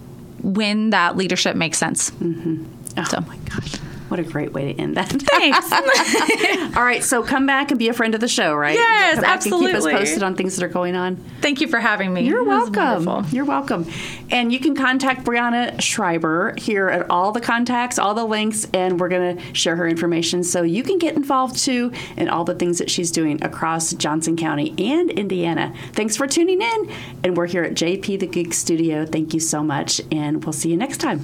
when 0.43 0.91
that 0.91 1.17
leadership 1.17 1.57
makes 1.57 1.79
sense. 1.79 2.13
Oh 2.97 3.05
So. 3.05 3.21
my 3.21 3.37
gosh. 3.39 3.75
What 4.09 4.21
a 4.21 4.23
great 4.23 4.53
way 4.53 4.73
to 4.73 4.81
end 4.81 4.97
that. 4.97 5.09
Thanks. 5.09 5.73
All 6.77 6.85
right, 6.85 7.03
so 7.03 7.23
come 7.23 7.47
back 7.47 7.71
and 7.71 7.79
be 7.79 7.89
a 7.89 7.93
friend 7.95 8.15
of 8.15 8.21
the 8.21 8.29
show, 8.29 8.55
right? 8.55 8.75
Yes, 8.77 9.17
And 9.17 9.43
keep 9.43 9.75
us 9.75 9.85
posted 9.85 10.23
on 10.23 10.37
things 10.37 10.55
that 10.57 10.65
are 10.65 10.69
going 10.69 10.95
on. 10.95 11.17
Thank 11.41 11.61
you 11.61 11.67
for 11.67 11.81
having 11.81 12.13
me. 12.13 12.21
You're 12.25 12.45
welcome. 12.45 13.27
You're 13.33 13.47
welcome. 13.47 13.91
And 14.31 14.53
you 14.53 14.61
can 14.61 14.77
contact 14.77 15.25
Bryana 15.25 15.81
Schreiber 15.81 16.55
here 16.59 16.89
at 16.89 17.11
all 17.11 17.33
the 17.33 17.41
contacts, 17.41 17.99
all 17.99 18.15
the 18.15 18.25
links, 18.25 18.69
and 18.75 19.01
we're 19.01 19.09
going 19.09 19.39
to 19.39 19.55
share 19.55 19.75
her 19.77 19.89
information 19.89 20.45
so 20.45 20.63
you 20.63 20.83
can 20.83 20.99
get 20.99 21.17
involved 21.17 21.57
too 21.57 21.91
in 22.17 22.29
all 22.29 22.45
the 22.45 22.55
things 22.55 22.79
that 22.79 22.91
she's 22.91 23.11
doing 23.11 23.43
across 23.43 23.95
Johnson 23.95 24.37
County 24.37 24.75
and 24.79 25.11
Indiana. 25.11 25.73
Thanks 25.93 26.17
for 26.17 26.27
tuning 26.29 26.61
in. 26.63 26.91
And 27.25 27.37
we're 27.37 27.47
here 27.47 27.65
at 27.65 27.73
JP 27.73 28.21
the 28.21 28.27
Geek 28.27 28.53
Studio. 28.53 29.07
Thank 29.07 29.33
you 29.35 29.41
so 29.41 29.65
much, 29.65 30.01
and 30.13 30.45
we'll 30.45 30.53
see 30.53 30.69
you 30.71 30.77
next 30.77 30.99
time. 30.99 31.21